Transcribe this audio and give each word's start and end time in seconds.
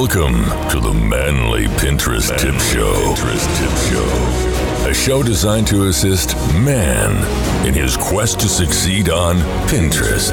Welcome 0.00 0.44
to 0.70 0.80
the 0.80 0.94
Manly 0.94 1.66
Pinterest 1.66 2.34
Tip 2.38 2.54
Show. 2.54 2.94
Pinterest 2.94 3.58
Tip 3.58 3.92
Show. 3.92 4.88
A 4.88 4.94
show 4.94 5.22
designed 5.22 5.66
to 5.66 5.88
assist 5.88 6.34
man 6.54 7.18
in 7.66 7.74
his 7.74 7.98
quest 7.98 8.40
to 8.40 8.48
succeed 8.48 9.10
on 9.10 9.36
Pinterest. 9.68 10.32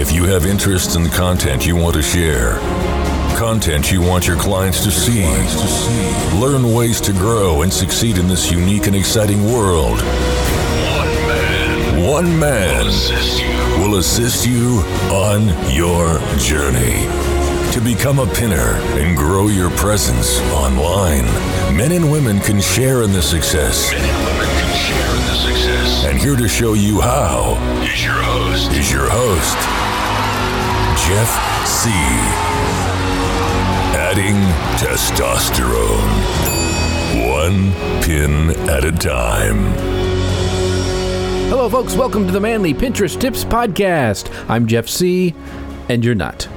If 0.00 0.12
you 0.12 0.26
have 0.26 0.46
interest 0.46 0.94
in 0.94 1.02
the 1.02 1.08
content 1.08 1.66
you 1.66 1.74
want 1.74 1.96
to 1.96 2.02
share, 2.02 2.60
content 3.36 3.90
you 3.90 4.00
want 4.00 4.28
your 4.28 4.36
clients 4.36 4.84
to 4.84 4.92
see, 4.92 5.24
learn 6.38 6.72
ways 6.72 7.00
to 7.00 7.12
grow 7.12 7.62
and 7.62 7.72
succeed 7.72 8.16
in 8.16 8.28
this 8.28 8.52
unique 8.52 8.86
and 8.86 8.94
exciting 8.94 9.42
world. 9.52 9.98
One 9.98 11.12
man. 11.26 12.06
One 12.06 12.38
man 12.38 12.86
will 13.80 13.96
assist 13.96 14.46
you 14.46 14.84
on 15.10 15.48
your 15.68 16.20
journey 16.38 17.29
to 17.72 17.80
become 17.80 18.18
a 18.18 18.26
pinner 18.26 18.74
and 18.98 19.16
grow 19.16 19.46
your 19.46 19.70
presence 19.70 20.40
online. 20.50 21.24
Men 21.76 21.92
and 21.92 22.10
women 22.10 22.40
can 22.40 22.60
share 22.60 23.02
in 23.02 23.12
the 23.12 23.22
success. 23.22 23.92
Men 23.92 24.02
and 24.02 24.26
women 24.26 24.46
can 24.58 24.76
share 24.76 25.10
in 25.10 25.22
the 25.26 25.34
success. 25.36 26.04
And 26.04 26.18
here 26.18 26.34
to 26.34 26.48
show 26.48 26.72
you 26.72 27.00
how 27.00 27.54
is 27.84 28.04
your 28.04 28.20
host. 28.20 28.72
Is 28.72 28.90
your 28.90 29.08
host, 29.08 29.56
Jeff 31.06 31.30
Sieh. 31.64 32.50
Adding 33.94 34.34
testosterone. 34.80 36.10
One 37.30 37.72
pin 38.02 38.50
at 38.68 38.84
a 38.84 38.90
time. 38.90 39.72
Hello, 41.50 41.68
folks. 41.68 41.94
Welcome 41.94 42.26
to 42.26 42.32
the 42.32 42.40
Manly 42.40 42.74
Pinterest 42.74 43.20
Tips 43.20 43.44
Podcast. 43.44 44.28
I'm 44.50 44.66
Jeff 44.66 44.88
Sieh., 44.88 45.34
and 45.88 46.04
you're 46.04 46.16
not. 46.16 46.48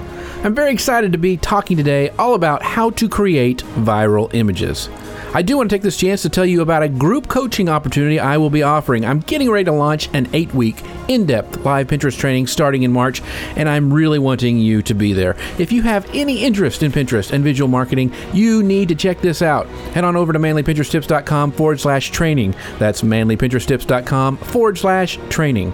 I'm 0.44 0.54
very 0.54 0.74
excited 0.74 1.14
to 1.14 1.18
be 1.18 1.38
talking 1.38 1.78
today 1.78 2.10
all 2.20 2.36
about 2.36 2.64
how 2.64 2.90
to 2.92 3.08
create 3.08 3.60
viral 3.78 4.34
images. 4.34 4.90
I 5.34 5.42
do 5.42 5.56
want 5.56 5.70
to 5.70 5.74
take 5.76 5.84
this 5.84 5.96
chance 5.96 6.22
to 6.24 6.30
tell 6.30 6.46
you 6.46 6.60
about 6.62 6.84
a 6.84 6.90
group 6.90 7.30
coaching 7.30 7.70
opportunity 7.70 8.20
I 8.20 8.36
will 8.36 8.50
be 8.50 8.62
offering. 8.62 9.06
I'm 9.06 9.22
getting 9.22 9.50
ready 9.50 9.64
to 9.64 9.72
launch 9.72 10.10
an 10.14 10.28
eight 10.34 10.54
week, 10.54 10.84
in 11.08 11.26
depth 11.26 11.64
live 11.64 11.88
Pinterest 11.88 12.20
training 12.20 12.48
starting 12.48 12.84
in 12.84 12.92
March, 12.92 13.22
and 13.56 13.70
I'm 13.70 13.94
really 13.94 14.20
wanting 14.20 14.60
you 14.60 14.82
to 14.82 14.94
be 14.94 15.14
there. 15.14 15.38
If 15.58 15.72
you 15.72 15.82
have 15.84 16.10
any 16.14 16.44
interest 16.44 16.84
in 16.84 16.92
Pinterest 16.92 17.32
and 17.32 17.42
visual 17.42 17.70
marketing, 17.70 18.14
you 18.34 18.64
need 18.64 18.90
to 18.90 18.96
check 18.96 19.22
this 19.22 19.42
out. 19.42 19.66
Head 19.96 20.04
on 20.04 20.18
over 20.18 20.34
to 20.34 20.40
manlypinteresttips.com 20.40 21.54
forward 21.54 21.80
slash 21.80 22.12
training. 22.12 22.54
That's 22.80 23.02
manlypinteresttips.com 23.02 24.38
forward 24.38 24.78
slash 24.78 25.18
training. 25.30 25.74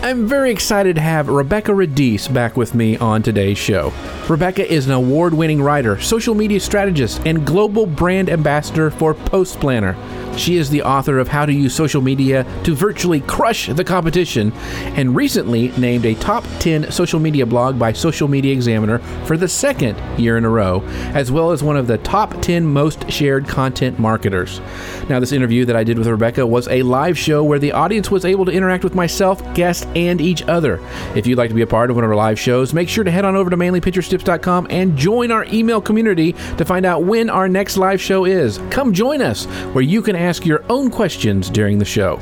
I'm 0.00 0.28
very 0.28 0.52
excited 0.52 0.94
to 0.94 1.02
have 1.02 1.28
Rebekah 1.28 1.72
Radice 1.72 2.32
back 2.32 2.56
with 2.56 2.72
me 2.72 2.96
on 2.98 3.20
today's 3.20 3.58
show. 3.58 3.92
Rebekah 4.28 4.72
is 4.72 4.86
an 4.86 4.92
award 4.92 5.34
winning 5.34 5.60
writer, 5.60 6.00
social 6.00 6.36
media 6.36 6.60
strategist, 6.60 7.20
and 7.26 7.44
global 7.44 7.84
brand 7.84 8.30
ambassador 8.30 8.90
for 8.90 9.12
Post 9.12 9.58
Planner. 9.58 9.96
She 10.38 10.56
is 10.56 10.70
the 10.70 10.82
author 10.82 11.18
of 11.18 11.26
How 11.26 11.46
to 11.46 11.52
Use 11.52 11.74
Social 11.74 12.00
Media 12.00 12.46
to 12.62 12.76
Virtually 12.76 13.20
Crush 13.22 13.66
the 13.66 13.82
Competition 13.82 14.52
and 14.94 15.16
recently 15.16 15.70
named 15.70 16.06
a 16.06 16.14
top 16.14 16.44
10 16.60 16.92
social 16.92 17.18
media 17.18 17.44
blog 17.44 17.76
by 17.76 17.92
Social 17.92 18.28
Media 18.28 18.52
Examiner 18.52 19.00
for 19.24 19.36
the 19.36 19.48
second 19.48 19.98
year 20.16 20.38
in 20.38 20.44
a 20.44 20.48
row, 20.48 20.80
as 21.12 21.32
well 21.32 21.50
as 21.50 21.64
one 21.64 21.76
of 21.76 21.88
the 21.88 21.98
top 21.98 22.40
10 22.40 22.64
most 22.64 23.10
shared 23.10 23.48
content 23.48 23.98
marketers. 23.98 24.60
Now, 25.08 25.18
this 25.18 25.32
interview 25.32 25.64
that 25.64 25.74
I 25.74 25.82
did 25.82 25.98
with 25.98 26.06
Rebekah 26.06 26.46
was 26.46 26.68
a 26.68 26.82
live 26.82 27.18
show 27.18 27.42
where 27.42 27.58
the 27.58 27.72
audience 27.72 28.08
was 28.08 28.24
able 28.24 28.44
to 28.44 28.52
interact 28.52 28.84
with 28.84 28.94
myself, 28.94 29.42
guests, 29.54 29.87
and 29.96 30.20
each 30.20 30.42
other. 30.42 30.80
If 31.14 31.26
you'd 31.26 31.38
like 31.38 31.50
to 31.50 31.54
be 31.54 31.62
a 31.62 31.66
part 31.66 31.90
of 31.90 31.96
one 31.96 32.04
of 32.04 32.10
our 32.10 32.16
live 32.16 32.38
shows, 32.38 32.74
make 32.74 32.88
sure 32.88 33.04
to 33.04 33.10
head 33.10 33.24
on 33.24 33.36
over 33.36 33.50
to 33.50 33.56
manlypinteresttips.com 33.56 34.68
and 34.70 34.96
join 34.96 35.30
our 35.30 35.44
email 35.46 35.80
community 35.80 36.32
to 36.56 36.64
find 36.64 36.84
out 36.86 37.04
when 37.04 37.30
our 37.30 37.48
next 37.48 37.76
live 37.76 38.00
show 38.00 38.24
is. 38.24 38.58
Come 38.70 38.92
join 38.92 39.22
us 39.22 39.46
where 39.72 39.82
you 39.82 40.02
can 40.02 40.16
ask 40.16 40.44
your 40.44 40.64
own 40.68 40.90
questions 40.90 41.50
during 41.50 41.78
the 41.78 41.84
show. 41.84 42.18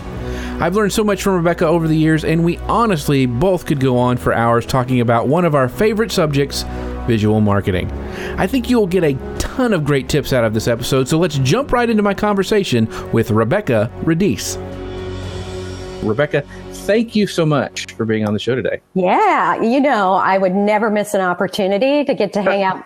I've 0.58 0.74
learned 0.74 0.92
so 0.92 1.04
much 1.04 1.22
from 1.22 1.34
Rebekah 1.34 1.66
over 1.66 1.86
the 1.86 1.96
years, 1.96 2.24
and 2.24 2.42
we 2.42 2.56
honestly 2.58 3.26
both 3.26 3.66
could 3.66 3.78
go 3.78 3.98
on 3.98 4.16
for 4.16 4.32
hours 4.32 4.64
talking 4.64 5.00
about 5.00 5.28
one 5.28 5.44
of 5.44 5.54
our 5.54 5.68
favorite 5.68 6.10
subjects 6.10 6.64
visual 7.06 7.40
marketing. 7.40 7.90
I 8.38 8.46
think 8.46 8.68
you'll 8.68 8.86
get 8.86 9.04
a 9.04 9.14
ton 9.38 9.72
of 9.72 9.84
great 9.84 10.08
tips 10.08 10.32
out 10.32 10.44
of 10.44 10.54
this 10.54 10.66
episode, 10.66 11.08
so 11.08 11.18
let's 11.18 11.38
jump 11.38 11.72
right 11.72 11.88
into 11.88 12.02
my 12.02 12.14
conversation 12.14 12.88
with 13.12 13.30
Rebekah 13.30 13.90
Radice. 14.02 14.56
Rebekah, 16.02 16.44
thank 16.86 17.16
you 17.16 17.26
so 17.26 17.44
much 17.44 17.92
for 17.94 18.04
being 18.04 18.26
on 18.26 18.32
the 18.32 18.38
show 18.38 18.54
today. 18.54 18.80
Yeah, 18.94 19.60
you 19.60 19.80
know, 19.80 20.14
I 20.14 20.38
would 20.38 20.54
never 20.54 20.90
miss 20.90 21.14
an 21.14 21.20
opportunity 21.20 22.04
to 22.04 22.14
get 22.14 22.32
to 22.34 22.42
hang 22.42 22.62
out, 22.62 22.84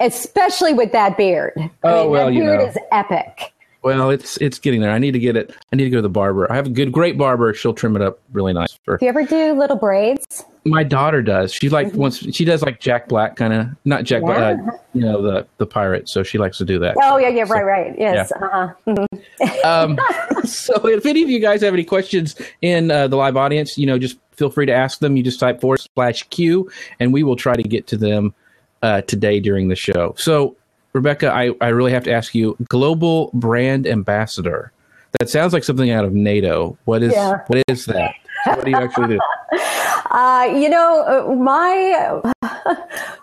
especially 0.00 0.72
with 0.74 0.92
that 0.92 1.16
beard. 1.16 1.52
I 1.56 1.70
Oh, 1.84 2.02
mean, 2.02 2.10
well, 2.10 2.26
that 2.26 2.32
you 2.34 2.40
beard 2.40 2.60
know. 2.60 2.66
is 2.66 2.78
epic. 2.92 3.52
Well, 3.82 4.10
it's 4.10 4.36
it's 4.38 4.58
getting 4.58 4.80
there. 4.80 4.90
I 4.90 4.98
need 4.98 5.12
to 5.12 5.18
get 5.20 5.36
it. 5.36 5.54
I 5.72 5.76
need 5.76 5.84
to 5.84 5.90
go 5.90 5.98
to 5.98 6.02
the 6.02 6.08
barber. 6.08 6.50
I 6.50 6.56
have 6.56 6.66
a 6.66 6.70
good, 6.70 6.90
great 6.90 7.16
barber. 7.16 7.54
She'll 7.54 7.74
trim 7.74 7.94
it 7.94 8.02
up 8.02 8.18
really 8.32 8.52
nice. 8.52 8.76
For 8.84 8.98
Do 8.98 9.04
you 9.04 9.08
ever 9.10 9.22
do 9.24 9.52
little 9.52 9.76
braids? 9.76 10.44
My 10.66 10.82
daughter 10.82 11.22
does. 11.22 11.52
She 11.52 11.68
like 11.68 11.92
wants. 11.94 12.18
She 12.34 12.44
does 12.44 12.62
like 12.62 12.80
Jack 12.80 13.08
Black 13.08 13.36
kind 13.36 13.52
of 13.52 13.68
not 13.84 14.04
Jack 14.04 14.22
Black. 14.22 14.58
Yeah. 14.58 14.72
Uh, 14.72 14.76
you 14.94 15.00
know 15.02 15.22
the 15.22 15.46
the 15.58 15.66
pirate. 15.66 16.08
So 16.08 16.22
she 16.22 16.38
likes 16.38 16.58
to 16.58 16.64
do 16.64 16.78
that. 16.80 16.96
Oh, 17.00 17.18
yeah, 17.18 17.28
yeah, 17.28 17.44
right, 17.48 17.64
right. 17.64 17.94
Yes. 17.98 18.32
Uh-huh. 18.32 19.06
Um, 19.64 19.98
so 20.44 20.86
if 20.88 21.06
any 21.06 21.22
of 21.22 21.30
you 21.30 21.38
guys 21.38 21.62
have 21.62 21.74
any 21.74 21.84
questions 21.84 22.34
in 22.62 22.90
uh, 22.90 23.06
the 23.08 23.16
live 23.16 23.36
audience, 23.36 23.78
you 23.78 23.86
know, 23.86 23.98
just 23.98 24.18
feel 24.32 24.50
free 24.50 24.66
to 24.66 24.72
ask 24.72 24.98
them. 24.98 25.16
You 25.16 25.22
just 25.22 25.38
type 25.40 25.60
forward 25.60 25.80
slash 25.94 26.22
Q, 26.24 26.70
and 27.00 27.12
we 27.12 27.22
will 27.22 27.36
try 27.36 27.54
to 27.54 27.62
get 27.62 27.86
to 27.88 27.96
them 27.96 28.34
uh, 28.82 29.02
today 29.02 29.40
during 29.40 29.68
the 29.68 29.76
show. 29.76 30.14
So, 30.18 30.56
Rebekah, 30.92 31.30
I, 31.32 31.52
I 31.60 31.68
really 31.68 31.92
have 31.92 32.04
to 32.04 32.12
ask 32.12 32.34
you, 32.34 32.56
global 32.68 33.30
brand 33.34 33.86
ambassador. 33.86 34.72
That 35.20 35.30
sounds 35.30 35.52
like 35.52 35.64
something 35.64 35.90
out 35.90 36.04
of 36.04 36.12
NATO. 36.12 36.76
What 36.84 37.02
is 37.02 37.12
Yeah. 37.12 37.40
what 37.46 37.62
is 37.68 37.86
that? 37.86 38.14
What 38.44 38.64
do 38.64 38.70
you 38.70 38.76
actually 38.76 39.08
do? 39.16 39.20
Uh, 40.10 40.52
you 40.54 40.68
know, 40.68 41.34
my 41.36 42.22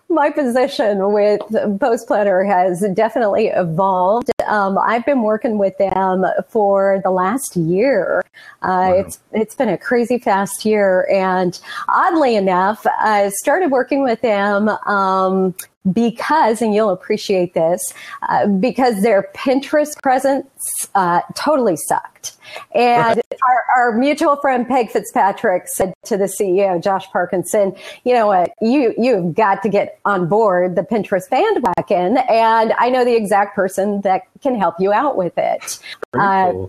my 0.10 0.30
position 0.30 1.12
with 1.12 1.42
Post 1.80 2.08
Planner 2.08 2.44
has 2.44 2.86
definitely 2.94 3.48
evolved. 3.48 4.30
Um, 4.48 4.78
I've 4.78 5.06
been 5.06 5.24
working 5.24 5.58
with 5.58 5.78
them 5.78 6.26
for 6.50 7.02
the 7.04 7.12
last 7.12 7.56
year. 7.56 8.24
Uh, 8.62 8.94
It's 8.96 9.20
it's 9.32 9.56
been 9.56 9.70
a 9.70 9.78
crazy 9.78 10.20
fast 10.20 10.66
year, 10.66 11.08
and 11.12 11.60
oddly 11.90 12.36
enough, 12.36 12.86
I 12.86 13.30
started 13.30 13.72
working 13.72 14.04
with 14.04 14.22
them. 14.22 14.70
Um, 14.86 15.56
because, 15.92 16.62
and 16.62 16.74
you'll 16.74 16.92
appreciate 16.92 17.54
this, 17.54 17.94
uh, 18.30 18.48
because 18.48 19.02
their 19.02 19.30
Pinterest 19.36 20.02
presence 20.02 20.48
uh, 20.96 21.22
totally 21.36 21.76
sucked. 21.76 22.38
And 22.74 23.22
our, 23.48 23.64
our 23.76 23.98
mutual 23.98 24.36
friend 24.38 24.68
Peg 24.68 24.92
Fitzpatrick 24.92 25.64
said 25.68 25.94
to 26.06 26.18
the 26.18 26.26
CEO, 26.26 26.82
Josh 26.82 27.10
Parkinson, 27.12 27.76
you 28.04 28.14
know 28.14 28.28
what, 28.28 28.52
you, 28.62 28.94
you've 28.98 29.36
got 29.36 29.64
to 29.64 29.70
get 29.70 30.00
on 30.06 30.28
board 30.28 30.76
the 30.76 30.84
Pinterest 30.84 31.30
bandwagon. 31.30 32.18
And 32.30 32.74
I 32.74 32.90
know 32.90 33.04
the 33.04 33.16
exact 33.16 33.56
person 33.56 34.02
that 34.02 34.24
can 34.42 34.56
help 34.56 34.76
you 34.80 34.94
out 34.94 35.18
with 35.18 35.38
it. 35.38 35.80
Uh. 36.14 36.68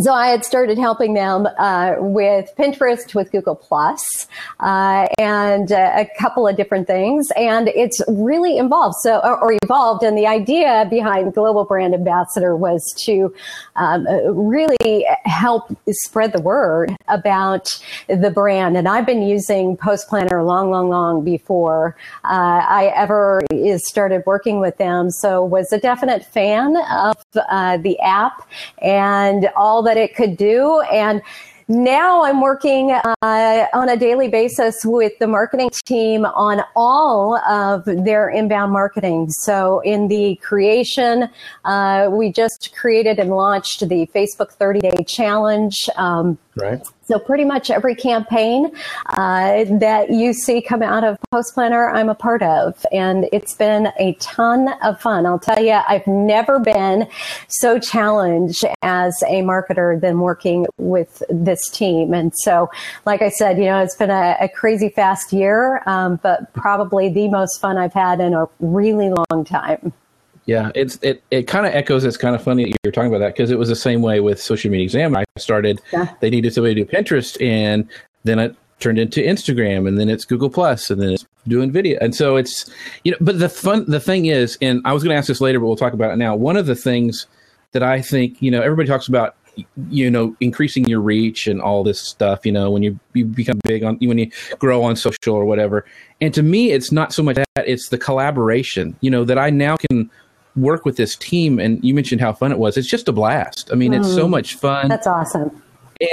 So 0.00 0.14
I 0.14 0.28
had 0.28 0.44
started 0.44 0.78
helping 0.78 1.12
them 1.12 1.46
uh, 1.58 1.96
with 1.98 2.50
Pinterest, 2.58 3.14
with 3.14 3.30
Google 3.32 3.54
Plus, 3.54 4.02
uh, 4.60 5.06
and 5.18 5.70
uh, 5.70 5.92
a 5.94 6.08
couple 6.18 6.48
of 6.48 6.56
different 6.56 6.86
things, 6.86 7.28
and 7.36 7.68
it's 7.68 8.00
really 8.08 8.56
involved. 8.56 8.96
So 9.02 9.20
or, 9.22 9.52
evolved, 9.62 10.02
and 10.02 10.16
the 10.16 10.26
idea 10.26 10.86
behind 10.88 11.34
Global 11.34 11.64
Brand 11.64 11.92
Ambassador 11.92 12.56
was 12.56 12.82
to 13.04 13.34
um, 13.76 14.06
really 14.34 15.06
help 15.24 15.76
spread 15.90 16.32
the 16.32 16.40
word 16.40 16.96
about 17.08 17.68
the 18.08 18.30
brand. 18.30 18.76
And 18.76 18.88
I've 18.88 19.06
been 19.06 19.22
using 19.22 19.76
Post 19.76 20.08
Planner 20.08 20.42
long, 20.42 20.70
long, 20.70 20.88
long 20.88 21.24
before 21.24 21.96
uh, 22.24 22.64
I 22.68 22.92
ever 22.96 23.42
started 23.76 24.22
working 24.24 24.60
with 24.60 24.78
them. 24.78 25.10
So 25.10 25.44
was 25.44 25.72
a 25.72 25.78
definite 25.78 26.24
fan 26.24 26.76
of 26.90 27.16
uh, 27.50 27.76
the 27.76 27.98
app 28.00 28.48
and 28.80 29.50
all 29.56 29.82
that 29.90 29.96
it 29.96 30.14
could 30.14 30.36
do. 30.36 30.80
And 30.82 31.20
now 31.66 32.22
I'm 32.22 32.40
working 32.40 32.92
uh, 32.92 33.66
on 33.72 33.88
a 33.88 33.96
daily 33.96 34.28
basis 34.28 34.84
with 34.84 35.18
the 35.18 35.26
marketing 35.26 35.70
team 35.84 36.24
on 36.26 36.62
all 36.76 37.36
of 37.38 37.84
their 37.84 38.28
inbound 38.28 38.72
marketing. 38.72 39.30
So 39.30 39.80
in 39.80 40.06
the 40.06 40.36
creation, 40.36 41.28
uh, 41.64 42.08
we 42.10 42.30
just 42.30 42.72
created 42.76 43.18
and 43.18 43.30
launched 43.30 43.88
the 43.88 44.08
Facebook 44.14 44.52
30 44.52 44.80
day 44.80 45.04
challenge. 45.08 45.88
Um, 45.96 46.38
Right. 46.56 46.80
So 47.04 47.18
pretty 47.18 47.44
much 47.44 47.70
every 47.70 47.94
campaign 47.94 48.72
uh, 49.06 49.64
that 49.78 50.10
you 50.10 50.32
see 50.32 50.60
come 50.60 50.82
out 50.82 51.04
of 51.04 51.16
Post 51.30 51.54
Planner, 51.54 51.90
I'm 51.90 52.08
a 52.08 52.14
part 52.14 52.42
of, 52.42 52.84
and 52.90 53.28
it's 53.32 53.54
been 53.54 53.92
a 53.98 54.14
ton 54.14 54.68
of 54.82 55.00
fun. 55.00 55.26
I'll 55.26 55.38
tell 55.38 55.62
you, 55.62 55.80
I've 55.88 56.06
never 56.08 56.58
been 56.58 57.08
so 57.48 57.78
challenged 57.78 58.64
as 58.82 59.14
a 59.28 59.42
marketer 59.42 60.00
than 60.00 60.18
working 60.18 60.66
with 60.76 61.22
this 61.30 61.68
team. 61.70 62.14
And 62.14 62.32
so, 62.34 62.68
like 63.06 63.22
I 63.22 63.28
said, 63.28 63.58
you 63.58 63.64
know, 63.64 63.80
it's 63.80 63.96
been 63.96 64.10
a, 64.10 64.36
a 64.40 64.48
crazy 64.48 64.88
fast 64.88 65.32
year, 65.32 65.82
um, 65.86 66.18
but 66.20 66.52
probably 66.52 67.08
the 67.08 67.28
most 67.28 67.60
fun 67.60 67.78
I've 67.78 67.94
had 67.94 68.20
in 68.20 68.34
a 68.34 68.48
really 68.58 69.10
long 69.10 69.44
time. 69.44 69.92
Yeah, 70.50 70.72
it's 70.74 70.98
it 71.00 71.22
it 71.30 71.46
kind 71.46 71.64
of 71.64 71.72
echoes. 71.72 72.04
It's 72.04 72.16
kind 72.16 72.34
of 72.34 72.42
funny 72.42 72.64
that 72.64 72.76
you're 72.82 72.90
talking 72.90 73.06
about 73.08 73.20
that 73.20 73.34
because 73.34 73.52
it 73.52 73.58
was 73.58 73.68
the 73.68 73.76
same 73.76 74.02
way 74.02 74.18
with 74.18 74.42
Social 74.42 74.68
Media 74.68 74.82
Exam. 74.82 75.16
I 75.16 75.22
started, 75.38 75.80
yeah. 75.92 76.12
they 76.18 76.28
needed 76.28 76.52
somebody 76.52 76.74
to 76.74 76.84
do 76.84 76.90
Pinterest, 76.90 77.40
and 77.40 77.88
then 78.24 78.40
it 78.40 78.56
turned 78.80 78.98
into 78.98 79.20
Instagram, 79.22 79.86
and 79.86 79.96
then 79.96 80.08
it's 80.08 80.24
Google 80.24 80.50
Plus, 80.50 80.90
and 80.90 81.00
then 81.00 81.10
it's 81.10 81.24
doing 81.46 81.70
video. 81.70 82.00
And 82.00 82.16
so 82.16 82.34
it's 82.34 82.68
you 83.04 83.12
know, 83.12 83.18
but 83.20 83.38
the 83.38 83.48
fun 83.48 83.84
the 83.86 84.00
thing 84.00 84.26
is, 84.26 84.58
and 84.60 84.82
I 84.84 84.92
was 84.92 85.04
going 85.04 85.14
to 85.14 85.18
ask 85.18 85.28
this 85.28 85.40
later, 85.40 85.60
but 85.60 85.66
we'll 85.66 85.76
talk 85.76 85.92
about 85.92 86.10
it 86.10 86.16
now. 86.16 86.34
One 86.34 86.56
of 86.56 86.66
the 86.66 86.74
things 86.74 87.28
that 87.70 87.84
I 87.84 88.02
think 88.02 88.42
you 88.42 88.50
know 88.50 88.60
everybody 88.60 88.88
talks 88.88 89.06
about 89.06 89.36
you 89.88 90.10
know 90.10 90.34
increasing 90.40 90.84
your 90.86 91.00
reach 91.00 91.46
and 91.46 91.60
all 91.60 91.84
this 91.84 92.00
stuff 92.00 92.44
you 92.44 92.52
know 92.52 92.70
when 92.70 92.82
you, 92.82 92.98
you 93.14 93.24
become 93.24 93.60
big 93.64 93.84
on 93.84 93.98
when 93.98 94.16
you 94.16 94.30
grow 94.58 94.82
on 94.82 94.96
social 94.96 95.34
or 95.34 95.44
whatever 95.44 95.84
and 96.20 96.32
to 96.32 96.42
me 96.42 96.70
it's 96.70 96.90
not 96.92 97.12
so 97.12 97.22
much 97.22 97.36
that 97.36 97.46
it's 97.56 97.88
the 97.88 97.98
collaboration 97.98 98.96
you 99.00 99.10
know 99.10 99.24
that 99.24 99.38
i 99.38 99.50
now 99.50 99.76
can 99.76 100.08
work 100.56 100.84
with 100.84 100.96
this 100.96 101.16
team 101.16 101.58
and 101.58 101.82
you 101.84 101.94
mentioned 101.94 102.20
how 102.20 102.32
fun 102.32 102.52
it 102.52 102.58
was. 102.58 102.76
It's 102.76 102.88
just 102.88 103.08
a 103.08 103.12
blast. 103.12 103.70
I 103.72 103.76
mean 103.76 103.92
mm, 103.92 104.00
it's 104.00 104.12
so 104.12 104.26
mm. 104.26 104.30
much 104.30 104.54
fun. 104.54 104.88
That's 104.88 105.06
awesome. 105.06 105.62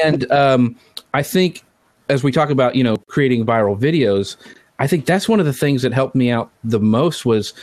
And 0.04 0.30
um, 0.32 0.76
i 1.14 1.24
think 1.24 1.64
as 2.10 2.24
we 2.24 2.32
talk 2.32 2.50
about 2.50 2.76
you 2.76 2.84
know 2.84 2.98
creating 3.08 3.46
viral 3.46 3.78
videos 3.78 4.38
i 4.80 4.88
think 4.88 5.06
that's 5.06 5.28
one 5.28 5.40
of 5.40 5.46
the 5.46 5.54
things 5.54 5.82
that 5.82 5.94
helped 5.94 6.16
me 6.16 6.30
out 6.30 6.52
the 6.64 6.80
most 6.80 7.26
was 7.26 7.54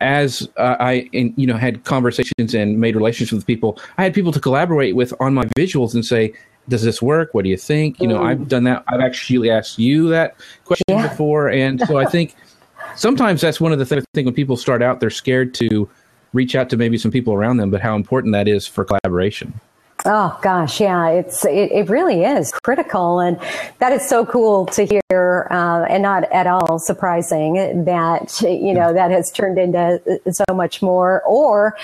as 0.00 0.48
uh, 0.56 0.76
i 0.80 1.08
in, 1.12 1.32
you 1.36 1.46
know 1.46 1.56
had 1.56 1.84
conversations 1.84 2.54
and 2.54 2.80
made 2.80 2.94
relationships 2.94 3.32
with 3.32 3.46
people 3.46 3.78
i 3.98 4.02
had 4.02 4.14
people 4.14 4.32
to 4.32 4.40
collaborate 4.40 4.96
with 4.96 5.12
on 5.20 5.34
my 5.34 5.44
visuals 5.58 5.94
and 5.94 6.04
say 6.04 6.32
does 6.68 6.82
this 6.82 7.00
work? 7.00 7.32
What 7.32 7.44
do 7.44 7.48
you 7.48 7.56
think? 7.56 8.00
You 8.00 8.08
know 8.08 8.18
mm. 8.18 8.26
i've 8.26 8.48
done 8.48 8.64
that. 8.64 8.82
I've 8.88 9.00
actually 9.00 9.50
asked 9.50 9.78
you 9.78 10.08
that 10.08 10.34
question 10.64 10.84
yeah. 10.88 11.06
before. 11.06 11.48
And 11.48 11.80
so 11.86 11.96
i 11.96 12.04
think 12.04 12.34
sometimes 12.96 13.40
that's 13.40 13.60
one 13.60 13.72
of 13.72 13.78
the 13.78 13.86
things 13.86 14.02
i 14.02 14.06
think 14.14 14.24
when 14.24 14.34
people 14.34 14.56
start 14.56 14.82
out 14.82 14.98
they're 14.98 15.10
scared 15.10 15.54
to 15.54 15.88
reach 16.32 16.54
out 16.54 16.70
to 16.70 16.76
maybe 16.76 16.98
some 16.98 17.10
people 17.10 17.34
around 17.34 17.56
them, 17.56 17.70
but 17.70 17.80
how 17.80 17.96
important 17.96 18.32
that 18.32 18.48
is 18.48 18.66
for 18.66 18.84
collaboration. 18.84 19.60
Oh 20.08 20.38
gosh, 20.40 20.80
yeah, 20.80 21.08
it's 21.08 21.44
it, 21.44 21.72
it 21.72 21.88
really 21.88 22.22
is 22.22 22.52
critical, 22.62 23.18
and 23.18 23.40
that 23.80 23.90
is 23.90 24.08
so 24.08 24.24
cool 24.24 24.64
to 24.66 24.86
hear, 24.86 25.48
uh, 25.50 25.84
and 25.88 26.00
not 26.00 26.30
at 26.32 26.46
all 26.46 26.78
surprising 26.78 27.84
that 27.86 28.40
you 28.40 28.72
know 28.72 28.92
that 28.92 29.10
has 29.10 29.32
turned 29.32 29.58
into 29.58 30.00
so 30.30 30.54
much 30.54 30.80
more, 30.80 31.24
or 31.24 31.76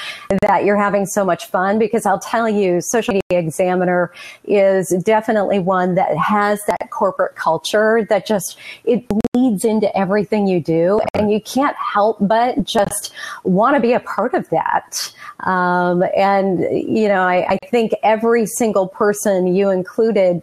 that 0.43 0.65
you're 0.65 0.77
having 0.77 1.05
so 1.05 1.25
much 1.25 1.47
fun. 1.47 1.81
Because 1.81 2.07
I'll 2.07 2.21
tell 2.21 2.49
you, 2.49 2.81
Social 2.81 3.15
Media 3.15 3.41
Examiner 3.41 4.13
is 4.45 4.91
definitely 5.05 5.59
one 5.59 5.97
that 5.97 6.17
has 6.17 6.65
that 6.67 6.91
corporate 6.91 7.35
culture 7.35 8.07
that 8.09 8.25
just 8.25 8.57
it 8.85 9.05
bleeds 9.33 9.65
into 9.65 9.95
everything 9.99 10.47
you 10.47 10.61
do, 10.61 11.01
and 11.15 11.33
you 11.33 11.41
can't 11.41 11.77
help 11.77 12.19
but 12.21 12.63
just 12.63 13.13
want 13.43 13.75
to 13.75 13.81
be 13.81 13.95
a 13.95 14.01
part 14.01 14.33
of 14.35 14.49
that. 14.51 15.13
Um, 15.41 16.05
and 16.17 16.61
you 16.71 17.09
know, 17.09 17.23
I, 17.23 17.47
I 17.55 17.59
think 17.67 17.95
every 18.05 18.12
single 18.47 18.88
person 18.88 19.47
you 19.47 19.70
included 19.70 20.43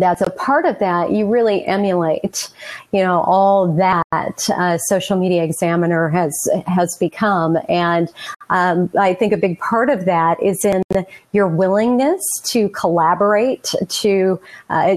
that's 0.00 0.20
a 0.20 0.30
part 0.30 0.66
of 0.66 0.78
that, 0.78 1.10
you 1.10 1.26
really 1.26 1.64
emulate, 1.64 2.50
you 2.92 3.02
know, 3.02 3.20
all 3.22 3.72
that 3.76 4.48
uh, 4.50 4.78
social 4.78 5.16
media 5.16 5.42
examiner 5.42 6.08
has 6.08 6.34
has 6.66 6.96
become, 6.98 7.58
and 7.68 8.12
um, 8.50 8.90
I 8.98 9.14
think 9.14 9.32
a 9.32 9.36
big 9.36 9.58
part 9.58 9.90
of 9.90 10.04
that 10.04 10.42
is 10.42 10.64
in 10.64 10.82
your 11.32 11.48
willingness 11.48 12.22
to 12.44 12.68
collaborate, 12.70 13.74
to 13.88 14.40
uh, 14.70 14.96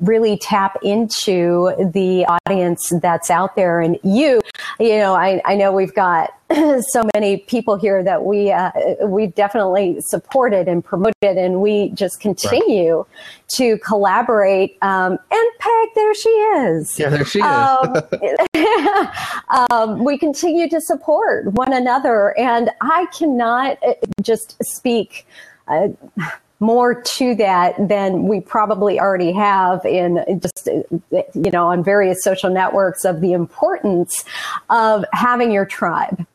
really 0.00 0.38
tap 0.38 0.78
into 0.82 1.72
the 1.92 2.26
audience 2.46 2.90
that's 3.02 3.30
out 3.30 3.56
there, 3.56 3.80
and 3.80 3.98
you, 4.02 4.40
you 4.78 4.96
know, 4.98 5.14
I, 5.14 5.40
I 5.44 5.54
know 5.56 5.72
we've 5.72 5.94
got 5.94 6.37
so 6.80 7.06
many 7.14 7.36
people 7.36 7.76
here 7.76 8.02
that 8.02 8.24
we 8.24 8.50
uh, 8.50 8.70
we've 9.04 9.34
definitely 9.34 9.98
supported 10.00 10.66
and 10.66 10.82
promoted, 10.82 11.14
and 11.22 11.60
we 11.60 11.90
just 11.90 12.20
continue 12.20 12.98
right. 12.98 13.06
to 13.48 13.76
collaborate. 13.78 14.78
Um, 14.80 15.18
and 15.30 15.50
Peg, 15.58 15.88
there 15.94 16.14
she 16.14 16.28
is. 16.30 16.98
Yeah, 16.98 17.10
there 17.10 17.24
she 17.26 17.42
um, 17.42 17.96
is. 18.22 18.38
um, 19.70 20.04
we 20.04 20.16
continue 20.16 20.70
to 20.70 20.80
support 20.80 21.52
one 21.52 21.74
another, 21.74 22.38
and 22.38 22.70
I 22.80 23.06
cannot 23.16 23.78
uh, 23.82 23.94
just 24.22 24.56
speak. 24.64 25.26
Uh, 25.66 25.88
more 26.60 27.02
to 27.02 27.36
that 27.36 27.74
than 27.88 28.26
we 28.26 28.40
probably 28.40 28.98
already 28.98 29.30
have 29.30 29.84
in 29.84 30.24
just 30.40 30.66
you 30.66 31.50
know 31.52 31.68
on 31.68 31.84
various 31.84 32.24
social 32.24 32.50
networks 32.50 33.04
of 33.04 33.20
the 33.20 33.32
importance 33.32 34.24
of 34.68 35.04
having 35.12 35.52
your 35.52 35.64
tribe 35.64 36.26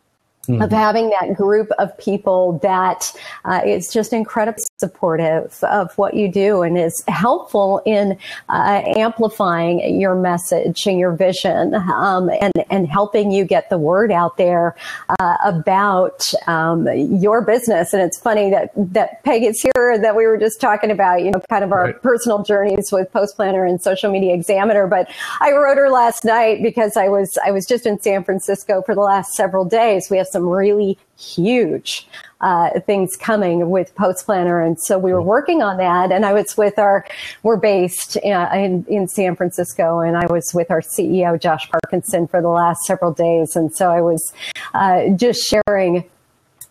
Mm-hmm. 0.50 0.62
of 0.62 0.72
having 0.72 1.10
that 1.10 1.36
group 1.38 1.70
of 1.80 1.98
people 1.98 2.60
that 2.64 3.14
uh, 3.46 3.62
is 3.66 3.88
just 3.88 4.12
incredibly 4.12 4.62
supportive 4.78 5.58
of 5.64 5.98
what 5.98 6.16
you 6.16 6.30
do 6.30 6.64
and 6.64 6.78
is 6.78 7.02
helpful 7.08 7.82
in 7.86 8.18
uh, 8.50 8.82
amplifying 8.98 10.02
your 10.02 10.16
message 10.16 10.86
and 10.86 11.00
your 11.00 11.14
vision 11.14 11.74
um, 11.76 12.30
and, 12.42 12.52
and 12.70 12.90
helping 12.90 13.32
you 13.32 13.46
get 13.46 13.70
the 13.70 13.78
word 13.78 14.12
out 14.12 14.36
there 14.36 14.76
uh, 15.18 15.38
about 15.46 16.26
um, 16.48 16.90
your 16.94 17.42
business. 17.42 17.94
And 17.94 18.02
it's 18.02 18.20
funny 18.20 18.50
that, 18.50 18.72
that 18.76 19.24
Peg 19.24 19.44
is 19.44 19.62
here 19.62 19.98
that 19.98 20.14
we 20.14 20.28
were 20.28 20.38
just 20.38 20.60
talking 20.60 20.92
about, 20.92 21.22
you 21.22 21.32
know, 21.32 21.42
kind 21.50 21.64
of 21.64 21.72
our 21.72 21.86
right. 21.86 22.02
personal 22.02 22.44
journeys 22.44 22.92
with 22.92 23.10
Post 23.14 23.38
Planner 23.38 23.64
and 23.64 23.82
Social 23.82 24.12
Media 24.12 24.34
Examiner. 24.34 24.88
But 24.88 25.10
I 25.40 25.54
wrote 25.54 25.78
her 25.78 25.90
last 25.90 26.26
night 26.26 26.62
because 26.62 26.98
I 26.98 27.08
was, 27.08 27.38
I 27.46 27.52
was 27.52 27.66
just 27.66 27.86
in 27.86 27.98
San 28.02 28.26
Francisco 28.26 28.82
for 28.82 28.94
the 28.94 29.00
last 29.00 29.36
several 29.36 29.64
days. 29.64 30.10
We 30.12 30.18
have 30.18 30.28
some 30.34 30.50
really 30.50 30.98
huge 31.18 32.06
uh, 32.42 32.80
things 32.82 33.16
coming 33.16 33.70
with 33.70 33.96
Post 33.96 34.26
Planner, 34.26 34.62
and 34.62 34.78
so 34.78 35.00
we 35.00 35.14
were 35.14 35.22
working 35.22 35.62
on 35.62 35.78
that. 35.78 36.12
And 36.12 36.26
I 36.26 36.34
was 36.34 36.58
with 36.58 36.78
our, 36.78 37.06
we're 37.44 37.58
based 37.58 38.18
uh, 38.18 38.50
in, 38.54 38.86
in 38.90 39.08
San 39.08 39.38
Francisco, 39.38 40.00
and 40.00 40.18
I 40.18 40.26
was 40.26 40.52
with 40.54 40.70
our 40.70 40.82
CEO 40.82 41.40
Josh 41.40 41.70
Parkinson 41.72 42.28
for 42.28 42.42
the 42.42 42.50
last 42.50 42.84
several 42.84 43.14
days, 43.14 43.56
and 43.56 43.74
so 43.74 43.90
I 43.90 44.02
was 44.02 44.34
uh, 44.74 45.10
just 45.16 45.40
sharing 45.42 46.04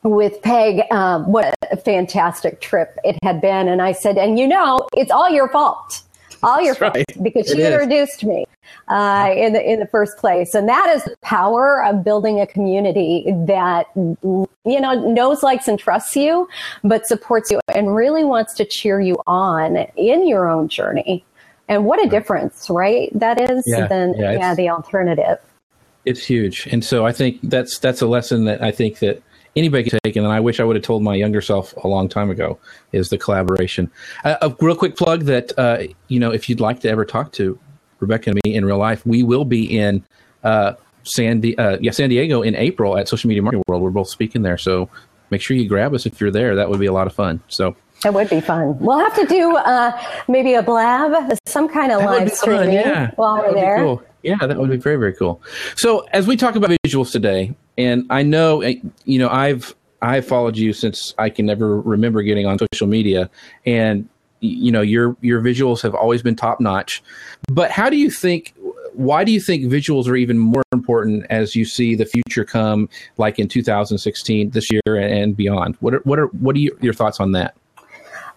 with 0.03 0.43
Peg 0.43 0.83
um, 0.93 1.31
what 1.31 1.55
a 1.71 1.77
fantastic 1.77 2.61
trip 2.61 2.99
it 3.05 3.17
had 3.23 3.41
been, 3.41 3.69
and 3.69 3.81
I 3.81 3.93
said, 3.93 4.19
and 4.19 4.39
you 4.39 4.47
know, 4.47 4.87
it's 4.95 5.11
all 5.11 5.31
your 5.31 5.49
fault 5.49 6.03
all 6.49 6.61
your 6.61 6.75
fault 6.75 6.95
right. 6.95 7.23
because 7.23 7.47
she 7.49 7.63
introduced 7.63 8.25
me 8.25 8.47
uh, 8.89 9.33
in 9.37 9.53
the 9.53 9.63
in 9.63 9.81
the 9.81 9.87
first 9.87 10.17
place, 10.17 10.55
and 10.55 10.69
that 10.69 10.95
is 10.95 11.05
the 11.05 11.17
power 11.23 11.85
of 11.85 12.03
building 12.05 12.41
a 12.41 12.47
community 12.47 13.25
that 13.47 13.87
you 13.95 14.49
know 14.65 14.95
knows, 15.13 15.43
likes, 15.43 15.69
and 15.69 15.79
trusts 15.79 16.17
you, 16.17 16.49
but 16.83 17.07
supports 17.07 17.51
you 17.51 17.61
and 17.75 17.95
really 17.95 18.25
wants 18.25 18.55
to 18.55 18.65
cheer 18.65 19.01
you 19.01 19.17
on 19.27 19.77
in 19.97 20.27
your 20.27 20.49
own 20.49 20.69
journey. 20.69 21.25
And 21.69 21.85
what 21.85 22.05
a 22.05 22.09
difference, 22.09 22.69
right? 22.69 23.11
That 23.19 23.41
is 23.41 23.63
yeah, 23.67 23.87
than 23.87 24.15
yeah, 24.19 24.33
yeah 24.33 24.55
the 24.55 24.69
alternative. 24.69 25.39
It's 26.05 26.25
huge, 26.25 26.67
and 26.67 26.85
so 26.85 27.07
I 27.07 27.13
think 27.13 27.39
that's 27.43 27.79
that's 27.79 28.03
a 28.03 28.07
lesson 28.07 28.45
that 28.47 28.63
I 28.63 28.73
think 28.73 28.99
that 28.99 29.23
anybody 29.57 29.89
can 29.89 29.99
take, 30.05 30.17
and 30.17 30.27
I 30.27 30.41
wish 30.41 30.61
I 30.61 30.65
would 30.65 30.77
have 30.77 30.85
told 30.85 31.03
my 31.03 31.15
younger 31.15 31.41
self 31.41 31.75
a 31.85 31.89
long 31.89 32.09
time 32.09 32.31
ago, 32.31 32.59
is 32.93 33.11
the 33.11 33.19
collaboration. 33.19 33.91
Uh, 34.25 34.37
a 34.43 34.55
real 34.61 34.77
quick 34.77 34.97
plug 34.97 35.23
that, 35.23 35.57
uh, 35.59 35.85
you 36.09 36.19
know, 36.19 36.31
if 36.31 36.49
you'd 36.49 36.61
like 36.61 36.81
to 36.81 36.89
ever 36.89 37.05
talk 37.05 37.33
to 37.33 37.59
Rebekah 38.01 38.31
and 38.31 38.41
me 38.45 38.55
in 38.55 38.65
real 38.65 38.79
life, 38.79 39.05
we 39.07 39.23
will 39.23 39.45
be 39.45 39.79
in 39.79 40.05
uh, 40.45 40.75
San, 41.05 41.41
Di- 41.41 41.57
uh, 41.57 41.79
yeah, 41.81 41.91
San 41.91 42.09
Diego 42.09 42.43
in 42.43 42.55
April 42.55 42.97
at 42.97 43.09
Social 43.09 43.29
Media 43.29 43.43
Marketing 43.43 43.65
World. 43.67 43.83
We're 43.83 43.91
both 43.91 44.09
speaking 44.09 44.43
there. 44.43 44.59
So 44.59 44.89
make 45.31 45.41
sure 45.41 45.57
you 45.57 45.69
grab 45.69 45.95
us 45.95 46.07
if 46.07 46.21
you're 46.21 46.31
there. 46.31 46.57
That 46.57 46.69
would 46.69 46.81
be 46.81 46.87
a 46.87 46.93
lot 46.93 47.07
of 47.07 47.15
fun. 47.15 47.41
So 47.49 47.77
it 48.05 48.15
would 48.15 48.31
be 48.31 48.41
fun. 48.41 48.79
We'll 48.79 48.99
have 48.99 49.15
to 49.17 49.27
do 49.27 49.57
uh, 49.57 50.01
maybe 50.29 50.55
a 50.55 50.63
blab, 50.63 51.39
some 51.47 51.69
kind 51.69 51.93
of 51.93 52.01
that 52.01 52.07
live 52.07 52.33
streaming 52.33 52.73
yeah. 52.73 53.13
while 53.17 53.37
that 53.37 53.49
we're 53.49 53.55
there. 53.55 53.77
Cool. 53.79 54.03
Yeah, 54.23 54.37
that 54.41 54.57
would 54.57 54.71
be 54.71 54.77
very 54.77 54.97
very 54.97 55.15
cool. 55.15 55.43
So 55.77 56.01
as 56.13 56.27
we 56.27 56.37
talk 56.37 56.55
about 56.55 56.71
visuals 56.87 57.11
today, 57.11 57.55
and 57.77 58.07
I 58.11 58.23
know 58.23 58.63
eh, 58.63 58.77
you 59.05 59.19
know 59.19 59.29
I've 59.29 59.75
I've 60.01 60.27
followed 60.27 60.57
you 60.57 60.73
since 60.73 61.15
I 61.19 61.31
can 61.31 61.47
never 61.47 61.81
remember 61.81 62.23
getting 62.23 62.47
on 62.47 62.59
social 62.59 62.87
media, 62.87 63.31
and 63.67 64.09
you 64.41 64.71
know 64.71 64.81
your 64.81 65.17
your 65.21 65.41
visuals 65.41 65.83
have 65.83 65.95
always 65.95 66.23
been 66.23 66.37
top 66.37 66.61
notch. 66.61 67.03
But 67.49 67.71
how 67.71 67.91
do 67.91 67.97
you 67.97 68.11
think? 68.11 68.55
Why 68.95 69.25
do 69.25 69.33
you 69.33 69.41
think 69.41 69.65
visuals 69.65 70.07
are 70.07 70.17
even 70.17 70.39
more 70.39 70.63
important 70.71 71.25
as 71.31 71.57
you 71.57 71.65
see 71.65 71.95
the 71.95 72.05
future 72.05 72.45
come, 72.45 72.91
like 73.17 73.39
in 73.39 73.49
2016, 73.49 74.51
this 74.51 74.71
year 74.71 74.97
and 74.97 75.35
beyond? 75.37 75.77
What 75.81 75.95
are 75.95 76.01
what 76.01 76.19
are 76.19 76.27
what 76.27 76.57
are 76.57 76.59
your 76.59 76.93
thoughts 76.93 77.19
on 77.19 77.33
that? 77.33 77.55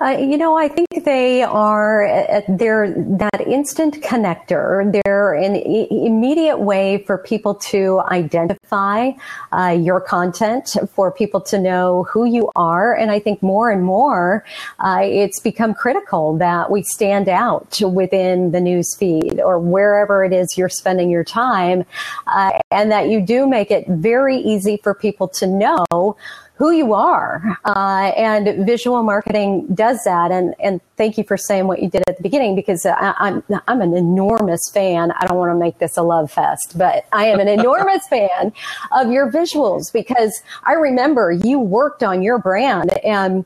Uh, 0.02 0.18
you 0.20 0.38
know, 0.38 0.58
I 0.58 0.68
think 0.68 1.06
they 1.06 1.42
are 1.42 2.06
uh, 2.06 2.42
they're 2.50 2.94
that 3.18 3.42
instant 3.48 4.02
connector. 4.02 4.92
They're 5.04 5.34
an 5.34 5.56
immediate 5.56 6.60
way 6.60 7.04
for 7.06 7.18
people 7.18 7.56
to 7.56 8.02
identify 8.08 9.12
uh, 9.54 9.78
your 9.80 10.02
content, 10.02 10.76
for 10.94 11.12
people 11.12 11.40
to 11.42 11.60
know 11.60 12.04
who 12.12 12.26
you 12.26 12.52
are, 12.58 12.94
and 12.94 13.10
I 13.10 13.20
think 13.20 13.42
more 13.42 13.72
and 13.72 13.84
more 13.84 14.44
uh, 14.80 15.00
it's 15.04 15.40
become 15.40 15.74
critical 15.74 16.38
that 16.40 16.70
we 16.70 16.84
stand 16.84 17.30
out 17.30 17.80
within 17.82 18.52
the 18.52 18.60
news 18.60 18.96
feed 18.98 19.40
or 19.40 19.60
wherever 19.60 20.26
it 20.26 20.34
is 20.34 20.58
you're 20.58 20.68
spending 20.68 21.10
your 21.10 21.24
time, 21.24 21.86
uh, 22.28 22.52
and 22.70 22.92
that 22.92 23.08
you 23.08 23.22
do 23.22 23.48
make 23.48 23.72
it 23.72 23.88
very 23.88 24.38
easy 24.38 24.78
for 24.84 24.94
people 24.94 25.30
to 25.30 25.48
know 25.48 26.18
who 26.58 26.72
you 26.72 26.94
are. 26.94 27.58
Uh, 27.66 28.12
and 28.16 28.66
visual 28.66 29.04
marketing 29.04 29.68
does 29.74 30.00
that. 30.06 30.32
And, 30.32 30.56
and 30.60 30.82
thank 30.96 31.18
you 31.18 31.24
for 31.24 31.38
saying 31.38 31.68
what 31.68 31.82
you 31.82 31.90
did 31.90 32.04
at 32.08 32.18
the 32.18 32.24
beginning 32.24 32.56
because 32.56 32.86
I, 32.86 33.14
I'm, 33.18 33.44
I'm 33.68 33.82
an 33.82 33.96
enormous 33.96 34.62
fan. 34.74 35.12
I 35.12 35.28
don't 35.28 35.38
want 35.38 35.52
to 35.52 35.60
make 35.60 35.80
this 35.80 35.98
a 35.98 36.02
love 36.02 36.32
fest, 36.32 36.78
but 36.78 37.06
I 37.12 37.26
am 37.26 37.40
an 37.40 37.48
enormous 37.48 38.08
fan 38.10 38.54
of 38.92 39.12
your 39.12 39.32
visuals 39.32 39.92
because 39.92 40.42
I 40.64 40.74
remember 40.74 41.32
you 41.32 41.60
worked 41.60 42.04
on 42.04 42.22
your 42.22 42.40
brand 42.40 42.98
and 43.04 43.46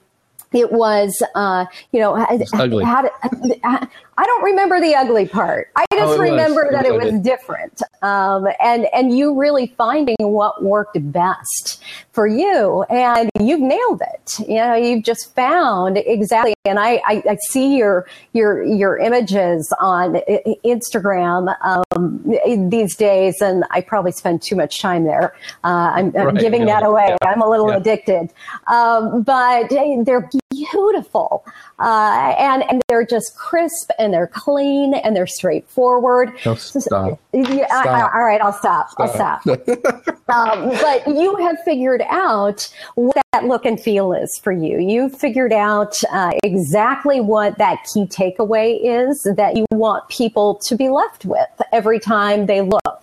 it 0.52 0.72
was, 0.72 1.22
uh, 1.36 1.66
you 1.92 2.00
know, 2.00 2.16
ugly. 2.54 2.84
Had, 2.84 3.10
I 4.20 4.26
don't 4.26 4.44
remember 4.44 4.82
the 4.82 4.96
ugly 4.96 5.30
part. 5.30 5.70
I 5.78 5.86
just 5.94 6.20
oh, 6.20 6.22
remember 6.22 6.66
was. 6.66 6.74
that 6.74 6.86
it 6.86 6.94
was, 6.94 7.06
it 7.06 7.14
was 7.14 7.22
different. 7.22 7.82
Um, 8.02 8.50
and, 8.60 8.86
and 8.94 9.18
you 9.18 9.34
really 9.34 9.74
finding 9.78 10.18
what 10.20 10.62
worked 10.62 10.98
best 11.14 11.82
for 12.12 12.28
you 12.28 12.84
and 12.90 13.30
you've 13.40 13.62
nailed 13.62 14.02
it. 14.02 14.40
You 14.46 14.56
know, 14.56 14.76
you've 14.76 15.06
just 15.06 15.34
found 15.36 16.00
exactly. 16.00 16.54
And 16.66 16.80
I, 16.80 16.96
I, 17.06 17.24
I 17.30 17.38
see 17.48 17.78
your, 17.78 18.08
your, 18.34 18.62
your 18.62 18.98
images 18.98 19.74
on 19.80 20.16
Instagram, 20.66 21.56
um, 21.62 22.70
these 22.70 22.98
days. 22.98 23.42
And 23.42 23.64
I 23.72 23.80
probably 23.80 24.12
spend 24.12 24.42
too 24.42 24.58
much 24.58 24.82
time 24.82 25.06
there. 25.06 25.34
Uh, 25.64 25.94
I'm, 25.96 26.06
I'm 26.18 26.26
right. 26.26 26.38
giving 26.38 26.68
yeah. 26.68 26.82
that 26.82 26.84
away. 26.84 27.16
Yeah. 27.22 27.30
I'm 27.30 27.42
a 27.42 27.50
little 27.50 27.70
yeah. 27.70 27.78
addicted. 27.78 28.34
Um, 28.68 29.24
but 29.24 29.70
they're 29.70 30.30
beautiful. 30.50 31.46
Uh, 31.80 32.36
and, 32.38 32.64
and 32.70 32.82
they're 32.90 33.06
just 33.06 33.38
crisp 33.38 33.92
and 33.98 34.09
they're 34.12 34.28
clean 34.28 34.94
and 34.94 35.16
they're 35.16 35.28
straightforward. 35.28 36.32
No, 36.46 36.56
stop. 36.56 37.20
Yeah, 37.34 37.68
stop. 37.68 37.86
I, 37.86 38.02
all 38.02 38.26
right, 38.26 38.42
I'll 38.42 38.54
stop. 38.54 38.90
stop. 38.90 39.10
I'll 39.10 39.14
stop. 39.14 39.48
um, 40.30 40.70
but 40.70 41.08
you 41.08 41.36
have 41.38 41.58
figured 41.64 42.02
out 42.10 42.68
what 42.96 43.18
that 43.34 43.46
look 43.46 43.66
and 43.66 43.80
feel 43.80 44.14
is 44.14 44.40
for 44.44 44.52
you. 44.52 44.80
You've 44.80 45.18
figured 45.18 45.54
out 45.54 45.96
uh, 46.12 46.32
exactly 46.44 47.22
what 47.22 47.58
that 47.58 47.86
key 47.94 48.06
takeaway 48.06 48.80
is 48.82 49.28
that 49.36 49.56
you 49.56 49.66
want 49.72 50.08
people 50.10 50.56
to 50.56 50.76
be 50.76 50.90
left 50.90 51.26
with 51.26 51.48
every 51.72 52.00
time 52.00 52.46
they 52.46 52.62
look 52.62 52.99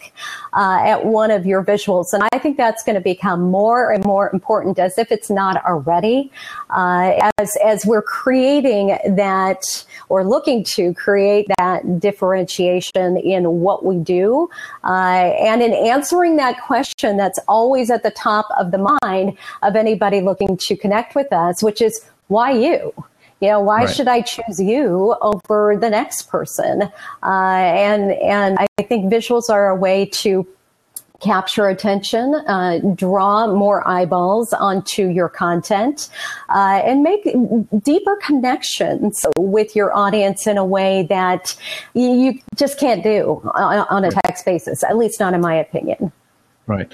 uh, 0.52 0.80
at 0.84 1.04
one 1.04 1.30
of 1.30 1.46
your 1.46 1.64
visuals. 1.64 2.12
And 2.12 2.22
I 2.32 2.38
think 2.38 2.56
that's 2.56 2.82
going 2.82 2.94
to 2.94 3.00
become 3.00 3.50
more 3.50 3.92
and 3.92 4.04
more 4.04 4.30
important 4.32 4.78
as 4.78 4.98
if 4.98 5.12
it's 5.12 5.30
not 5.30 5.64
already, 5.64 6.30
uh, 6.70 7.30
as, 7.38 7.56
as 7.64 7.86
we're 7.86 8.02
creating 8.02 8.98
that 9.16 9.62
or 10.08 10.25
looking 10.25 10.64
to 10.75 10.94
create 10.94 11.46
that 11.58 12.00
differentiation 12.00 13.16
in 13.16 13.60
what 13.60 13.84
we 13.84 13.96
do 13.96 14.48
uh, 14.84 15.32
and 15.38 15.62
in 15.62 15.72
answering 15.72 16.36
that 16.36 16.60
question 16.62 17.16
that's 17.16 17.38
always 17.48 17.90
at 17.90 18.02
the 18.02 18.10
top 18.10 18.46
of 18.58 18.70
the 18.70 18.98
mind 19.02 19.36
of 19.62 19.76
anybody 19.76 20.20
looking 20.20 20.56
to 20.56 20.76
connect 20.76 21.14
with 21.14 21.32
us, 21.32 21.62
which 21.62 21.80
is 21.80 22.04
why 22.28 22.50
you? 22.50 22.92
You 23.40 23.49
know, 23.49 23.61
why 23.61 23.85
right. 23.85 23.95
should 23.95 24.09
I 24.09 24.23
choose 24.23 24.61
you 24.61 25.14
over 25.21 25.76
the 25.78 25.90
next 25.90 26.28
person? 26.31 26.83
Uh, 27.23 27.26
and 27.26 28.12
and 28.12 28.59
I 28.59 28.83
think 28.83 29.12
visuals 29.12 29.50
are 29.50 29.69
a 29.69 29.76
way 29.76 30.07
to 30.07 30.47
capture 31.21 31.69
attention, 31.69 32.35
uh, 32.47 32.78
draw 32.95 33.47
more 33.47 33.87
eyeballs 33.88 34.52
onto 34.52 35.09
your 35.09 35.28
content, 35.28 36.09
uh, 36.49 36.83
and 36.85 37.02
make 37.02 37.25
deeper 37.83 38.16
connections 38.16 39.25
with 39.38 39.75
your 39.75 39.97
audience 39.97 40.47
in 40.47 40.59
a 40.59 40.64
way 40.64 41.07
that 41.09 41.57
you 41.95 42.38
just 42.55 42.78
can't 42.78 43.02
do 43.02 43.40
on, 43.55 43.87
on 43.88 44.05
a 44.05 44.11
text 44.11 44.45
basis, 44.45 44.85
at 44.85 44.97
least 44.97 45.21
not 45.21 45.35
in 45.35 45.40
my 45.40 45.55
opinion. 45.55 46.12
Right. 46.66 46.92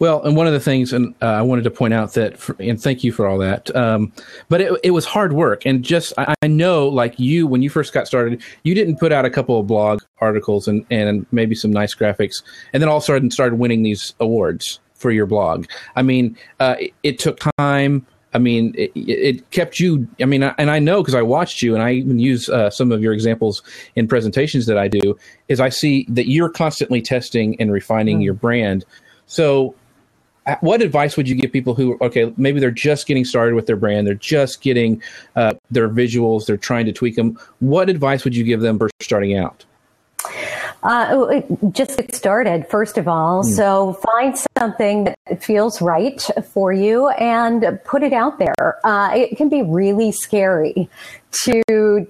Well, 0.00 0.22
and 0.22 0.36
one 0.36 0.46
of 0.46 0.52
the 0.52 0.60
things, 0.60 0.92
and 0.92 1.14
uh, 1.22 1.26
I 1.26 1.42
wanted 1.42 1.64
to 1.64 1.70
point 1.70 1.94
out 1.94 2.12
that, 2.12 2.36
for, 2.36 2.54
and 2.60 2.80
thank 2.80 3.02
you 3.02 3.10
for 3.10 3.26
all 3.26 3.38
that. 3.38 3.74
Um, 3.74 4.12
but 4.50 4.60
it, 4.60 4.78
it 4.82 4.90
was 4.90 5.06
hard 5.06 5.32
work, 5.32 5.64
and 5.64 5.82
just 5.82 6.12
I, 6.18 6.34
I, 6.42 6.46
know, 6.46 6.86
like 6.88 7.18
you, 7.18 7.46
when 7.46 7.62
you 7.62 7.70
first 7.70 7.94
got 7.94 8.06
started, 8.06 8.42
you 8.64 8.74
didn't 8.74 8.98
put 8.98 9.12
out 9.12 9.24
a 9.24 9.30
couple 9.30 9.58
of 9.58 9.66
blog 9.66 10.02
articles 10.18 10.68
and 10.68 10.84
and 10.90 11.24
maybe 11.32 11.54
some 11.54 11.70
nice 11.70 11.94
graphics, 11.94 12.42
and 12.74 12.82
then 12.82 12.90
all 12.90 12.98
of 12.98 13.02
a 13.02 13.06
sudden 13.06 13.30
started 13.30 13.58
winning 13.58 13.82
these 13.82 14.12
awards 14.20 14.78
for 14.92 15.10
your 15.10 15.24
blog. 15.24 15.66
I 15.96 16.02
mean, 16.02 16.36
uh, 16.60 16.76
it, 16.78 16.92
it, 17.02 17.18
took 17.18 17.38
time. 17.58 18.06
I 18.34 18.38
mean, 18.38 18.74
it, 18.76 18.92
it, 18.94 19.50
kept 19.52 19.80
you. 19.80 20.06
I 20.20 20.26
mean, 20.26 20.42
and 20.42 20.70
I 20.70 20.80
know 20.80 21.02
because 21.02 21.14
I 21.14 21.22
watched 21.22 21.62
you, 21.62 21.74
and 21.74 21.82
I 21.82 21.92
even 21.92 22.18
use 22.18 22.50
uh, 22.50 22.68
some 22.68 22.92
of 22.92 23.02
your 23.02 23.14
examples 23.14 23.62
in 23.96 24.06
presentations 24.06 24.66
that 24.66 24.76
I 24.76 24.88
do. 24.88 25.16
Is 25.48 25.60
I 25.60 25.70
see 25.70 26.04
that 26.10 26.28
you're 26.28 26.50
constantly 26.50 27.00
testing 27.00 27.58
and 27.58 27.72
refining 27.72 28.20
mm. 28.20 28.24
your 28.24 28.34
brand 28.34 28.84
so, 29.26 29.74
uh, 30.46 30.56
what 30.60 30.82
advice 30.82 31.16
would 31.16 31.28
you 31.28 31.34
give 31.34 31.52
people 31.52 31.74
who, 31.74 31.96
okay, 32.00 32.32
maybe 32.36 32.60
they're 32.60 32.70
just 32.70 33.06
getting 33.06 33.24
started 33.24 33.54
with 33.54 33.66
their 33.66 33.76
brand, 33.76 34.06
they're 34.06 34.14
just 34.14 34.60
getting 34.60 35.02
uh, 35.36 35.54
their 35.70 35.88
visuals, 35.88 36.46
they're 36.46 36.56
trying 36.56 36.84
to 36.86 36.92
tweak 36.92 37.16
them. 37.16 37.38
What 37.60 37.88
advice 37.88 38.24
would 38.24 38.36
you 38.36 38.44
give 38.44 38.60
them 38.60 38.78
for 38.78 38.90
starting 39.00 39.36
out? 39.38 39.64
Uh, 40.82 41.06
oh, 41.10 41.70
just 41.72 41.96
get 41.96 42.14
started, 42.14 42.68
first 42.68 42.98
of 42.98 43.08
all. 43.08 43.42
Mm. 43.42 43.54
So 43.54 43.94
find 44.12 44.36
something 44.58 45.04
that 45.04 45.42
feels 45.42 45.80
right 45.80 46.22
for 46.52 46.74
you 46.74 47.08
and 47.10 47.80
put 47.84 48.02
it 48.02 48.12
out 48.12 48.38
there. 48.38 48.78
Uh, 48.84 49.12
it 49.14 49.36
can 49.36 49.48
be 49.48 49.62
really 49.62 50.12
scary 50.12 50.90
to 51.42 52.06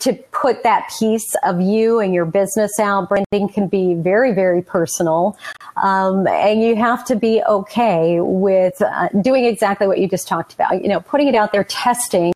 to 0.00 0.12
put 0.32 0.62
that 0.64 0.90
piece 0.98 1.34
of 1.44 1.60
you 1.60 2.00
and 2.00 2.12
your 2.12 2.24
business 2.24 2.78
out. 2.80 3.08
Branding 3.08 3.48
can 3.48 3.68
be 3.68 3.94
very, 3.94 4.32
very 4.32 4.60
personal, 4.60 5.38
um, 5.76 6.26
and 6.26 6.62
you 6.62 6.76
have 6.76 7.04
to 7.06 7.16
be 7.16 7.42
okay 7.48 8.20
with 8.20 8.80
uh, 8.82 9.08
doing 9.20 9.44
exactly 9.44 9.86
what 9.86 9.98
you 9.98 10.08
just 10.08 10.26
talked 10.26 10.52
about. 10.54 10.82
You 10.82 10.88
know, 10.88 11.00
putting 11.00 11.28
it 11.28 11.34
out 11.34 11.52
there, 11.52 11.64
testing, 11.64 12.32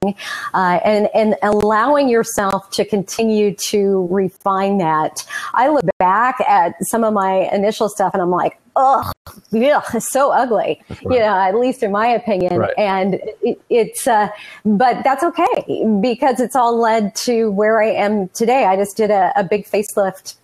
uh, 0.55 0.81
and 0.85 1.09
and 1.15 1.37
allowing 1.43 2.09
yourself 2.09 2.71
to 2.73 2.85
continue 2.85 3.55
to 3.71 4.07
refine 4.11 4.79
that. 4.79 5.27
I 5.55 5.69
look 5.69 5.85
back 5.99 6.41
at 6.41 6.75
some 6.83 7.05
of 7.05 7.13
my 7.13 7.49
initial 7.53 7.89
stuff, 7.89 8.13
and 8.15 8.23
I'm 8.23 8.31
like, 8.31 8.59
oh, 8.77 9.11
yeah, 9.51 9.81
it's 9.95 10.11
so 10.11 10.31
ugly, 10.31 10.81
right. 10.89 11.03
you 11.03 11.19
know, 11.19 11.39
at 11.39 11.55
least 11.57 11.83
in 11.83 11.91
my 11.91 12.07
opinion. 12.07 12.59
Right. 12.59 12.75
And 12.79 13.15
it, 13.43 13.61
it's, 13.71 14.07
uh, 14.07 14.29
but 14.65 15.03
that's 15.03 15.25
okay 15.25 15.99
because 16.01 16.41
it's 16.41 16.55
all 16.55 16.79
led 16.79 17.15
to 17.17 17.51
where 17.51 17.83
I 17.83 17.91
am 17.91 18.29
today. 18.29 18.65
I 18.65 18.77
just 18.77 18.97
did 18.97 19.11
a, 19.11 19.33
a 19.37 19.45
big 19.45 19.67
facelift 19.67 20.37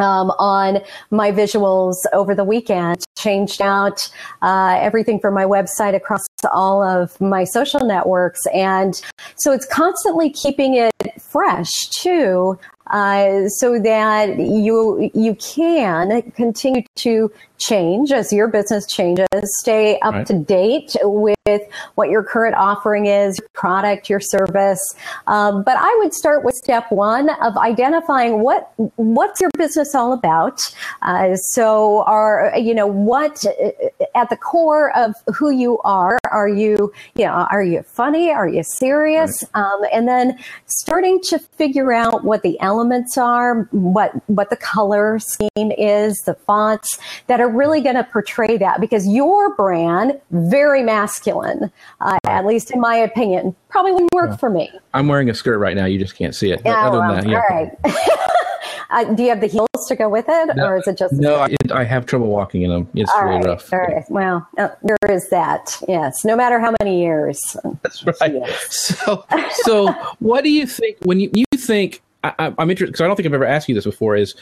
um, 0.00 0.30
on 0.38 0.80
my 1.10 1.30
visuals 1.30 1.96
over 2.12 2.34
the 2.34 2.44
weekend, 2.44 3.04
changed 3.18 3.60
out 3.60 4.10
uh, 4.42 4.78
everything 4.80 5.20
from 5.20 5.34
my 5.34 5.44
website 5.44 5.94
across 5.94 6.26
all 6.50 6.82
of 6.82 7.20
my 7.20 7.44
social 7.44 7.80
networks. 7.80 8.40
And 8.54 9.00
so 9.36 9.52
it's 9.52 9.66
constantly 9.66 10.30
keeping 10.30 10.74
it 10.74 10.92
fresh 11.20 11.70
too 11.90 12.58
uh, 12.88 13.48
so 13.48 13.78
that 13.80 14.38
you 14.38 15.10
you 15.14 15.34
can 15.36 16.22
continue 16.32 16.82
to 16.96 17.30
change 17.60 18.10
as 18.10 18.32
your 18.32 18.48
business 18.48 18.86
changes, 18.86 19.28
stay 19.60 19.98
up 20.00 20.14
right. 20.14 20.26
to 20.26 20.38
date 20.38 20.96
with 21.02 21.62
what 21.94 22.08
your 22.08 22.22
current 22.22 22.54
offering 22.56 23.06
is, 23.06 23.38
your 23.38 23.48
product, 23.52 24.08
your 24.08 24.18
service. 24.18 24.80
Um, 25.26 25.62
but 25.62 25.76
I 25.78 25.94
would 26.00 26.14
start 26.14 26.44
with 26.44 26.54
step 26.54 26.90
one 26.90 27.30
of 27.42 27.56
identifying 27.58 28.40
what 28.40 28.72
what's 28.96 29.40
your 29.40 29.50
business 29.56 29.94
all 29.94 30.12
about. 30.12 30.60
Uh, 31.02 31.36
so, 31.36 32.02
are 32.04 32.52
you 32.56 32.74
know 32.74 32.86
what 32.86 33.44
at 34.14 34.30
the 34.30 34.36
core 34.36 34.96
of 34.96 35.14
who 35.34 35.50
you 35.50 35.78
are? 35.84 36.18
Are 36.30 36.48
you 36.48 36.92
you 37.14 37.26
know 37.26 37.46
are 37.50 37.62
you 37.62 37.82
funny? 37.82 38.30
Are 38.30 38.48
you 38.48 38.62
serious? 38.64 39.44
Right. 39.54 39.62
Um, 39.62 39.82
and 39.92 40.08
then 40.08 40.38
starting 40.66 41.20
to 41.28 41.38
figure 41.38 41.92
out 41.92 42.24
what 42.24 42.42
the 42.42 42.58
elements 42.60 42.79
are, 43.16 43.68
what 43.70 44.12
what 44.28 44.50
the 44.50 44.56
color 44.56 45.18
scheme 45.18 45.72
is, 45.78 46.16
the 46.26 46.34
fonts 46.34 46.98
that 47.26 47.40
are 47.40 47.48
really 47.48 47.80
going 47.80 47.96
to 47.96 48.04
portray 48.04 48.56
that 48.58 48.80
because 48.80 49.06
your 49.08 49.54
brand 49.54 50.20
very 50.30 50.82
masculine, 50.82 51.70
uh, 52.00 52.18
at 52.24 52.46
least 52.46 52.70
in 52.70 52.80
my 52.80 52.96
opinion, 52.96 53.54
probably 53.68 53.92
wouldn't 53.92 54.14
work 54.14 54.30
yeah. 54.30 54.36
for 54.36 54.50
me. 54.50 54.70
I'm 54.94 55.08
wearing 55.08 55.30
a 55.30 55.34
skirt 55.34 55.58
right 55.58 55.76
now. 55.76 55.86
You 55.86 55.98
just 55.98 56.16
can't 56.16 56.34
see 56.34 56.50
it. 56.50 56.62
But 56.62 56.76
other 56.76 56.98
than 56.98 57.24
that, 57.24 57.28
yeah. 57.28 57.42
All 57.48 57.56
right. 57.56 58.16
Uh, 58.90 59.04
do 59.04 59.22
you 59.22 59.28
have 59.28 59.40
the 59.40 59.46
heels 59.46 59.68
to 59.86 59.94
go 59.94 60.08
with 60.08 60.24
it, 60.28 60.56
no, 60.56 60.66
or 60.66 60.78
is 60.78 60.86
it 60.88 60.98
just 60.98 61.14
no? 61.14 61.36
I, 61.36 61.46
it, 61.46 61.70
I, 61.70 61.84
have 61.84 62.06
trouble 62.06 62.26
walking 62.26 62.62
in 62.62 62.70
them. 62.70 62.88
It's 62.94 63.10
all 63.12 63.24
really 63.24 63.36
right, 63.36 63.46
rough. 63.46 63.72
All 63.72 63.78
right. 63.78 64.04
Well, 64.10 64.48
uh, 64.58 64.70
there 64.82 64.96
is 65.08 65.30
that. 65.30 65.80
Yes. 65.86 66.24
No 66.24 66.34
matter 66.34 66.58
how 66.58 66.74
many 66.80 67.00
years. 67.00 67.40
That's 67.82 68.04
right. 68.04 68.34
Yes. 68.34 68.96
So, 69.00 69.24
so 69.62 69.92
what 70.18 70.42
do 70.42 70.50
you 70.50 70.66
think 70.66 70.98
when 71.02 71.20
you 71.20 71.30
you 71.32 71.44
think? 71.56 72.02
I, 72.22 72.52
am 72.58 72.70
interested 72.70 72.92
because 72.92 73.00
I 73.00 73.06
don't 73.06 73.16
think 73.16 73.26
I've 73.26 73.34
ever 73.34 73.46
asked 73.46 73.68
you 73.68 73.74
this 73.74 73.84
before. 73.84 74.16
Is 74.16 74.34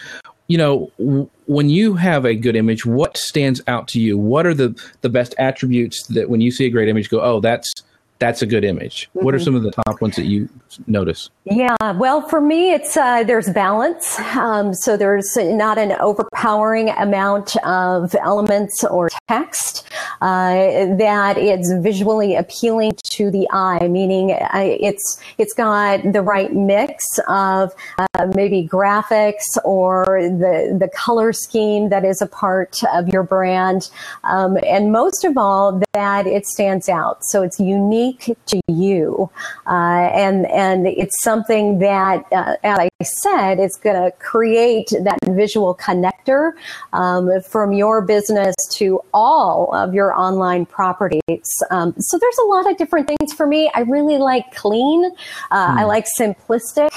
you 0.49 0.59
know, 0.59 0.91
w- 0.99 1.29
when 1.47 1.69
you 1.69 1.95
have 1.95 2.25
a 2.25 2.35
good 2.35 2.57
image, 2.57 2.85
what 2.85 3.17
stands 3.17 3.61
out 3.69 3.87
to 3.89 4.01
you? 4.01 4.19
What 4.19 4.47
are 4.47 4.55
the 4.55 4.79
the 5.03 5.09
best 5.09 5.35
attributes 5.39 6.07
that 6.09 6.29
when 6.29 6.41
you 6.41 6.51
see 6.51 6.67
a 6.67 6.71
great 6.71 6.89
image, 6.89 7.09
go, 7.09 7.21
oh, 7.21 7.41
that's 7.41 7.73
that's 8.19 8.43
a 8.43 8.47
good 8.47 8.65
image. 8.65 9.09
Mm-hmm. 9.09 9.25
What 9.25 9.35
are 9.35 9.39
mm-hmm. 9.39 9.45
some 9.45 9.55
of 9.55 9.63
the 9.63 9.71
top 9.71 10.01
ones 10.01 10.17
that 10.17 10.25
you 10.25 10.49
notice? 10.87 11.31
Yeah, 11.45 11.77
well, 11.93 12.21
for 12.21 12.41
me, 12.41 12.73
it's 12.73 12.97
uh, 12.97 13.25
there's 13.25 13.49
balance. 13.51 14.19
Um, 14.37 14.75
so 14.75 14.97
there's 14.97 15.37
not 15.37 15.79
an 15.79 15.93
overpowering 15.93 16.91
amount 16.91 17.57
of 17.65 18.15
elements 18.15 18.85
or 18.85 19.11
text. 19.29 19.89
Uh, 20.21 20.97
that 20.97 21.39
it's 21.39 21.73
visually 21.81 22.35
appealing 22.35 22.93
to 23.05 23.31
the 23.31 23.47
eye, 23.53 23.87
meaning 23.87 24.33
uh, 24.33 24.49
it's 24.55 25.21
it's 25.39 25.55
got 25.55 26.01
the 26.13 26.23
right 26.23 26.53
mix 26.53 27.05
of 27.29 27.73
uh, 27.99 28.27
maybe 28.35 28.69
graphics 28.71 29.45
or 29.65 30.05
the 30.21 30.77
the 30.79 30.89
color 30.89 31.33
scheme 31.33 31.89
that 31.89 32.05
is 32.05 32.21
a 32.21 32.27
part 32.27 32.81
of 32.93 33.09
your 33.09 33.23
brand, 33.23 33.91
um, 34.25 34.59
and 34.67 34.91
most 34.91 35.25
of 35.25 35.39
all, 35.39 35.81
that 35.95 36.27
it 36.27 36.47
stands 36.47 36.89
out. 36.89 37.19
So 37.23 37.43
it's 37.43 37.61
unique 37.61 38.37
to 38.47 38.61
you, 38.67 39.31
uh, 39.67 40.11
and 40.13 40.47
and 40.59 40.89
it's 40.89 41.15
something 41.23 41.79
that, 41.79 42.25
uh, 42.33 42.57
as 42.65 42.79
I 42.81 42.91
said, 43.05 43.61
it's 43.61 43.77
going 43.77 43.95
to 43.95 44.11
create 44.19 44.89
that 45.03 45.19
visual 45.29 45.73
connector 45.77 46.51
um, 46.93 47.31
from 47.49 47.73
your 47.73 48.03
business 48.03 48.57
to 48.73 49.01
all 49.15 49.73
of 49.73 49.95
your 49.95 50.13
online 50.19 50.67
properties. 50.67 51.21
Um, 51.71 51.95
so 51.97 52.19
there's 52.19 52.39
a 52.39 52.47
lot 52.47 52.69
of 52.69 52.77
different 52.77 53.07
things 53.07 53.33
for 53.33 53.47
me. 53.47 53.71
I 53.73 53.83
really 53.83 54.19
like 54.19 54.53
clean. 54.53 55.05
Uh, 55.53 55.69
mm. 55.69 55.79
I 55.79 55.83
hmm. 55.83 55.87
like 55.87 56.07
simplistic. 56.19 56.91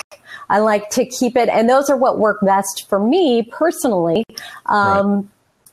I 0.50 0.58
like 0.58 0.90
to 0.92 1.06
keep 1.06 1.38
it, 1.38 1.48
and 1.48 1.70
those 1.70 1.88
are 1.88 1.98
what 1.98 2.18
work 2.18 2.40
best 2.42 2.88
for 2.90 3.00
me 3.00 3.44
personally. 3.44 4.24
Um, 4.66 5.16
right 5.16 5.26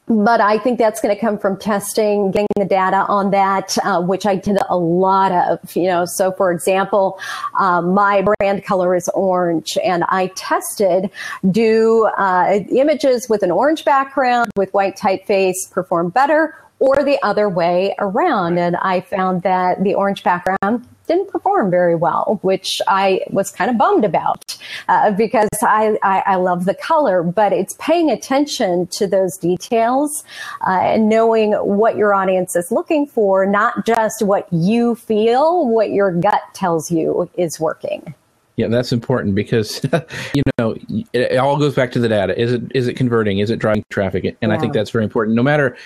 but 0.09 0.41
I 0.41 0.59
think 0.59 0.79
that's 0.79 1.01
going 1.01 1.15
to 1.15 1.21
come 1.21 1.39
from 1.39 1.57
testing, 1.57 2.31
getting 2.31 2.47
the 2.57 2.65
data 2.65 3.05
on 3.09 3.31
that, 3.31 3.77
uh, 3.85 4.01
which 4.01 4.27
I 4.27 4.37
did 4.37 4.59
a 4.69 4.77
lot 4.77 5.33
of. 5.33 5.77
You 5.77 5.87
know, 5.87 6.05
so 6.07 6.33
for 6.33 6.51
example, 6.51 7.21
um, 7.59 7.95
my 7.95 8.23
brand 8.23 8.65
color 8.65 8.95
is 8.95 9.09
orange, 9.11 9.77
and 9.85 10.05
I 10.09 10.29
tested 10.35 11.11
do 11.51 12.09
uh, 12.17 12.61
images 12.71 13.29
with 13.29 13.43
an 13.43 13.51
orange 13.51 13.85
background 13.85 14.51
with 14.57 14.73
white 14.73 14.97
typeface 14.97 15.71
perform 15.71 16.11
better, 16.11 16.55
or 16.79 17.05
the 17.05 17.23
other 17.23 17.49
way 17.49 17.95
around, 17.99 18.59
and 18.59 18.77
I 18.77 19.01
found 19.01 19.43
that 19.43 19.83
the 19.83 19.95
orange 19.95 20.23
background 20.23 20.87
didn't 21.09 21.29
perform 21.29 21.71
very 21.71 21.97
well, 21.97 22.39
which 22.43 22.81
I 22.87 23.23
was 23.31 23.51
kind 23.51 23.71
of 23.71 23.77
bummed 23.77 24.05
about 24.05 24.57
uh, 24.89 25.11
because 25.11 25.49
I, 25.63 25.99
I, 26.03 26.23
I, 26.27 26.37
love 26.37 26.67
the 26.67 26.75
color, 26.75 27.23
but 27.23 27.53
it's 27.53 27.75
paying 27.81 28.11
attention 28.11 28.87
to 28.89 29.07
those 29.07 29.37
details 29.37 30.23
uh, 30.67 30.81
and 30.83 31.09
knowing 31.09 31.53
what 31.55 31.97
your 31.97 32.15
audience 32.15 32.55
is 32.55 32.71
looking 32.71 33.07
for, 33.07 33.47
not 33.47 33.85
just 33.85 34.23
what 34.23 34.47
you 34.53 34.95
feel, 34.95 35.67
what 35.67 35.91
your 35.91 36.13
gut 36.13 36.43
tells 36.55 36.91
you 36.91 37.29
is 37.37 37.59
working. 37.59 38.15
Yeah, 38.57 38.67
that's 38.67 38.93
important 38.93 39.37
because 39.37 39.81
you 40.35 40.43
know 40.59 40.73
it, 41.13 41.33
it, 41.33 41.37
all 41.37 41.57
goes 41.57 41.75
back 41.75 41.93
to 41.93 42.01
the 42.01 42.09
data. 42.09 42.39
Is 42.39 42.53
it 42.53 42.63
is 42.75 42.89
it 42.89 42.95
converting? 42.95 43.39
Is 43.39 43.51
it 43.51 43.61
driving 43.61 43.85
traffic? 43.89 44.25
And 44.25 44.37
yeah. 44.43 44.57
I 44.57 44.59
think 44.59 44.73
that's 44.73 44.91
very 44.91 45.05
important. 45.05 45.37
No 45.37 45.45
matter 45.45 45.77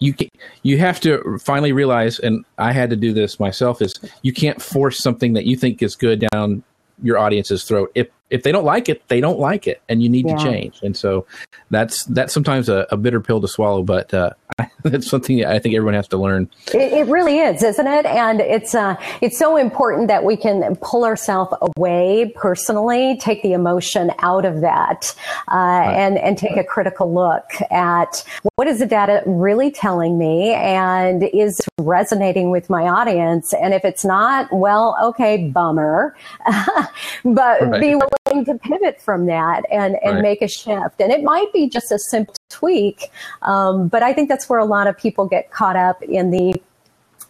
you 0.00 0.14
you 0.62 0.78
have 0.78 1.00
to 1.00 1.38
finally 1.38 1.72
realize, 1.72 2.18
and 2.18 2.44
I 2.58 2.72
had 2.72 2.90
to 2.90 2.96
do 2.96 3.12
this 3.12 3.40
myself, 3.40 3.82
is 3.82 3.94
you 4.22 4.32
can't 4.32 4.60
force 4.60 4.98
something 4.98 5.32
that 5.34 5.46
you 5.46 5.56
think 5.56 5.82
is 5.82 5.96
good 5.96 6.24
down 6.32 6.62
your 7.02 7.18
audience's 7.18 7.64
throat. 7.64 7.90
If 7.94 8.08
if 8.30 8.42
they 8.42 8.52
don't 8.52 8.64
like 8.64 8.88
it, 8.88 9.06
they 9.08 9.20
don't 9.20 9.38
like 9.38 9.66
it, 9.66 9.80
and 9.88 10.02
you 10.02 10.08
need 10.08 10.28
yeah. 10.28 10.36
to 10.36 10.42
change. 10.42 10.80
And 10.82 10.96
so 10.96 11.26
that's 11.70 12.04
that's 12.04 12.32
sometimes 12.32 12.68
a, 12.68 12.86
a 12.90 12.96
bitter 12.96 13.20
pill 13.20 13.40
to 13.40 13.48
swallow, 13.48 13.82
but 13.82 14.12
uh, 14.12 14.30
that's 14.82 15.08
something 15.08 15.44
I 15.44 15.58
think 15.58 15.74
everyone 15.74 15.94
has 15.94 16.08
to 16.08 16.16
learn. 16.16 16.50
It, 16.74 16.92
it 16.92 17.06
really 17.06 17.38
is, 17.38 17.62
isn't 17.62 17.86
it? 17.86 18.06
And 18.06 18.40
it's 18.40 18.74
uh, 18.74 18.96
it's 19.20 19.38
so 19.38 19.56
important 19.56 20.08
that 20.08 20.24
we 20.24 20.36
can 20.36 20.76
pull 20.76 21.04
ourselves 21.04 21.54
away 21.76 22.32
personally, 22.36 23.18
take 23.20 23.42
the 23.42 23.52
emotion 23.52 24.12
out 24.18 24.44
of 24.44 24.60
that, 24.60 25.14
uh, 25.50 25.56
right. 25.56 25.94
and 25.94 26.18
and 26.18 26.36
take 26.36 26.56
a 26.56 26.64
critical 26.64 27.12
look 27.12 27.50
at 27.70 28.24
what 28.56 28.68
is 28.68 28.78
the 28.78 28.86
data 28.86 29.22
really 29.26 29.70
telling 29.70 30.18
me, 30.18 30.52
and 30.52 31.22
is 31.32 31.60
resonating 31.78 32.50
with 32.50 32.68
my 32.68 32.84
audience. 32.84 33.54
And 33.54 33.72
if 33.72 33.84
it's 33.84 34.04
not, 34.04 34.52
well, 34.52 34.96
okay, 35.02 35.48
bummer, 35.48 36.16
but 37.24 37.62
right. 37.62 37.80
be 37.80 37.94
willing 37.94 38.17
to 38.26 38.58
pivot 38.62 39.00
from 39.00 39.26
that 39.26 39.64
and, 39.70 39.96
and 40.02 40.16
right. 40.16 40.22
make 40.22 40.42
a 40.42 40.48
shift. 40.48 41.00
And 41.00 41.12
it 41.12 41.22
might 41.22 41.52
be 41.52 41.68
just 41.68 41.90
a 41.92 41.98
simple 41.98 42.34
tweak, 42.48 43.10
um, 43.42 43.88
but 43.88 44.02
I 44.02 44.12
think 44.12 44.28
that's 44.28 44.48
where 44.48 44.58
a 44.58 44.64
lot 44.64 44.86
of 44.86 44.96
people 44.96 45.26
get 45.26 45.50
caught 45.50 45.76
up 45.76 46.02
in 46.02 46.30
the 46.30 46.54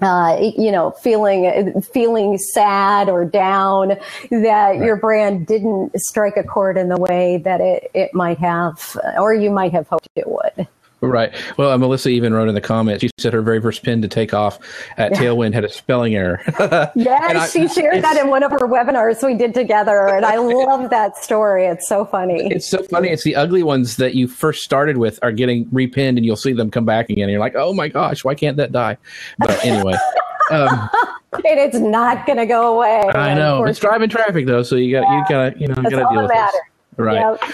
uh, 0.00 0.38
you 0.56 0.70
know, 0.70 0.92
feeling 0.92 1.82
feeling 1.82 2.38
sad 2.38 3.08
or 3.08 3.24
down 3.24 3.88
that 4.30 4.68
right. 4.68 4.80
your 4.80 4.96
brand 4.96 5.46
didn't 5.46 5.90
strike 5.98 6.36
a 6.36 6.44
chord 6.44 6.78
in 6.78 6.88
the 6.88 6.96
way 6.96 7.38
that 7.38 7.60
it, 7.60 7.90
it 7.94 8.14
might 8.14 8.38
have, 8.38 8.96
or 9.18 9.34
you 9.34 9.50
might 9.50 9.72
have 9.72 9.88
hoped 9.88 10.08
it 10.14 10.28
would. 10.28 10.68
Right. 11.00 11.32
Well, 11.56 11.76
Melissa 11.78 12.08
even 12.08 12.34
wrote 12.34 12.48
in 12.48 12.54
the 12.54 12.60
comments. 12.60 13.02
She 13.02 13.10
said 13.18 13.32
her 13.32 13.42
very 13.42 13.60
first 13.60 13.84
pin 13.84 14.02
to 14.02 14.08
take 14.08 14.34
off 14.34 14.58
at 14.96 15.12
yeah. 15.12 15.18
Tailwind 15.18 15.54
had 15.54 15.64
a 15.64 15.68
spelling 15.68 16.16
error. 16.16 16.42
yes, 16.96 17.52
she 17.52 17.68
shared 17.68 18.02
that 18.02 18.16
in 18.16 18.28
one 18.28 18.42
of 18.42 18.50
her 18.50 18.66
webinars 18.66 19.24
we 19.24 19.34
did 19.34 19.54
together, 19.54 20.08
and 20.08 20.26
I 20.26 20.36
love 20.38 20.90
that 20.90 21.16
story. 21.16 21.66
It's 21.66 21.88
so 21.88 22.04
funny. 22.04 22.48
It's 22.50 22.66
so 22.66 22.82
funny. 22.82 23.10
It's 23.10 23.22
the 23.22 23.36
ugly 23.36 23.62
ones 23.62 23.96
that 23.96 24.16
you 24.16 24.26
first 24.26 24.62
started 24.62 24.96
with 24.96 25.20
are 25.22 25.30
getting 25.30 25.66
repinned, 25.66 26.16
and 26.16 26.26
you'll 26.26 26.36
see 26.36 26.52
them 26.52 26.70
come 26.70 26.84
back 26.84 27.10
again. 27.10 27.24
And 27.24 27.30
you're 27.30 27.40
like, 27.40 27.54
oh 27.54 27.72
my 27.72 27.88
gosh, 27.88 28.24
why 28.24 28.34
can't 28.34 28.56
that 28.56 28.72
die? 28.72 28.96
But 29.38 29.64
anyway. 29.64 29.96
Um, 30.50 30.88
and 31.34 31.60
it's 31.60 31.76
not 31.76 32.24
going 32.24 32.38
to 32.38 32.46
go 32.46 32.74
away. 32.74 33.02
I 33.14 33.34
know 33.34 33.64
it's 33.64 33.78
driving 33.78 34.08
traffic 34.08 34.46
though, 34.46 34.62
so 34.62 34.76
you 34.76 34.92
got 34.92 35.02
yeah. 35.02 35.18
you 35.18 35.24
got 35.28 35.50
to 35.50 35.60
you 35.60 35.66
know 35.68 35.74
got 35.74 35.90
to 35.90 35.90
deal 35.90 36.22
with 36.22 36.30
it. 36.32 36.54
Right. 36.96 37.38
Yep. 37.40 37.52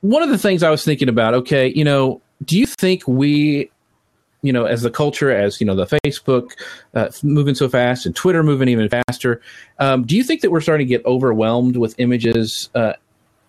One 0.00 0.22
of 0.22 0.30
the 0.30 0.38
things 0.38 0.62
I 0.62 0.70
was 0.70 0.84
thinking 0.84 1.08
about, 1.08 1.34
okay, 1.34 1.72
you 1.74 1.84
know, 1.84 2.22
do 2.44 2.58
you 2.58 2.66
think 2.66 3.06
we 3.06 3.70
you 4.42 4.52
know 4.52 4.64
as 4.64 4.82
the 4.82 4.90
culture 4.90 5.30
as 5.30 5.60
you 5.60 5.66
know 5.66 5.74
the 5.74 5.86
facebook 5.86 6.52
uh, 6.94 7.08
moving 7.22 7.54
so 7.54 7.68
fast 7.68 8.06
and 8.06 8.14
twitter 8.14 8.42
moving 8.42 8.68
even 8.68 8.88
faster 8.88 9.40
um, 9.78 10.04
do 10.04 10.16
you 10.16 10.22
think 10.22 10.40
that 10.42 10.50
we're 10.50 10.60
starting 10.60 10.86
to 10.86 10.88
get 10.88 11.04
overwhelmed 11.06 11.76
with 11.76 11.98
images 11.98 12.68
uh, 12.74 12.92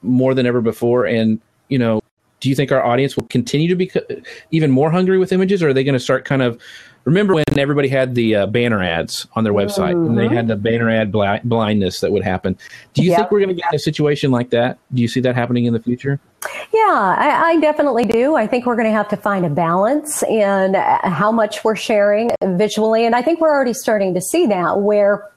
more 0.06 0.34
than 0.34 0.46
ever 0.46 0.62
before? 0.62 1.06
And 1.06 1.40
you 1.70 1.78
know 1.78 2.02
do 2.42 2.50
you 2.50 2.56
think 2.56 2.72
our 2.72 2.84
audience 2.86 3.16
will 3.16 3.26
continue 3.28 3.68
to 3.68 3.76
be 3.76 3.90
even 4.52 4.70
more 4.70 4.92
hungry 4.92 5.18
with 5.18 5.32
images 5.32 5.64
or 5.64 5.70
are 5.70 5.74
they 5.74 5.84
going 5.84 5.94
to 5.94 6.00
start 6.00 6.26
kind 6.26 6.42
of 6.42 6.62
remember 7.06 7.34
when 7.34 7.44
everybody 7.58 7.88
had 7.88 8.14
the 8.14 8.36
uh, 8.36 8.46
banner 8.46 8.84
ads 8.84 9.26
on 9.36 9.44
their 9.44 9.54
website? 9.54 9.96
Mm-hmm. 9.96 10.10
and 10.10 10.18
they 10.18 10.28
had 10.28 10.48
the 10.48 10.56
banner 10.56 10.90
ad 10.90 11.12
bl- 11.12 11.24
blindness 11.44 12.02
that 12.02 12.12
would 12.12 12.24
happen. 12.24 12.58
Do 12.94 13.04
you 13.04 13.12
yep. 13.12 13.20
think 13.20 13.32
we're 13.32 13.40
going 13.40 13.56
to 13.56 13.56
get 13.56 13.72
in 13.72 13.76
a 13.76 13.80
situation 13.80 14.32
like 14.32 14.50
that? 14.52 14.78
Do 14.94 15.02
you 15.02 15.08
see 15.08 15.22
that 15.22 15.36
happening 15.36 15.66
in 15.66 15.74
the 15.74 15.80
future 15.80 16.20
yeah 16.74 17.16
I, 17.18 17.52
I 17.52 17.60
definitely 17.60 18.06
do. 18.06 18.36
I 18.36 18.48
think 18.48 18.66
we're 18.66 18.76
going 18.76 18.88
to 18.88 18.94
have 18.94 19.10
to 19.10 19.18
find 19.18 19.46
a 19.46 19.50
balance 19.50 20.24
in 20.24 20.76
uh, 20.76 21.10
how 21.10 21.32
much 21.32 21.64
we're 21.64 21.76
sharing 21.76 22.32
visually 22.44 23.06
and 23.06 23.16
i 23.16 23.22
think 23.22 23.40
we're 23.40 23.52
already 23.52 23.74
starting 23.74 24.14
to 24.14 24.22
see 24.22 24.46
that 24.48 24.82
where 24.82 25.30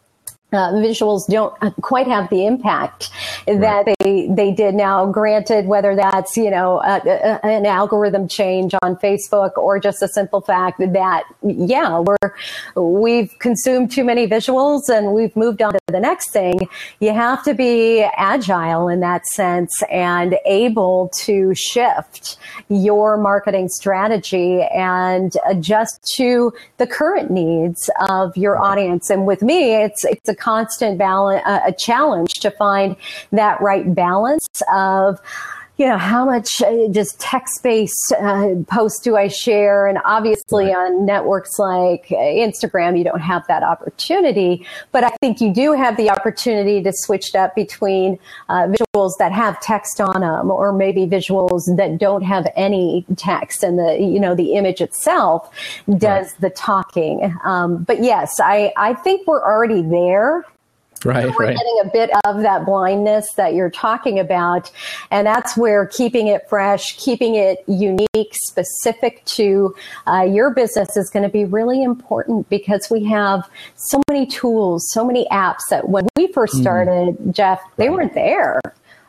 uh, 0.52 0.72
visuals 0.72 1.26
don't 1.28 1.54
quite 1.82 2.06
have 2.06 2.30
the 2.30 2.46
impact 2.46 3.10
right. 3.46 3.60
that 3.60 3.94
they 4.00 4.28
they 4.28 4.50
did 4.50 4.74
now. 4.74 5.04
Granted, 5.06 5.66
whether 5.66 5.94
that's 5.94 6.36
you 6.36 6.50
know 6.50 6.80
a, 6.80 7.00
a, 7.06 7.46
an 7.46 7.66
algorithm 7.66 8.28
change 8.28 8.74
on 8.82 8.96
Facebook 8.96 9.56
or 9.58 9.78
just 9.78 10.02
a 10.02 10.08
simple 10.08 10.40
fact 10.40 10.78
that 10.78 11.24
yeah 11.42 11.98
we're 11.98 12.34
we've 12.76 13.38
consumed 13.40 13.90
too 13.90 14.04
many 14.04 14.26
visuals 14.26 14.88
and 14.88 15.12
we've 15.12 15.36
moved 15.36 15.60
on 15.60 15.72
to 15.72 15.80
the 15.88 16.00
next 16.00 16.30
thing. 16.32 16.68
You 17.00 17.12
have 17.12 17.44
to 17.44 17.52
be 17.52 18.06
agile 18.16 18.88
in 18.88 19.00
that 19.00 19.26
sense 19.26 19.82
and 19.90 20.36
able 20.46 21.10
to 21.24 21.54
shift 21.54 22.38
your 22.68 23.18
marketing 23.18 23.68
strategy 23.68 24.62
and 24.74 25.32
adjust 25.46 26.00
to 26.16 26.52
the 26.78 26.86
current 26.86 27.30
needs 27.30 27.90
of 28.08 28.36
your 28.36 28.58
audience. 28.58 29.10
And 29.10 29.26
with 29.26 29.42
me, 29.42 29.74
it's 29.74 30.04
it's 30.04 30.28
a 30.28 30.37
constant 30.38 30.98
balance, 30.98 31.42
uh, 31.46 31.60
a 31.66 31.72
challenge 31.72 32.34
to 32.34 32.50
find 32.52 32.96
that 33.32 33.60
right 33.60 33.94
balance 33.94 34.62
of 34.72 35.20
you 35.78 35.86
know, 35.86 35.96
how 35.96 36.24
much 36.24 36.60
uh, 36.60 36.88
just 36.90 37.20
text 37.20 37.62
based 37.62 38.12
uh, 38.20 38.54
posts 38.66 39.00
do 39.00 39.16
I 39.16 39.28
share? 39.28 39.86
And 39.86 39.98
obviously 40.04 40.66
right. 40.66 40.76
on 40.76 41.06
networks 41.06 41.56
like 41.56 42.08
uh, 42.10 42.16
Instagram, 42.16 42.98
you 42.98 43.04
don't 43.04 43.20
have 43.20 43.46
that 43.46 43.62
opportunity. 43.62 44.66
But 44.90 45.04
I 45.04 45.10
think 45.20 45.40
you 45.40 45.54
do 45.54 45.72
have 45.72 45.96
the 45.96 46.10
opportunity 46.10 46.82
to 46.82 46.92
switch 46.92 47.28
it 47.28 47.36
up 47.36 47.54
between 47.54 48.18
uh, 48.48 48.66
visuals 48.66 49.12
that 49.20 49.30
have 49.30 49.60
text 49.60 50.00
on 50.00 50.22
them 50.22 50.50
or 50.50 50.72
maybe 50.72 51.06
visuals 51.06 51.62
that 51.76 51.96
don't 51.98 52.22
have 52.22 52.48
any 52.56 53.06
text 53.16 53.62
and 53.62 53.78
the, 53.78 53.98
you 54.00 54.18
know, 54.18 54.34
the 54.34 54.54
image 54.54 54.80
itself 54.80 55.48
does 55.96 56.32
right. 56.32 56.40
the 56.40 56.50
talking. 56.50 57.36
Um, 57.44 57.84
but 57.84 58.02
yes, 58.02 58.40
I, 58.40 58.72
I 58.76 58.94
think 58.94 59.28
we're 59.28 59.44
already 59.44 59.82
there 59.82 60.44
Right, 61.04 61.24
so 61.24 61.34
we're 61.38 61.46
right. 61.46 61.56
getting 61.56 61.80
a 61.84 61.90
bit 61.92 62.10
of 62.24 62.42
that 62.42 62.64
blindness 62.66 63.32
that 63.36 63.54
you're 63.54 63.70
talking 63.70 64.18
about. 64.18 64.70
And 65.10 65.26
that's 65.26 65.56
where 65.56 65.86
keeping 65.86 66.28
it 66.28 66.48
fresh, 66.48 66.96
keeping 66.96 67.34
it 67.34 67.64
unique, 67.66 68.34
specific 68.34 69.24
to 69.26 69.74
uh, 70.06 70.22
your 70.22 70.50
business 70.50 70.96
is 70.96 71.10
going 71.10 71.22
to 71.22 71.28
be 71.28 71.44
really 71.44 71.82
important 71.82 72.48
because 72.48 72.88
we 72.90 73.04
have 73.04 73.48
so 73.76 74.02
many 74.08 74.26
tools, 74.26 74.88
so 74.92 75.04
many 75.04 75.26
apps 75.30 75.62
that 75.70 75.88
when 75.88 76.06
we 76.16 76.32
first 76.32 76.54
mm-hmm. 76.54 76.62
started, 76.62 77.16
mm. 77.16 77.32
Jeff, 77.32 77.60
they 77.76 77.88
right. 77.88 77.96
weren't 77.96 78.14
there. 78.14 78.60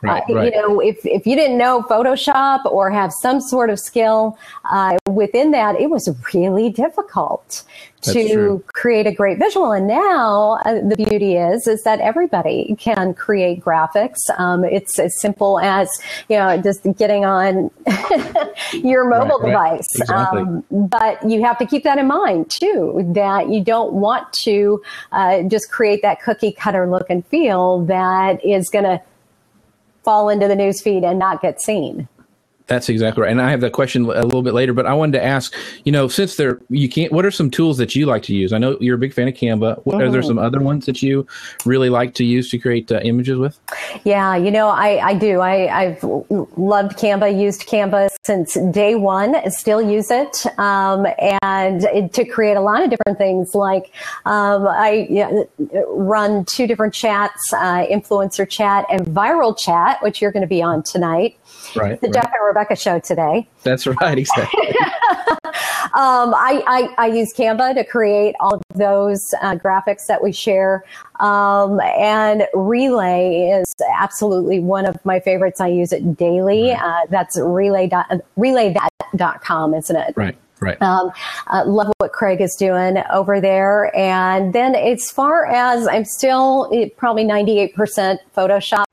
Right, 0.02 0.22
uh, 0.28 0.34
right. 0.34 0.44
You 0.54 0.60
know, 0.60 0.80
if, 0.80 1.04
if 1.04 1.26
you 1.26 1.36
didn't 1.36 1.58
know 1.58 1.82
Photoshop 1.82 2.64
or 2.64 2.90
have 2.90 3.12
some 3.20 3.40
sort 3.40 3.68
of 3.68 3.78
skill 3.78 4.38
uh, 4.70 4.96
within 5.10 5.50
that, 5.50 5.78
it 5.78 5.90
was 5.90 6.08
really 6.32 6.70
difficult 6.70 7.64
That's 8.02 8.14
to 8.14 8.32
true. 8.32 8.64
create 8.68 9.06
a 9.06 9.12
great 9.12 9.38
visual. 9.38 9.72
And 9.72 9.86
now 9.86 10.58
uh, 10.64 10.80
the 10.88 10.96
beauty 10.96 11.36
is, 11.36 11.66
is 11.66 11.82
that 11.82 12.00
everybody 12.00 12.74
can 12.78 13.12
create 13.12 13.60
graphics. 13.62 14.16
Um, 14.38 14.64
it's 14.64 14.98
as 14.98 15.20
simple 15.20 15.60
as, 15.60 15.90
you 16.30 16.38
know, 16.38 16.56
just 16.62 16.86
getting 16.96 17.26
on 17.26 17.70
your 18.72 19.06
mobile 19.06 19.38
right, 19.40 19.76
device. 19.76 19.88
Exactly. 20.00 20.40
Um, 20.40 20.64
but 20.70 21.28
you 21.28 21.44
have 21.44 21.58
to 21.58 21.66
keep 21.66 21.84
that 21.84 21.98
in 21.98 22.06
mind 22.06 22.50
too, 22.50 23.04
that 23.14 23.50
you 23.50 23.62
don't 23.62 23.92
want 23.92 24.32
to 24.44 24.82
uh, 25.12 25.42
just 25.42 25.70
create 25.70 26.00
that 26.00 26.22
cookie 26.22 26.52
cutter 26.52 26.88
look 26.88 27.10
and 27.10 27.26
feel 27.26 27.84
that 27.84 28.42
is 28.42 28.70
going 28.70 28.84
to 28.84 29.02
fall 30.04 30.28
into 30.28 30.48
the 30.48 30.54
newsfeed 30.54 31.04
and 31.04 31.18
not 31.18 31.42
get 31.42 31.60
seen. 31.60 32.08
That's 32.70 32.88
exactly 32.88 33.24
right. 33.24 33.32
And 33.32 33.42
I 33.42 33.50
have 33.50 33.60
that 33.62 33.72
question 33.72 34.04
a 34.04 34.22
little 34.22 34.42
bit 34.42 34.54
later, 34.54 34.72
but 34.72 34.86
I 34.86 34.94
wanted 34.94 35.18
to 35.18 35.24
ask, 35.24 35.56
you 35.84 35.90
know, 35.90 36.06
since 36.06 36.36
there 36.36 36.60
you 36.68 36.88
can't, 36.88 37.10
what 37.10 37.26
are 37.26 37.32
some 37.32 37.50
tools 37.50 37.78
that 37.78 37.96
you 37.96 38.06
like 38.06 38.22
to 38.22 38.32
use? 38.32 38.52
I 38.52 38.58
know 38.58 38.78
you're 38.80 38.94
a 38.94 38.98
big 38.98 39.12
fan 39.12 39.26
of 39.26 39.34
Canva. 39.34 39.84
What, 39.84 40.00
Are 40.00 40.08
there 40.08 40.20
mm-hmm. 40.20 40.28
some 40.28 40.38
other 40.38 40.60
ones 40.60 40.86
that 40.86 41.02
you 41.02 41.26
really 41.64 41.90
like 41.90 42.14
to 42.14 42.24
use 42.24 42.48
to 42.50 42.58
create 42.58 42.92
uh, 42.92 43.00
images 43.02 43.38
with? 43.38 43.58
Yeah, 44.04 44.36
you 44.36 44.52
know, 44.52 44.68
I, 44.68 45.04
I 45.04 45.14
do. 45.14 45.40
I, 45.40 45.80
I've 45.80 46.00
loved 46.04 46.96
Canva, 46.96 47.36
used 47.36 47.62
Canva 47.62 48.08
since 48.24 48.54
day 48.70 48.94
one, 48.94 49.50
still 49.50 49.82
use 49.82 50.12
it. 50.12 50.46
Um, 50.56 51.08
and 51.42 51.82
it, 51.86 52.12
to 52.12 52.24
create 52.24 52.56
a 52.56 52.60
lot 52.60 52.84
of 52.84 52.90
different 52.90 53.18
things 53.18 53.52
like 53.52 53.92
um, 54.26 54.68
I 54.68 55.08
you 55.10 55.48
know, 55.58 55.84
run 55.88 56.44
two 56.44 56.68
different 56.68 56.94
chats, 56.94 57.52
uh, 57.52 57.84
influencer 57.86 58.48
chat 58.48 58.86
and 58.90 59.06
viral 59.06 59.58
chat, 59.58 60.00
which 60.02 60.22
you're 60.22 60.30
going 60.30 60.42
to 60.42 60.46
be 60.46 60.62
on 60.62 60.84
tonight. 60.84 61.36
Right. 61.74 62.00
The 62.00 62.08
right. 62.08 62.59
And 62.59 62.59
Rebekah 62.60 62.76
show 62.76 62.98
today. 62.98 63.48
That's 63.62 63.86
right, 63.86 64.18
exactly. 64.18 64.60
um, 65.94 66.34
I, 66.34 66.62
I, 66.66 66.94
I, 66.98 67.06
use 67.06 67.32
Canva 67.32 67.74
to 67.74 67.84
create 67.84 68.34
all 68.38 68.54
of 68.56 68.62
those 68.74 69.32
uh, 69.40 69.54
graphics 69.54 70.06
that 70.08 70.22
we 70.22 70.30
share. 70.30 70.84
Um, 71.20 71.80
and 71.80 72.46
Relay 72.52 73.60
is 73.60 73.74
absolutely 73.96 74.60
one 74.60 74.84
of 74.84 75.02
my 75.06 75.20
favorites. 75.20 75.58
I 75.58 75.68
use 75.68 75.90
it 75.92 76.18
daily. 76.18 76.70
Right. 76.70 76.82
Uh, 76.82 77.06
that's 77.08 77.38
relay 77.40 77.86
dot, 77.88 78.10
relay.com, 78.36 79.74
isn't 79.74 79.96
it? 79.96 80.14
Right. 80.16 80.36
Right. 80.60 80.80
Um, 80.82 81.10
uh, 81.46 81.64
love 81.66 81.90
what 81.96 82.12
Craig 82.12 82.42
is 82.42 82.54
doing 82.54 83.02
over 83.10 83.40
there. 83.40 83.96
And 83.96 84.52
then 84.52 84.74
as 84.74 85.10
far 85.10 85.46
as 85.46 85.88
I'm 85.88 86.04
still 86.04 86.70
eh, 86.74 86.90
probably 86.98 87.24
98% 87.24 88.18
Photoshop 88.36 88.84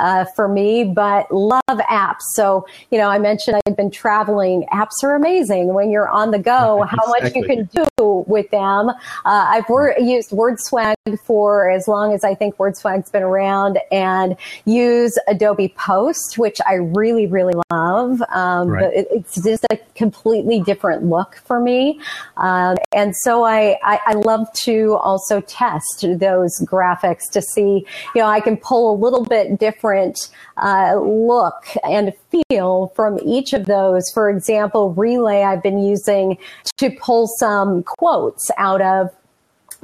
uh, 0.00 0.24
for 0.34 0.48
me, 0.48 0.84
but 0.84 1.30
love 1.30 1.60
apps. 1.68 2.22
So, 2.34 2.66
you 2.90 2.98
know, 2.98 3.08
I 3.08 3.18
mentioned 3.18 3.60
I've 3.66 3.76
been 3.76 3.90
traveling. 3.90 4.66
Apps 4.72 5.04
are 5.04 5.14
amazing 5.14 5.74
when 5.74 5.90
you're 5.90 6.08
on 6.08 6.30
the 6.30 6.38
go, 6.38 6.82
how 6.88 7.06
much 7.08 7.34
you 7.34 7.44
can 7.44 7.68
do 7.74 8.24
with 8.26 8.50
them. 8.50 8.88
Uh, 8.88 8.94
I've 9.24 9.68
wor- 9.68 9.94
used 9.98 10.30
WordSwag 10.30 10.94
for 11.26 11.70
as 11.70 11.86
long 11.86 12.14
as 12.14 12.24
I 12.24 12.34
think 12.34 12.56
WordSwag's 12.56 13.10
been 13.10 13.22
around 13.22 13.78
and 13.92 14.36
use 14.64 15.18
Adobe 15.28 15.74
Post, 15.76 16.38
which 16.38 16.58
I 16.66 16.74
really, 16.74 17.26
really 17.26 17.54
love. 17.70 18.22
Um, 18.30 18.68
right. 18.68 18.84
But 18.84 18.94
it, 18.94 19.08
it's 19.10 19.42
just 19.42 19.66
a 19.70 19.78
completely 19.94 20.60
different 20.60 21.04
look 21.04 21.36
for 21.44 21.60
me. 21.60 22.00
Um, 22.38 22.76
and 22.92 23.14
so 23.14 23.44
I, 23.44 23.76
I, 23.82 24.00
I 24.06 24.12
love 24.14 24.50
to 24.64 24.96
also 25.02 25.42
test 25.42 26.06
those 26.18 26.58
graphics 26.64 27.30
to 27.32 27.42
see, 27.42 27.84
you 28.14 28.22
know, 28.22 28.26
I 28.26 28.40
can 28.40 28.56
pull 28.56 28.94
a 28.94 28.96
little 28.96 29.24
bit 29.24 29.58
different 29.58 29.89
uh, 30.56 30.96
look 30.96 31.64
and 31.84 32.12
feel 32.30 32.92
from 32.94 33.18
each 33.24 33.52
of 33.52 33.66
those. 33.66 34.10
For 34.12 34.30
example, 34.30 34.92
Relay 34.94 35.42
I've 35.42 35.62
been 35.62 35.82
using 35.82 36.38
to 36.78 36.90
pull 36.90 37.26
some 37.38 37.82
quotes 37.82 38.50
out 38.56 38.80
of 38.80 39.10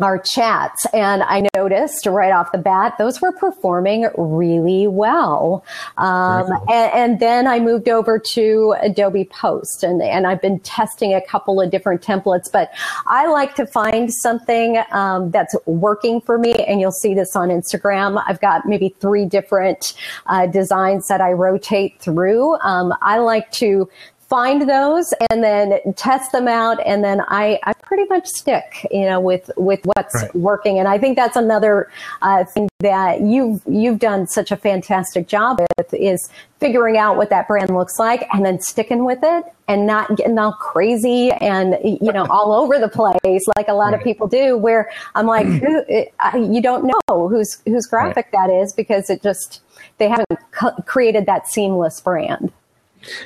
our 0.01 0.19
chats. 0.19 0.87
And 0.93 1.23
I 1.23 1.49
noticed 1.55 2.07
right 2.07 2.33
off 2.33 2.53
the 2.53 2.59
bat, 2.59 2.95
those 2.99 3.21
were 3.21 3.33
performing 3.33 4.09
really 4.17 4.87
well. 4.87 5.65
Um, 5.97 6.47
cool. 6.47 6.65
and, 6.71 6.93
and, 6.93 7.21
then 7.21 7.47
I 7.47 7.61
moved 7.61 7.89
over 7.89 8.19
to 8.19 8.75
Adobe 8.83 9.25
Post 9.25 9.83
and, 9.83 10.03
and 10.03 10.27
I've 10.27 10.43
been 10.43 10.61
testing 10.61 11.15
a 11.15 11.21
couple 11.21 11.61
of 11.63 11.71
different 11.71 12.03
templates, 12.03 12.53
but 12.53 12.71
I 13.07 13.27
like 13.27 13.55
to 13.55 13.67
find 13.67 14.13
something 14.13 14.83
um, 14.93 15.31
that's 15.31 15.55
working 15.65 16.21
for 16.21 16.39
me. 16.39 16.53
And 16.53 16.79
you'll 16.79 16.93
see 16.93 17.15
this 17.15 17.35
on 17.35 17.49
Instagram. 17.49 18.23
I've 18.27 18.41
got 18.41 18.67
maybe 18.67 18.95
three 19.01 19.25
different 19.25 19.95
uh, 20.27 20.47
designs 20.47 21.09
that 21.09 21.23
I 21.23 21.33
rotate 21.33 21.99
through. 22.01 22.57
Um, 22.61 22.93
I 23.01 23.19
like 23.19 23.51
to 23.53 23.89
find 24.29 24.69
those 24.69 25.15
and 25.31 25.43
then 25.43 25.79
test 25.95 26.33
them 26.33 26.49
out 26.49 26.85
and 26.85 27.05
then 27.05 27.21
I, 27.29 27.61
I 27.63 27.73
pretty 27.75 28.05
much 28.09 28.27
stick 28.27 28.87
you 28.91 29.05
know 29.05 29.21
with 29.21 29.51
with 29.57 29.81
what's 29.85 30.15
right. 30.15 30.35
working 30.35 30.79
and 30.79 30.89
I 30.89 30.99
think 30.99 31.17
that's 31.17 31.37
another 31.37 31.91
uh, 32.23 32.45
thing 32.45 32.69
that 32.81 33.21
you've 33.21 33.63
you've 33.69 34.01
done 34.01 34.27
such 34.27 34.51
a 34.51 34.57
fantastic 34.57 35.29
job 35.29 35.61
with 35.79 35.95
is 35.95 36.29
figuring 36.59 36.97
out 36.97 37.17
what 37.17 37.31
that 37.31 37.47
brand 37.47 37.71
looks 37.71 37.99
like 37.99 38.27
and 38.33 38.45
then 38.45 38.61
sticking 38.61 39.05
with 39.05 39.21
it 39.23 39.45
and 39.69 39.87
not 39.87 40.17
getting 40.17 40.39
all 40.39 40.53
crazy 40.53 41.31
and 41.33 41.77
you 41.85 42.13
know 42.13 42.27
all 42.29 42.53
over 42.53 42.79
the 42.79 42.89
place 42.89 43.43
like 43.57 43.69
a 43.69 43.73
lot 43.73 43.93
right. 43.93 43.95
of 43.95 44.03
people 44.03 44.27
do 44.27 44.57
where 44.57 44.91
I'm 45.15 45.27
like 45.27 45.47
who, 46.33 46.53
you 46.53 46.61
don't 46.61 46.85
know 46.85 47.29
whose 47.29 47.63
whose 47.65 47.87
graphic 47.87 48.29
right. 48.33 48.49
that 48.49 48.53
is 48.53 48.73
because 48.73 49.09
it 49.09 49.23
just 49.23 49.63
they 49.99 50.09
haven't 50.09 50.87
created 50.87 51.27
that 51.27 51.47
seamless 51.47 52.01
brand 52.01 52.53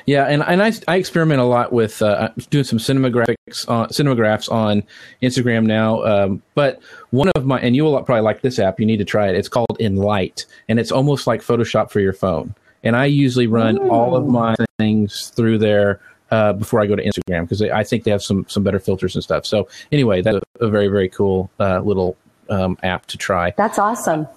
yeah, 0.05 0.25
and, 0.25 0.43
and 0.43 0.61
I, 0.61 0.71
I 0.87 0.97
experiment 0.97 1.41
a 1.41 1.45
lot 1.45 1.71
with 1.71 2.01
uh, 2.01 2.29
doing 2.49 2.63
some 2.63 2.79
cinemagraphics 2.79 3.67
on 3.67 3.89
cinemagraphs 3.89 4.51
on 4.51 4.83
Instagram 5.21 5.65
now. 5.65 6.03
Um, 6.03 6.41
but 6.55 6.81
one 7.11 7.29
of 7.35 7.45
my 7.45 7.59
and 7.59 7.75
you 7.75 7.83
will 7.83 8.01
probably 8.03 8.21
like 8.21 8.41
this 8.41 8.59
app. 8.59 8.79
You 8.79 8.85
need 8.85 8.97
to 8.97 9.05
try 9.05 9.27
it. 9.29 9.35
It's 9.35 9.49
called 9.49 9.77
Enlight, 9.79 10.45
and 10.69 10.79
it's 10.79 10.91
almost 10.91 11.27
like 11.27 11.41
Photoshop 11.41 11.91
for 11.91 11.99
your 11.99 12.13
phone. 12.13 12.55
And 12.83 12.95
I 12.95 13.05
usually 13.05 13.47
run 13.47 13.77
Ooh. 13.77 13.89
all 13.89 14.15
of 14.15 14.27
my 14.27 14.55
things 14.79 15.31
through 15.35 15.59
there 15.59 15.99
uh, 16.31 16.53
before 16.53 16.79
I 16.81 16.87
go 16.87 16.95
to 16.95 17.03
Instagram 17.03 17.43
because 17.43 17.61
I 17.61 17.83
think 17.83 18.03
they 18.03 18.11
have 18.11 18.23
some 18.23 18.45
some 18.47 18.63
better 18.63 18.79
filters 18.79 19.15
and 19.15 19.23
stuff. 19.23 19.45
So 19.45 19.67
anyway, 19.91 20.21
that's 20.21 20.37
a, 20.59 20.65
a 20.65 20.69
very 20.69 20.87
very 20.87 21.09
cool 21.09 21.51
uh, 21.59 21.79
little 21.79 22.17
um, 22.49 22.77
app 22.83 23.05
to 23.07 23.17
try. 23.17 23.53
That's 23.57 23.77
awesome. 23.77 24.27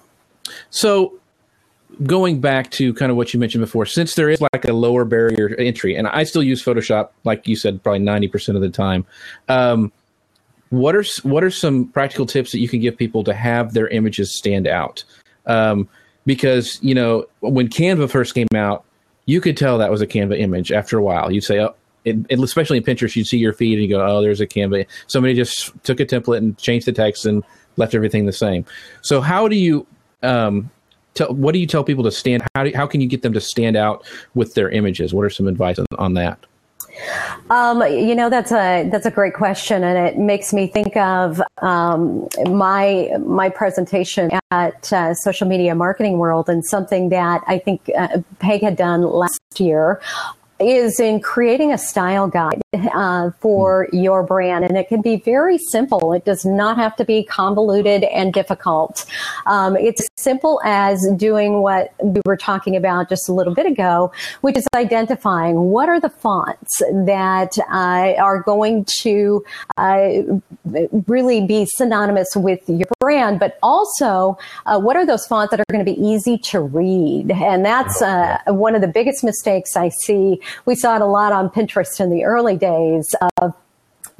So 0.69 1.19
going 2.03 2.41
back 2.41 2.71
to 2.71 2.93
kind 2.93 3.11
of 3.11 3.17
what 3.17 3.33
you 3.33 3.39
mentioned 3.39 3.61
before, 3.61 3.85
since 3.85 4.15
there 4.15 4.29
is 4.29 4.41
like 4.41 4.65
a 4.65 4.73
lower 4.73 5.05
barrier 5.05 5.55
entry, 5.57 5.95
and 5.95 6.07
I 6.07 6.23
still 6.23 6.43
use 6.43 6.63
Photoshop, 6.63 7.09
like 7.23 7.47
you 7.47 7.55
said, 7.55 7.81
probably 7.83 7.99
ninety 7.99 8.27
percent 8.27 8.55
of 8.55 8.61
the 8.61 8.69
time. 8.69 9.05
Um, 9.49 9.91
what 10.69 10.95
are 10.95 11.05
what 11.23 11.43
are 11.43 11.51
some 11.51 11.87
practical 11.89 12.25
tips 12.25 12.51
that 12.51 12.59
you 12.59 12.67
can 12.67 12.79
give 12.79 12.97
people 12.97 13.23
to 13.23 13.33
have 13.33 13.73
their 13.73 13.87
images 13.87 14.37
stand 14.37 14.67
out? 14.67 15.03
Um, 15.45 15.87
because 16.25 16.79
you 16.81 16.95
know 16.95 17.25
when 17.39 17.67
Canva 17.67 18.09
first 18.09 18.33
came 18.33 18.47
out, 18.55 18.83
you 19.25 19.41
could 19.41 19.57
tell 19.57 19.77
that 19.77 19.91
was 19.91 20.01
a 20.01 20.07
Canva 20.07 20.39
image. 20.39 20.71
After 20.71 20.97
a 20.97 21.03
while, 21.03 21.31
you'd 21.31 21.43
say, 21.43 21.59
"Oh." 21.59 21.75
It, 22.03 22.17
especially 22.39 22.77
in 22.77 22.83
Pinterest, 22.83 23.15
you'd 23.15 23.25
see 23.25 23.39
your 23.39 23.51
feed 23.51 23.79
and 23.79 23.81
you 23.81 23.89
go, 23.89 24.05
"Oh, 24.05 24.21
there's 24.21 24.39
a 24.39 24.45
Canva." 24.45 24.85
Somebody 25.07 25.33
just 25.33 25.71
took 25.83 25.99
a 25.99 26.05
template 26.05 26.37
and 26.37 26.55
changed 26.59 26.85
the 26.85 26.91
text 26.91 27.25
and 27.25 27.43
left 27.77 27.95
everything 27.95 28.27
the 28.27 28.31
same. 28.31 28.63
So, 29.01 29.21
how 29.21 29.47
do 29.47 29.55
you 29.55 29.87
um, 30.21 30.69
tell, 31.15 31.33
what 31.33 31.53
do 31.53 31.59
you 31.59 31.67
tell 31.67 31.83
people 31.83 32.03
to 32.03 32.11
stand? 32.11 32.43
How 32.53 32.63
do, 32.63 32.71
how 32.75 32.85
can 32.85 33.01
you 33.01 33.07
get 33.07 33.23
them 33.23 33.33
to 33.33 33.41
stand 33.41 33.75
out 33.75 34.05
with 34.35 34.53
their 34.53 34.69
images? 34.69 35.13
What 35.13 35.25
are 35.25 35.29
some 35.29 35.47
advice 35.47 35.79
on, 35.79 35.85
on 35.97 36.13
that? 36.13 36.45
Um, 37.49 37.81
you 37.81 38.15
know, 38.15 38.29
that's 38.29 38.51
a 38.51 38.87
that's 38.89 39.05
a 39.05 39.11
great 39.11 39.33
question, 39.33 39.83
and 39.83 39.97
it 39.97 40.17
makes 40.17 40.53
me 40.53 40.67
think 40.67 40.95
of 40.95 41.41
um, 41.61 42.27
my 42.45 43.09
my 43.19 43.49
presentation 43.49 44.31
at 44.51 44.93
uh, 44.93 45.13
Social 45.13 45.47
Media 45.47 45.75
Marketing 45.75 46.17
World, 46.17 46.47
and 46.47 46.65
something 46.65 47.09
that 47.09 47.41
I 47.47 47.59
think 47.59 47.91
uh, 47.97 48.19
Peg 48.39 48.61
had 48.61 48.77
done 48.77 49.01
last 49.01 49.41
year 49.57 49.99
is 50.59 50.99
in 51.01 51.19
creating 51.19 51.73
a 51.73 51.77
style 51.77 52.29
guide 52.29 52.61
uh, 52.93 53.31
for 53.39 53.87
your 53.91 54.23
brand. 54.23 54.65
And 54.65 54.77
it 54.77 54.87
can 54.87 55.01
be 55.01 55.17
very 55.17 55.57
simple. 55.57 56.13
It 56.13 56.25
does 56.25 56.45
not 56.45 56.77
have 56.77 56.95
to 56.97 57.05
be 57.05 57.23
convoluted 57.23 58.03
and 58.05 58.33
difficult. 58.33 59.05
Um, 59.45 59.75
it's 59.77 60.05
simple 60.17 60.61
as 60.63 61.07
doing 61.17 61.61
what 61.61 61.93
we 62.01 62.21
were 62.25 62.37
talking 62.37 62.75
about 62.75 63.09
just 63.09 63.29
a 63.29 63.33
little 63.33 63.53
bit 63.53 63.65
ago, 63.65 64.11
which 64.41 64.57
is 64.57 64.67
identifying 64.75 65.55
what 65.55 65.89
are 65.89 65.99
the 65.99 66.09
fonts 66.09 66.79
that 67.05 67.57
uh, 67.71 68.13
are 68.21 68.41
going 68.41 68.85
to 69.01 69.43
uh, 69.77 70.09
really 71.07 71.45
be 71.45 71.65
synonymous 71.65 72.35
with 72.35 72.61
your 72.67 72.87
brand, 72.99 73.39
but 73.39 73.57
also 73.61 74.37
uh, 74.65 74.79
what 74.79 74.95
are 74.95 75.05
those 75.05 75.25
fonts 75.25 75.51
that 75.51 75.59
are 75.59 75.65
going 75.71 75.85
to 75.85 75.91
be 75.91 75.99
easy 75.99 76.37
to 76.37 76.59
read? 76.59 77.31
And 77.31 77.65
that's 77.65 78.01
uh, 78.01 78.39
one 78.47 78.75
of 78.75 78.81
the 78.81 78.87
biggest 78.87 79.23
mistakes 79.23 79.75
I 79.75 79.89
see 79.89 80.41
we 80.65 80.75
saw 80.75 80.95
it 80.95 81.01
a 81.01 81.05
lot 81.05 81.31
on 81.31 81.49
Pinterest 81.49 81.99
in 81.99 82.09
the 82.09 82.23
early 82.23 82.55
days 82.55 82.64
of 83.37 83.53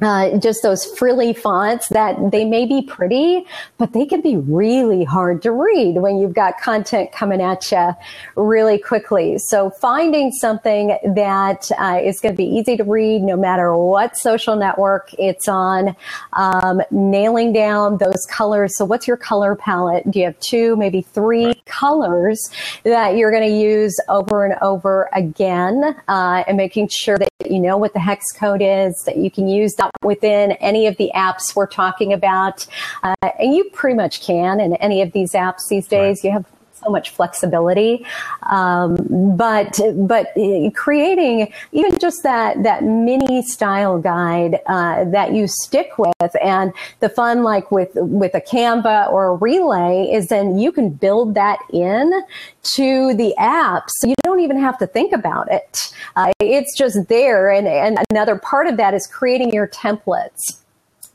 uh, 0.02 0.36
just 0.38 0.62
those 0.62 0.84
frilly 0.84 1.32
fonts 1.32 1.88
that 1.88 2.30
they 2.30 2.44
may 2.44 2.66
be 2.66 2.82
pretty, 2.82 3.46
but 3.78 3.92
they 3.92 4.04
can 4.04 4.20
be 4.20 4.36
really 4.36 5.04
hard 5.04 5.42
to 5.42 5.52
read 5.52 5.96
when 5.96 6.18
you've 6.18 6.34
got 6.34 6.60
content 6.60 7.12
coming 7.12 7.40
at 7.40 7.70
you 7.72 7.92
really 8.36 8.78
quickly. 8.78 9.38
So 9.38 9.70
finding 9.70 10.30
something 10.32 10.98
that 11.14 11.70
uh, 11.78 12.00
is 12.02 12.20
going 12.20 12.34
to 12.34 12.36
be 12.36 12.44
easy 12.44 12.76
to 12.76 12.84
read 12.84 13.22
no 13.22 13.36
matter 13.36 13.74
what 13.74 14.16
social 14.16 14.56
network 14.56 15.14
it's 15.18 15.48
on, 15.48 15.96
um, 16.34 16.82
nailing 16.90 17.52
down 17.52 17.98
those 17.98 18.26
colors. 18.30 18.76
So 18.76 18.84
what's 18.84 19.08
your 19.08 19.16
color 19.16 19.54
palette? 19.54 20.10
Do 20.10 20.18
you 20.18 20.26
have 20.26 20.38
two, 20.40 20.76
maybe 20.76 21.02
three 21.02 21.54
colors 21.64 22.50
that 22.84 23.16
you're 23.16 23.30
going 23.30 23.48
to 23.48 23.56
use 23.56 23.96
over 24.08 24.44
and 24.44 24.54
over 24.60 25.08
again 25.12 25.96
uh, 26.08 26.44
and 26.46 26.56
making 26.56 26.88
sure 26.88 27.16
that 27.18 27.28
you 27.50 27.60
know 27.60 27.76
what 27.76 27.92
the 27.92 28.00
hex 28.00 28.32
code 28.32 28.62
is, 28.62 29.02
that 29.06 29.16
you 29.16 29.30
can 29.30 29.48
use 29.48 29.74
within 30.02 30.52
any 30.52 30.86
of 30.86 30.96
the 30.96 31.10
apps 31.14 31.54
we're 31.54 31.66
talking 31.66 32.12
about. 32.12 32.66
Uh, 33.02 33.14
and 33.38 33.54
you 33.54 33.64
pretty 33.72 33.96
much 33.96 34.20
can 34.20 34.60
in 34.60 34.74
any 34.76 35.02
of 35.02 35.12
these 35.12 35.32
apps 35.32 35.68
these 35.68 35.86
days. 35.86 36.20
Right. 36.22 36.24
You 36.24 36.32
have 36.32 36.46
so 36.86 36.92
much 36.92 37.10
flexibility. 37.10 38.04
Um, 38.50 38.96
but 39.36 39.80
but 39.96 40.28
creating 40.74 41.52
even 41.72 41.98
just 41.98 42.22
that 42.22 42.62
that 42.62 42.84
mini 42.84 43.42
style 43.42 43.98
guide 43.98 44.60
uh, 44.66 45.04
that 45.04 45.32
you 45.32 45.46
stick 45.46 45.98
with, 45.98 46.36
and 46.42 46.72
the 47.00 47.08
fun 47.08 47.42
like 47.42 47.70
with 47.70 47.90
with 47.94 48.34
a 48.34 48.40
Canva 48.40 49.10
or 49.12 49.28
a 49.28 49.34
Relay 49.34 50.10
is 50.12 50.28
then 50.28 50.58
you 50.58 50.72
can 50.72 50.90
build 50.90 51.34
that 51.34 51.58
in 51.72 52.12
to 52.74 53.14
the 53.14 53.34
app, 53.36 53.84
so 53.88 54.08
you 54.08 54.14
don't 54.24 54.40
even 54.40 54.58
have 54.58 54.78
to 54.78 54.86
think 54.86 55.12
about 55.12 55.50
it. 55.50 55.92
Uh, 56.16 56.32
it's 56.40 56.76
just 56.76 57.08
there, 57.08 57.50
and 57.50 57.66
and 57.66 57.98
another 58.10 58.36
part 58.38 58.66
of 58.66 58.76
that 58.76 58.94
is 58.94 59.06
creating 59.06 59.52
your 59.52 59.68
templates. 59.68 60.60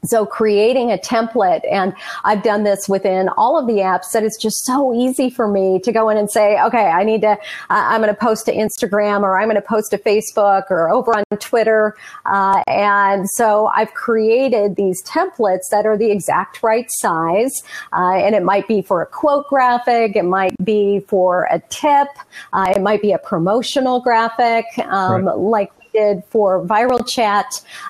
So 0.04 0.26
creating 0.26 0.92
a 0.92 0.98
template, 0.98 1.62
and 1.70 1.94
I've 2.24 2.42
done 2.42 2.64
this 2.64 2.90
within 2.90 3.30
all 3.38 3.58
of 3.58 3.68
the 3.68 3.82
apps 3.82 4.12
that 4.14 4.24
it's 4.24 4.38
just 4.38 4.66
so 4.66 4.94
easy 4.94 5.30
for 5.30 5.48
me 5.48 5.80
to 5.80 5.92
go 5.92 6.10
in 6.10 6.18
and 6.18 6.30
say, 6.30 6.60
okay, 6.62 6.86
I 6.88 7.04
need 7.04 7.22
to, 7.22 7.32
uh, 7.32 7.36
I'm 7.70 8.02
going 8.02 8.14
to 8.14 8.20
post 8.20 8.46
to 8.48 8.54
Instagram 8.54 9.22
or 9.22 9.40
I'm 9.40 9.48
going 9.48 9.62
to 9.62 9.62
post 9.62 9.92
to 9.92 10.00
Facebook 10.00 10.72
or 10.72 10.90
over 10.90 11.16
on 11.16 11.24
Twitter. 11.38 11.96
Uh, 12.26 12.64
and 12.68 13.30
so 13.30 13.68
I've 13.76 13.94
created 13.94 14.76
these 14.76 15.04
templates 15.04 15.70
that 15.70 15.86
are 15.86 15.98
the 15.98 16.10
exact 16.10 16.64
right 16.64 16.88
size. 16.90 17.54
Uh, 17.94 18.16
and 18.16 18.34
it 18.34 18.44
might 18.44 18.68
be 18.68 18.82
for 18.82 19.02
a 19.02 19.06
quote 19.06 19.48
graphic. 19.50 20.16
It 20.16 20.26
might 20.26 20.56
be 20.64 21.02
for 21.08 21.48
a 21.52 21.60
tip. 21.70 22.08
Uh, 22.54 22.74
it 22.76 22.82
might 22.82 23.02
be 23.02 23.12
a 23.12 23.20
promotional 23.20 24.02
graphic. 24.02 24.66
Um, 24.80 25.26
right. 25.26 25.38
like 25.38 25.72
did 25.94 26.24
for 26.30 26.66
viral 26.66 27.08
chat. 27.08 27.46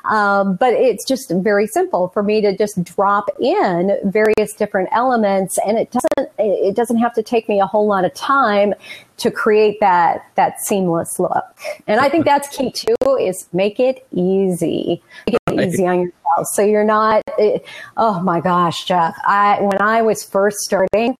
Um, 0.06 0.56
but 0.56 0.74
it's 0.74 1.06
just 1.08 1.32
very 1.32 1.68
simple 1.68 2.10
for 2.10 2.24
me 2.24 2.42
to 2.42 2.56
just 2.56 2.84
drop 2.84 3.30
in 3.40 3.98
various 4.06 4.54
different 4.54 4.90
elements, 4.92 5.58
and 5.66 5.78
it 5.78 5.92
doesn't 5.92 6.32
it 6.38 6.76
doesn't 6.76 6.98
have 6.98 7.14
to 7.14 7.24
take 7.24 7.48
me 7.48 7.60
a 7.60 7.66
whole 7.66 7.88
lot 7.88 8.06
of 8.06 8.14
time 8.14 8.74
to 9.18 9.32
create 9.32 9.80
that 9.80 10.26
that 10.36 10.60
seamless 10.66 11.20
look. 11.20 11.44
And 11.88 12.00
I 12.00 12.10
think 12.10 12.26
that's 12.26 12.48
key 12.56 12.72
too 12.72 12.96
is 13.20 13.48
make 13.54 13.80
it 13.80 14.06
easy. 14.12 15.02
Make 15.28 15.38
it 15.48 15.68
easy 15.68 15.86
on 15.86 16.00
yourself. 16.00 16.48
So 16.54 16.62
you're 16.64 16.84
not 16.84 17.22
it, 17.38 17.66
oh 17.98 18.22
my 18.22 18.42
gosh, 18.42 18.86
Jeff. 18.86 19.16
I 19.26 19.60
when 19.62 19.82
I 19.82 20.02
was 20.02 20.24
first 20.24 20.58
starting, 20.60 21.18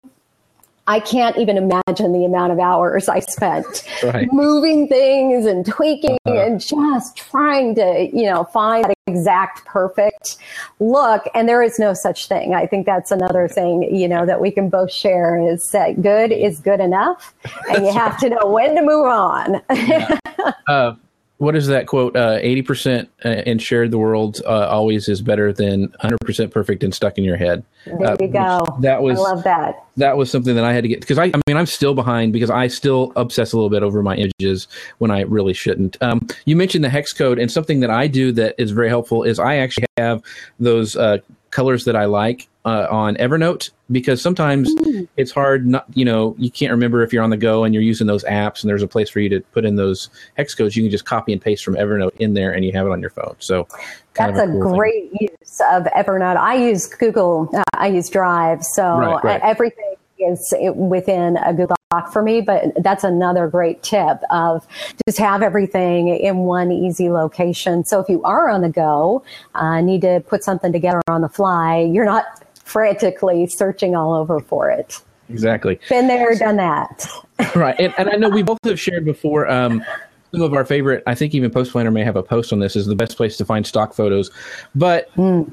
I 0.88 1.00
can't 1.00 1.38
even 1.38 1.58
imagine 1.58 2.12
the 2.12 2.26
amount 2.26 2.52
of 2.52 2.60
hours 2.60 3.08
I 3.08 3.20
spent 3.20 3.88
right. 4.04 4.28
moving 4.32 4.88
things 4.88 5.46
and 5.46 5.66
tweaking 5.66 6.18
uh-huh. 6.26 6.40
and 6.40 6.60
just 6.60 7.16
trying 7.16 7.76
to, 7.76 8.10
you 8.12 8.30
know, 8.30 8.46
find 8.46 8.86
that 8.86 8.96
exact 9.08 9.66
perfect 9.66 10.38
look. 10.80 11.24
And 11.36 11.48
there 11.48 11.62
is 11.62 11.78
no 11.78 11.94
such 11.94 12.28
thing. 12.28 12.54
I 12.54 12.66
think 12.66 12.86
that's 12.86 13.12
another 13.12 13.48
thing, 13.48 13.84
you 13.84 14.08
know, 14.08 14.26
that 14.26 14.42
we 14.42 14.52
can 14.52 14.70
both 14.70 14.92
share 14.92 15.40
is 15.40 15.70
that 15.72 16.02
good 16.02 16.32
is 16.32 16.60
good 16.60 16.80
enough 16.80 17.34
and 17.70 17.86
you 17.86 17.94
have 17.94 18.18
to 18.20 18.30
know 18.30 18.48
when 18.48 18.76
to 18.76 18.82
move 18.82 19.06
on. 19.06 19.62
yeah. 19.70 20.20
uh, 20.68 20.96
what 21.42 21.56
is 21.56 21.66
that 21.68 21.88
quote? 21.88 22.16
Uh, 22.16 22.38
eighty 22.40 22.62
uh, 22.62 22.66
percent 22.66 23.10
and 23.24 23.60
shared 23.60 23.90
the 23.90 23.98
world 23.98 24.42
uh, 24.46 24.68
always 24.68 25.10
is 25.10 25.24
better 25.24 25.52
than 25.52 25.92
hundred 26.00 26.20
percent 26.20 26.52
perfect 26.52 26.84
and 26.84 26.94
stuck 26.94 27.18
in 27.18 27.24
your 27.24 27.36
head. 27.36 27.64
There 27.88 28.12
uh, 28.12 28.18
you 28.20 28.28
go. 28.28 28.64
That 28.82 29.02
was 29.02 29.18
I 29.18 29.24
love 29.24 29.44
that. 29.44 29.84
That 29.98 30.18
was 30.18 30.30
something 30.30 30.54
that 30.54 30.64
I 30.64 30.72
had 30.72 30.84
to 30.84 30.88
get 30.88 31.00
because 31.00 31.18
I, 31.18 31.26
I 31.26 31.42
mean, 31.48 31.58
I'm 31.58 31.66
still 31.66 31.96
behind 31.96 32.32
because 32.32 32.52
I 32.52 32.68
still 32.68 33.12
obsess 33.16 33.54
a 33.54 33.58
little 33.58 33.72
bit 33.72 33.82
over 33.82 34.04
my 34.04 34.16
images 34.18 34.68
when 35.00 35.10
I 35.10 35.22
really 35.22 35.54
shouldn't. 35.54 35.98
Um, 36.00 36.28
you 36.46 36.56
mentioned 36.56 36.84
the 36.84 36.90
hex 36.90 37.12
code, 37.12 37.40
and 37.40 37.52
something 37.52 37.80
that 37.80 37.90
I 37.90 38.06
do 38.06 38.32
that 38.34 38.54
is 38.60 38.70
very 38.70 38.90
helpful 38.90 39.24
is 39.24 39.40
I 39.40 39.56
actually 39.56 39.88
have 39.98 40.22
those 40.60 40.96
uh, 40.96 41.18
colors 41.50 41.86
that 41.86 41.96
I 41.96 42.06
like 42.06 42.50
uh, 42.66 42.86
on 42.92 43.16
Evernote 43.16 43.72
because 43.92 44.22
sometimes 44.22 44.74
mm. 44.76 45.08
it's 45.18 45.32
hard 45.32 45.68
not 45.68 45.86
you 45.94 46.06
know 46.06 46.36
you 46.38 46.50
can't 46.50 46.72
remember 46.72 47.04
if 47.04 47.12
you're 47.12 47.24
on 47.24 47.30
the 47.30 47.38
go 47.38 47.64
and 47.64 47.74
you're 47.74 47.84
using 47.84 48.08
those 48.08 48.24
apps 48.26 48.62
and 48.62 48.70
there's 48.70 48.84
a 48.84 48.88
place 48.88 49.10
for 49.10 49.20
you 49.20 49.30
to 49.30 49.42
put 49.52 49.66
in 49.66 49.76
those 49.76 50.10
hex 50.38 50.54
codes 50.54 50.76
you 50.76 50.84
can 50.84 50.92
just 50.92 51.06
copy 51.06 51.34
and 51.34 51.42
paste 51.42 51.64
from 51.64 51.76
Evernote 51.76 52.16
in 52.18 52.34
there 52.34 52.52
and 52.54 52.64
you 52.66 52.72
have 52.72 52.86
it 52.86 52.92
on 52.92 53.02
your 53.02 53.10
phone 53.10 53.36
so 53.40 53.68
that's 54.14 54.40
a, 54.40 54.44
a 54.44 54.48
cool 54.48 54.76
great 54.76 55.12
thing. 55.12 55.30
use 55.40 55.62
of 55.72 55.84
Evernote 55.84 56.38
I 56.38 56.56
use 56.56 56.88
Google 56.88 57.50
uh, 57.54 57.64
I 57.74 57.88
use 57.88 58.10
Drive 58.10 58.64
so 58.64 58.98
right, 58.98 59.24
right. 59.24 59.42
everything 59.44 59.96
is 60.22 60.54
within 60.76 61.38
a 61.38 61.54
Google 61.54 61.76
Doc 61.92 62.14
for 62.14 62.22
me, 62.22 62.42
but 62.42 62.72
that's 62.82 63.04
another 63.04 63.48
great 63.48 63.84
tip 63.84 64.20
of 64.30 64.66
just 65.06 65.18
have 65.18 65.42
everything 65.42 66.08
in 66.10 66.38
one 66.40 66.72
easy 66.72 67.10
location. 67.10 67.84
So 67.84 68.00
if 68.00 68.08
you 68.08 68.24
are 68.24 68.50
on 68.50 68.62
the 68.62 68.70
go, 68.70 69.24
uh, 69.56 69.82
need 69.82 70.02
to 70.02 70.24
put 70.28 70.44
something 70.44 70.72
together 70.72 71.02
on 71.10 71.22
the 71.22 71.30
fly, 71.30 71.80
you're 71.80 72.06
not 72.06 72.41
frantically 72.72 73.48
searching 73.48 73.96
all 73.96 74.14
over 74.14 74.40
for 74.40 74.70
it. 74.70 75.02
Exactly. 75.30 75.80
Been 75.90 76.08
there, 76.08 76.36
done 76.36 76.58
that. 76.58 77.08
right. 77.56 77.76
And, 77.80 77.94
and, 77.98 78.10
I 78.10 78.16
know 78.16 78.30
we 78.30 78.44
both 78.44 78.60
have 78.66 78.80
shared 78.80 79.06
before 79.06 79.50
um, 79.50 79.84
some 80.32 80.42
of 80.42 80.54
our 80.54 80.66
favorite, 80.66 81.04
I 81.08 81.16
think 81.16 81.34
even 81.34 81.52
Post 81.52 81.72
Planner 81.72 81.92
may 81.92 82.04
have 82.04 82.16
a 82.16 82.24
post 82.24 82.52
on 82.52 82.60
this, 82.60 82.76
is 82.76 82.86
the 82.86 82.96
best 82.96 83.16
place 83.18 83.38
to 83.38 83.46
find 83.46 83.66
stock 83.66 83.94
photos. 83.94 84.30
But 84.76 85.14
mm 85.16 85.52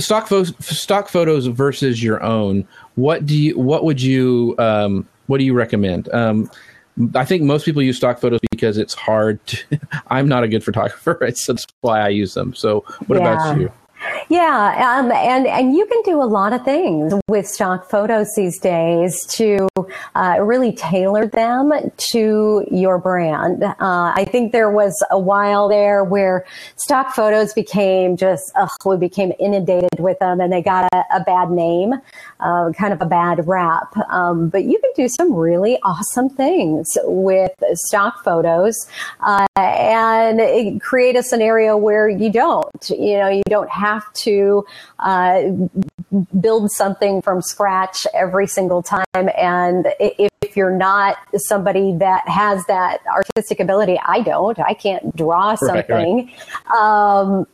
stock 0.00 0.26
fo- 0.28 0.44
stock 0.44 1.08
photos 1.08 1.46
versus 1.46 2.02
your 2.02 2.22
own. 2.22 2.66
What 2.94 3.26
do 3.26 3.36
you? 3.36 3.58
What 3.58 3.84
would 3.84 4.00
you? 4.00 4.54
Um, 4.58 5.06
what 5.26 5.38
do 5.38 5.44
you 5.44 5.54
recommend? 5.54 6.12
Um, 6.12 6.50
I 7.14 7.24
think 7.24 7.42
most 7.42 7.64
people 7.64 7.82
use 7.82 7.96
stock 7.96 8.18
photos 8.18 8.40
because 8.50 8.78
it's 8.78 8.94
hard. 8.94 9.44
To, 9.46 9.80
I'm 10.08 10.28
not 10.28 10.42
a 10.42 10.48
good 10.48 10.64
photographer. 10.64 11.18
It's 11.22 11.46
that's 11.46 11.66
why 11.80 12.00
I 12.00 12.08
use 12.08 12.34
them. 12.34 12.54
So, 12.54 12.84
what 13.06 13.18
yeah. 13.18 13.32
about 13.32 13.60
you? 13.60 13.72
Yeah, 14.28 14.98
um, 14.98 15.12
and 15.12 15.46
and 15.46 15.74
you 15.74 15.84
can 15.86 16.02
do 16.02 16.22
a 16.22 16.24
lot 16.24 16.52
of 16.52 16.64
things 16.64 17.12
with 17.28 17.46
stock 17.46 17.90
photos 17.90 18.28
these 18.34 18.58
days 18.58 19.26
to 19.36 19.68
uh, 20.14 20.36
really 20.40 20.72
tailor 20.72 21.26
them 21.26 21.72
to 22.12 22.64
your 22.70 22.98
brand. 22.98 23.62
Uh, 23.62 23.74
I 23.80 24.26
think 24.30 24.52
there 24.52 24.70
was 24.70 25.02
a 25.10 25.18
while 25.18 25.68
there 25.68 26.04
where 26.04 26.46
stock 26.76 27.14
photos 27.14 27.52
became 27.52 28.16
just 28.16 28.52
ugh, 28.56 28.70
we 28.84 28.96
became 28.96 29.32
inundated 29.38 29.98
with 29.98 30.18
them, 30.20 30.40
and 30.40 30.52
they 30.52 30.62
got 30.62 30.88
a, 30.92 31.04
a 31.16 31.20
bad 31.24 31.50
name, 31.50 31.94
uh, 32.40 32.70
kind 32.72 32.92
of 32.92 33.02
a 33.02 33.06
bad 33.06 33.46
rap. 33.46 33.94
Um, 34.08 34.48
but 34.48 34.64
you 34.64 34.78
can 34.78 34.92
do 34.96 35.08
some 35.08 35.34
really 35.34 35.78
awesome 35.82 36.30
things 36.30 36.88
with 37.04 37.52
stock 37.74 38.24
photos 38.24 38.86
uh, 39.20 39.46
and 39.56 40.80
create 40.80 41.16
a 41.16 41.22
scenario 41.22 41.76
where 41.76 42.08
you 42.08 42.30
don't. 42.30 42.90
You 42.90 43.18
know, 43.18 43.28
you 43.28 43.42
don't 43.48 43.68
have 43.70 43.99
have 44.00 44.12
to 44.14 44.64
uh, 44.98 45.42
build 46.40 46.70
something 46.70 47.22
from 47.22 47.42
scratch 47.42 48.06
every 48.14 48.46
single 48.46 48.82
time. 48.82 49.28
And 49.36 49.86
if 49.98 50.30
if 50.50 50.56
you're 50.56 50.76
not 50.76 51.16
somebody 51.36 51.94
that 51.98 52.28
has 52.28 52.64
that 52.66 52.98
artistic 53.06 53.60
ability, 53.60 54.00
I 54.04 54.20
don't. 54.22 54.58
I 54.58 54.74
can't 54.74 55.14
draw 55.14 55.54
something. 55.54 55.86
Right, 55.88 56.32
right. 56.68 56.76
Um, 56.76 57.46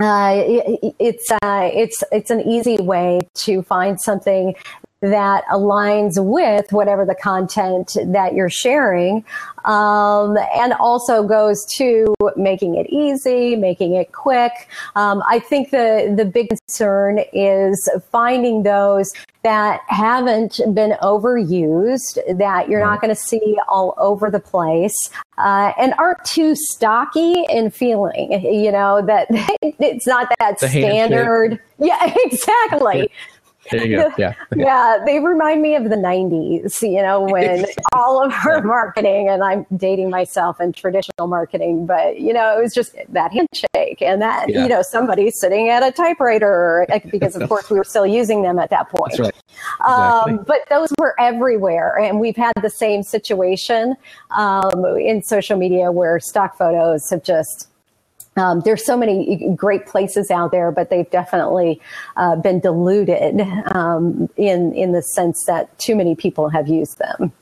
uh, 0.00 0.34
it, 0.36 0.94
it's 0.98 1.30
uh, 1.30 1.70
it's 1.74 2.04
it's 2.12 2.30
an 2.30 2.40
easy 2.42 2.76
way 2.76 3.20
to 3.34 3.62
find 3.62 4.00
something 4.00 4.54
that 5.00 5.44
aligns 5.46 6.22
with 6.22 6.72
whatever 6.72 7.06
the 7.06 7.14
content 7.14 7.96
that 8.06 8.34
you're 8.34 8.50
sharing, 8.50 9.24
um, 9.64 10.36
and 10.54 10.72
also 10.74 11.22
goes 11.22 11.64
to 11.76 12.14
making 12.36 12.76
it 12.76 12.86
easy, 12.90 13.56
making 13.56 13.94
it 13.94 14.12
quick. 14.12 14.68
Um, 14.96 15.22
I 15.26 15.38
think 15.38 15.70
the 15.70 16.12
the 16.16 16.24
big 16.24 16.48
concern 16.50 17.20
is 17.32 17.88
finding 18.10 18.62
those 18.62 19.10
that 19.42 19.80
haven't 19.88 20.60
been 20.74 20.92
overused, 21.02 22.18
that 22.38 22.68
you're 22.68 22.84
not 22.84 23.00
going 23.00 23.14
to 23.14 23.20
see 23.20 23.56
all 23.68 23.94
over 23.96 24.30
the 24.30 24.40
place, 24.40 24.94
uh, 25.38 25.72
and 25.78 25.94
aren't 25.98 26.22
too 26.24 26.54
stocky 26.54 27.44
in 27.48 27.70
feeling. 27.70 28.32
You 28.32 28.70
know 28.70 29.00
that 29.06 29.28
it's 29.62 30.06
not 30.06 30.30
that 30.38 30.58
the 30.58 30.68
standard. 30.68 31.58
Yeah, 31.78 32.14
exactly. 32.26 33.10
There 33.70 33.86
you 33.86 33.96
go. 33.96 34.10
Yeah. 34.18 34.34
yeah. 34.56 34.98
They 35.06 35.18
remind 35.20 35.62
me 35.62 35.76
of 35.76 35.84
the 35.84 35.96
90s, 35.96 36.82
you 36.82 37.00
know, 37.00 37.22
when 37.22 37.64
all 37.92 38.22
of 38.22 38.32
our 38.44 38.62
marketing, 38.62 39.28
and 39.28 39.42
I'm 39.42 39.64
dating 39.76 40.10
myself 40.10 40.60
in 40.60 40.72
traditional 40.72 41.26
marketing, 41.26 41.86
but, 41.86 42.20
you 42.20 42.32
know, 42.32 42.58
it 42.58 42.62
was 42.62 42.74
just 42.74 42.94
that 43.08 43.32
handshake 43.32 44.02
and 44.02 44.20
that, 44.20 44.48
yeah. 44.48 44.62
you 44.62 44.68
know, 44.68 44.82
somebody 44.82 45.30
sitting 45.30 45.68
at 45.68 45.82
a 45.82 45.90
typewriter, 45.90 46.86
because 47.10 47.36
of 47.36 47.48
course 47.48 47.70
we 47.70 47.78
were 47.78 47.84
still 47.84 48.06
using 48.06 48.42
them 48.42 48.58
at 48.58 48.70
that 48.70 48.90
point. 48.90 49.18
Right. 49.18 49.34
Um, 49.86 50.28
exactly. 50.28 50.38
Um, 50.38 50.44
but 50.46 50.60
those 50.68 50.92
were 50.98 51.14
everywhere. 51.18 51.98
And 51.98 52.20
we've 52.20 52.36
had 52.36 52.52
the 52.60 52.70
same 52.70 53.02
situation 53.02 53.94
um, 54.30 54.84
in 54.98 55.22
social 55.22 55.56
media 55.56 55.90
where 55.92 56.20
stock 56.20 56.58
photos 56.58 57.08
have 57.10 57.22
just 57.22 57.69
um, 58.36 58.60
there's 58.60 58.84
so 58.84 58.96
many 58.96 59.52
great 59.56 59.86
places 59.86 60.30
out 60.30 60.52
there, 60.52 60.70
but 60.70 60.90
they've 60.90 61.10
definitely 61.10 61.80
uh, 62.16 62.36
been 62.36 62.60
diluted 62.60 63.40
um, 63.72 64.28
in 64.36 64.72
in 64.74 64.92
the 64.92 65.02
sense 65.02 65.44
that 65.46 65.76
too 65.78 65.96
many 65.96 66.14
people 66.14 66.48
have 66.48 66.68
used 66.68 66.98
them. 66.98 67.32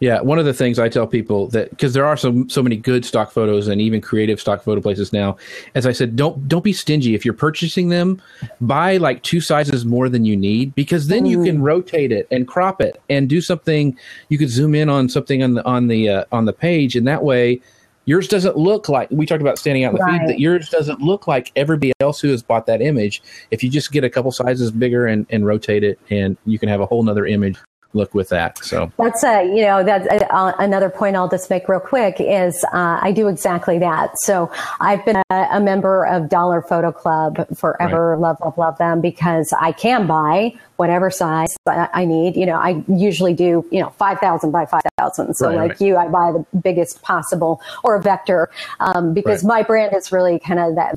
Yeah, 0.00 0.20
one 0.20 0.40
of 0.40 0.44
the 0.44 0.52
things 0.52 0.78
I 0.78 0.88
tell 0.88 1.06
people 1.06 1.46
that 1.48 1.70
because 1.70 1.94
there 1.94 2.04
are 2.04 2.16
so 2.16 2.44
so 2.48 2.62
many 2.62 2.76
good 2.76 3.04
stock 3.04 3.30
photos 3.30 3.68
and 3.68 3.80
even 3.80 4.00
creative 4.00 4.40
stock 4.40 4.62
photo 4.62 4.80
places 4.80 5.12
now, 5.12 5.36
as 5.76 5.86
I 5.86 5.92
said, 5.92 6.16
don't 6.16 6.48
don't 6.48 6.64
be 6.64 6.72
stingy 6.72 7.14
if 7.14 7.24
you're 7.24 7.32
purchasing 7.32 7.88
them. 7.88 8.20
Buy 8.60 8.96
like 8.96 9.22
two 9.22 9.40
sizes 9.40 9.86
more 9.86 10.08
than 10.08 10.24
you 10.24 10.36
need 10.36 10.74
because 10.74 11.06
then 11.06 11.24
mm. 11.24 11.30
you 11.30 11.44
can 11.44 11.58
mm. 11.58 11.62
rotate 11.62 12.10
it 12.10 12.26
and 12.32 12.46
crop 12.46 12.80
it 12.80 13.00
and 13.08 13.28
do 13.28 13.40
something. 13.40 13.96
You 14.28 14.36
could 14.36 14.50
zoom 14.50 14.74
in 14.74 14.88
on 14.88 15.08
something 15.08 15.44
on 15.44 15.54
the 15.54 15.64
on 15.64 15.86
the 15.86 16.08
uh, 16.08 16.24
on 16.32 16.44
the 16.44 16.52
page, 16.52 16.96
and 16.96 17.06
that 17.06 17.22
way 17.22 17.60
yours 18.04 18.28
doesn't 18.28 18.56
look 18.56 18.88
like 18.88 19.10
we 19.10 19.26
talked 19.26 19.40
about 19.40 19.58
standing 19.58 19.84
out 19.84 19.92
in 19.92 19.96
the 19.96 20.04
right. 20.04 20.20
feed 20.20 20.28
that 20.28 20.40
yours 20.40 20.68
doesn't 20.68 21.00
look 21.00 21.26
like 21.26 21.52
everybody 21.56 21.92
else 22.00 22.20
who 22.20 22.28
has 22.28 22.42
bought 22.42 22.66
that 22.66 22.82
image 22.82 23.22
if 23.50 23.62
you 23.62 23.70
just 23.70 23.92
get 23.92 24.04
a 24.04 24.10
couple 24.10 24.30
sizes 24.30 24.70
bigger 24.70 25.06
and, 25.06 25.26
and 25.30 25.46
rotate 25.46 25.84
it 25.84 25.98
and 26.10 26.36
you 26.44 26.58
can 26.58 26.68
have 26.68 26.80
a 26.80 26.86
whole 26.86 27.02
nother 27.02 27.26
image 27.26 27.58
look 27.94 28.14
with 28.14 28.28
that. 28.30 28.62
So 28.64 28.92
that's 28.98 29.22
a 29.24 29.44
you 29.44 29.62
know 29.62 29.84
that's 29.84 30.06
a, 30.06 30.34
uh, 30.34 30.52
another 30.58 30.90
point 30.90 31.16
I'll 31.16 31.28
just 31.28 31.48
make 31.48 31.68
real 31.68 31.80
quick 31.80 32.16
is 32.18 32.64
uh, 32.72 32.98
I 33.00 33.12
do 33.12 33.28
exactly 33.28 33.78
that. 33.78 34.18
So 34.18 34.50
I've 34.80 35.04
been 35.04 35.22
a, 35.30 35.48
a 35.52 35.60
member 35.60 36.04
of 36.06 36.28
Dollar 36.28 36.60
Photo 36.60 36.92
Club 36.92 37.46
forever. 37.56 38.10
Right. 38.10 38.20
Love 38.20 38.38
love 38.40 38.58
love 38.58 38.78
them 38.78 39.00
because 39.00 39.52
I 39.58 39.72
can 39.72 40.06
buy 40.06 40.54
whatever 40.76 41.10
size 41.10 41.56
I 41.66 42.04
need. 42.04 42.36
You 42.36 42.46
know, 42.46 42.56
I 42.56 42.82
usually 42.88 43.32
do, 43.32 43.64
you 43.70 43.80
know, 43.80 43.90
5,000 43.90 44.50
by 44.50 44.66
5,000. 44.66 45.34
So 45.34 45.48
right, 45.48 45.56
like 45.56 45.70
right. 45.70 45.80
you, 45.80 45.96
I 45.96 46.08
buy 46.08 46.32
the 46.32 46.44
biggest 46.58 47.02
possible 47.02 47.60
or 47.84 47.96
a 47.96 48.02
vector 48.02 48.50
um, 48.80 49.14
because 49.14 49.44
right. 49.44 49.60
my 49.60 49.62
brand 49.62 49.94
is 49.94 50.10
really 50.10 50.38
kind 50.38 50.58
of 50.58 50.74
that 50.74 50.96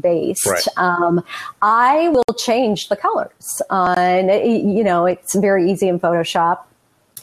based. 0.00 0.68
Um, 0.76 1.22
I 1.62 2.08
will 2.08 2.34
change 2.36 2.88
the 2.88 2.96
colors 2.96 3.62
on, 3.70 4.28
you 4.28 4.84
know, 4.84 5.06
it's 5.06 5.34
very 5.36 5.70
easy 5.70 5.88
in 5.88 5.98
Photoshop 5.98 6.60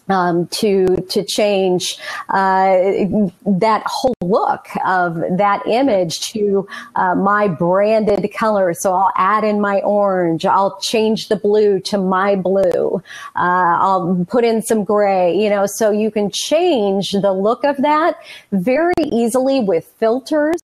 um, 0.09 0.47
to 0.47 0.85
to 1.09 1.23
change 1.23 1.97
uh, 2.29 2.75
that 3.45 3.83
whole 3.85 4.13
look 4.21 4.67
of 4.85 5.15
that 5.37 5.65
image 5.67 6.19
to 6.31 6.67
uh, 6.95 7.15
my 7.15 7.47
branded 7.47 8.31
color. 8.33 8.73
So 8.73 8.93
I'll 8.93 9.11
add 9.15 9.43
in 9.43 9.59
my 9.59 9.79
orange. 9.81 10.45
I'll 10.45 10.79
change 10.79 11.27
the 11.27 11.35
blue 11.35 11.79
to 11.81 11.97
my 11.97 12.35
blue. 12.35 13.01
Uh, 13.35 13.77
I'll 13.79 14.25
put 14.29 14.43
in 14.43 14.61
some 14.61 14.83
gray. 14.83 15.35
You 15.35 15.49
know, 15.49 15.65
so 15.65 15.91
you 15.91 16.11
can 16.11 16.29
change 16.31 17.11
the 17.11 17.33
look 17.33 17.63
of 17.63 17.77
that 17.77 18.17
very 18.51 18.93
easily 19.03 19.59
with 19.59 19.85
filters. 19.97 20.61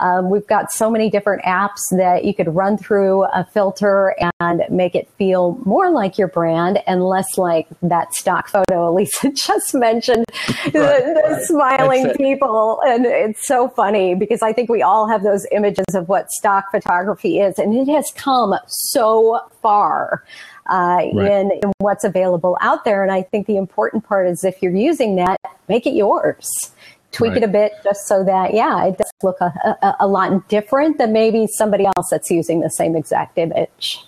Um, 0.00 0.30
we've 0.30 0.46
got 0.46 0.72
so 0.72 0.90
many 0.90 1.10
different 1.10 1.42
apps 1.44 1.80
that 1.92 2.24
you 2.24 2.34
could 2.34 2.54
run 2.54 2.76
through 2.76 3.24
a 3.24 3.44
filter 3.52 4.14
and 4.40 4.62
make 4.70 4.94
it 4.94 5.08
feel 5.18 5.60
more 5.64 5.90
like 5.90 6.18
your 6.18 6.28
brand 6.28 6.78
and 6.86 7.04
less 7.04 7.38
like 7.38 7.66
that 7.82 8.12
stock 8.14 8.48
photo 8.48 8.81
Lisa 8.90 9.30
just 9.34 9.74
mentioned 9.74 10.24
right, 10.48 10.72
the, 10.72 10.72
the 10.72 11.34
right. 11.34 11.42
smiling 11.42 12.14
people. 12.16 12.80
And 12.86 13.06
it's 13.06 13.46
so 13.46 13.68
funny 13.68 14.14
because 14.14 14.42
I 14.42 14.52
think 14.52 14.70
we 14.70 14.82
all 14.82 15.08
have 15.08 15.22
those 15.22 15.46
images 15.52 15.94
of 15.94 16.08
what 16.08 16.30
stock 16.30 16.70
photography 16.70 17.40
is, 17.40 17.58
and 17.58 17.74
it 17.74 17.90
has 17.92 18.10
come 18.16 18.54
so 18.66 19.40
far. 19.60 20.24
Uh, 20.70 21.02
right. 21.14 21.32
in, 21.32 21.50
in 21.50 21.72
what's 21.78 22.04
available 22.04 22.56
out 22.60 22.84
there. 22.84 23.02
And 23.02 23.10
I 23.10 23.22
think 23.22 23.48
the 23.48 23.56
important 23.56 24.04
part 24.04 24.28
is 24.28 24.44
if 24.44 24.62
you're 24.62 24.74
using 24.74 25.16
that, 25.16 25.36
make 25.68 25.88
it 25.88 25.94
yours 25.94 26.46
tweak 27.10 27.32
right. 27.32 27.42
it 27.42 27.44
a 27.44 27.48
bit 27.48 27.72
just 27.84 28.06
so 28.06 28.24
that 28.24 28.54
yeah 28.54 28.86
it 28.86 28.96
does 28.96 29.12
look 29.22 29.36
a, 29.40 29.52
a, 29.82 29.96
a, 30.00 30.06
lot 30.06 30.48
different 30.48 30.98
than 30.98 31.12
maybe 31.12 31.46
somebody 31.46 31.84
else 31.84 32.08
that's 32.10 32.30
using 32.30 32.60
the 32.60 32.70
same 32.70 32.96
exact 32.96 33.38
image 33.38 34.06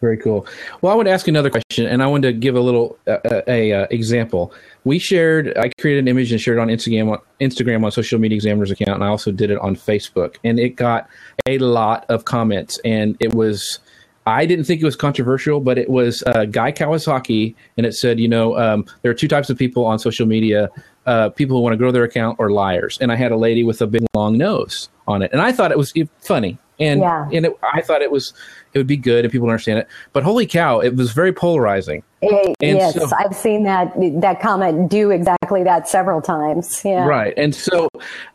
very 0.00 0.16
cool. 0.16 0.46
Well, 0.80 0.92
I 0.92 0.96
want 0.96 1.06
to 1.06 1.12
ask 1.12 1.26
another 1.28 1.50
question, 1.50 1.86
and 1.86 2.02
I 2.02 2.06
want 2.06 2.22
to 2.22 2.32
give 2.32 2.54
a 2.54 2.60
little 2.60 2.96
uh, 3.06 3.18
uh, 3.24 3.42
a, 3.48 3.72
uh, 3.72 3.86
example. 3.90 4.52
We 4.84 4.98
shared, 4.98 5.56
I 5.58 5.70
created 5.80 6.00
an 6.00 6.08
image 6.08 6.30
and 6.30 6.40
shared 6.40 6.58
it 6.58 6.60
on 6.60 6.68
Instagram, 6.68 7.12
on 7.12 7.18
Instagram 7.40 7.84
on 7.84 7.90
Social 7.92 8.18
Media 8.18 8.36
Examiner's 8.36 8.70
account, 8.70 8.96
and 8.96 9.04
I 9.04 9.08
also 9.08 9.32
did 9.32 9.50
it 9.50 9.58
on 9.58 9.74
Facebook, 9.74 10.36
and 10.44 10.58
it 10.58 10.76
got 10.76 11.08
a 11.46 11.58
lot 11.58 12.06
of 12.08 12.24
comments, 12.24 12.80
and 12.84 13.16
it 13.20 13.34
was. 13.34 13.80
I 14.26 14.44
didn't 14.44 14.66
think 14.66 14.82
it 14.82 14.84
was 14.84 14.94
controversial, 14.94 15.58
but 15.58 15.78
it 15.78 15.88
was 15.88 16.22
uh, 16.26 16.44
Guy 16.44 16.70
Kawasaki, 16.70 17.54
and 17.78 17.86
it 17.86 17.94
said, 17.94 18.20
you 18.20 18.28
know, 18.28 18.58
um, 18.58 18.84
there 19.00 19.10
are 19.10 19.14
two 19.14 19.26
types 19.26 19.48
of 19.48 19.56
people 19.56 19.86
on 19.86 19.98
social 19.98 20.26
media: 20.26 20.68
uh, 21.06 21.30
people 21.30 21.56
who 21.56 21.62
want 21.62 21.72
to 21.72 21.78
grow 21.78 21.90
their 21.90 22.04
account 22.04 22.36
or 22.38 22.50
liars. 22.50 22.98
And 23.00 23.10
I 23.10 23.16
had 23.16 23.32
a 23.32 23.38
lady 23.38 23.64
with 23.64 23.80
a 23.80 23.86
big 23.86 24.04
long 24.14 24.36
nose 24.36 24.90
on 25.06 25.22
it, 25.22 25.32
and 25.32 25.40
I 25.40 25.50
thought 25.50 25.72
it 25.72 25.78
was 25.78 25.94
funny, 26.20 26.58
and 26.80 27.00
yeah. 27.00 27.28
and 27.32 27.46
it, 27.46 27.58
I 27.72 27.80
thought 27.82 28.02
it 28.02 28.10
was 28.10 28.32
it 28.72 28.78
would 28.78 28.86
be 28.86 28.96
good 28.96 29.24
and 29.24 29.32
people 29.32 29.48
understand 29.48 29.78
it. 29.78 29.88
But 30.12 30.22
holy 30.22 30.46
cow, 30.46 30.80
it 30.80 30.96
was 30.96 31.12
very 31.12 31.32
polarizing. 31.32 32.02
It, 32.20 32.56
yes, 32.60 32.94
so, 32.94 33.08
I've 33.16 33.34
seen 33.34 33.62
that 33.64 33.92
that 34.20 34.40
comment 34.40 34.90
do 34.90 35.10
exactly 35.10 35.62
that 35.64 35.88
several 35.88 36.20
times. 36.20 36.82
Yeah. 36.84 37.04
Right. 37.04 37.34
And 37.36 37.54
so, 37.54 37.88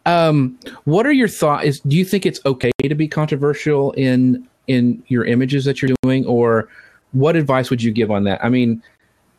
um, 0.05 0.57
what 0.85 1.05
are 1.05 1.11
your 1.11 1.27
thoughts? 1.27 1.79
Do 1.79 1.95
you 1.95 2.05
think 2.05 2.25
it's 2.25 2.39
okay 2.45 2.71
to 2.81 2.95
be 2.95 3.07
controversial 3.07 3.91
in 3.93 4.47
in 4.67 5.03
your 5.07 5.25
images 5.25 5.65
that 5.65 5.81
you're 5.81 5.91
doing, 6.03 6.25
or 6.25 6.69
what 7.11 7.35
advice 7.35 7.69
would 7.69 7.83
you 7.83 7.91
give 7.91 8.09
on 8.09 8.23
that? 8.23 8.43
I 8.43 8.49
mean, 8.49 8.81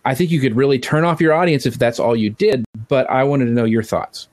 I 0.04 0.14
think 0.14 0.30
you 0.30 0.40
could 0.40 0.56
really 0.56 0.78
turn 0.78 1.04
off 1.04 1.20
your 1.20 1.32
audience 1.32 1.66
if 1.66 1.78
that's 1.78 1.98
all 1.98 2.14
you 2.16 2.30
did. 2.30 2.64
But 2.88 3.08
I 3.08 3.24
wanted 3.24 3.46
to 3.46 3.50
know 3.52 3.64
your 3.64 3.82
thoughts. 3.82 4.28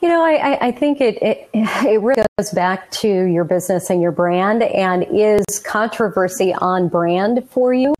You 0.00 0.08
know, 0.08 0.22
I, 0.22 0.68
I 0.68 0.72
think 0.72 1.00
it, 1.00 1.20
it, 1.22 1.48
it 1.52 2.00
really 2.00 2.22
goes 2.36 2.50
back 2.50 2.90
to 2.92 3.08
your 3.08 3.44
business 3.44 3.90
and 3.90 4.00
your 4.00 4.12
brand, 4.12 4.62
and 4.62 5.04
is 5.10 5.58
controversy 5.58 6.54
on 6.54 6.88
brand 6.88 7.48
for 7.50 7.72
you? 7.74 7.94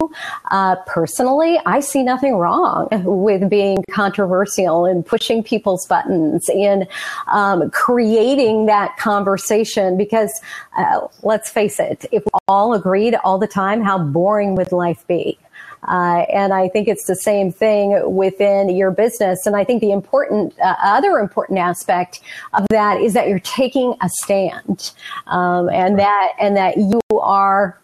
Uh, 0.50 0.76
personally, 0.86 1.58
I 1.66 1.80
see 1.80 2.02
nothing 2.02 2.36
wrong 2.36 2.88
with 2.92 3.48
being 3.48 3.78
controversial 3.90 4.86
and 4.86 5.04
pushing 5.04 5.42
people's 5.42 5.86
buttons 5.86 6.48
and 6.50 6.86
um, 7.28 7.70
creating 7.70 8.66
that 8.66 8.96
conversation. 8.96 9.96
Because 9.96 10.40
uh, 10.76 11.08
let's 11.22 11.50
face 11.50 11.80
it, 11.80 12.04
if 12.12 12.24
we 12.24 12.38
all 12.46 12.74
agreed 12.74 13.16
all 13.24 13.38
the 13.38 13.48
time, 13.48 13.82
how 13.82 13.98
boring 13.98 14.54
would 14.54 14.70
life 14.70 15.04
be? 15.08 15.38
Uh, 15.86 16.24
and 16.32 16.52
I 16.52 16.68
think 16.68 16.88
it's 16.88 17.04
the 17.06 17.16
same 17.16 17.52
thing 17.52 18.14
within 18.14 18.68
your 18.68 18.90
business. 18.90 19.46
And 19.46 19.56
I 19.56 19.64
think 19.64 19.80
the 19.80 19.92
important, 19.92 20.58
uh, 20.60 20.74
other 20.82 21.18
important 21.18 21.58
aspect 21.58 22.20
of 22.54 22.66
that 22.70 23.00
is 23.00 23.14
that 23.14 23.28
you're 23.28 23.38
taking 23.38 23.94
a 24.00 24.08
stand, 24.08 24.92
um, 25.26 25.68
and 25.70 25.98
that 25.98 26.32
and 26.40 26.56
that 26.56 26.76
you 26.76 27.00
are 27.20 27.78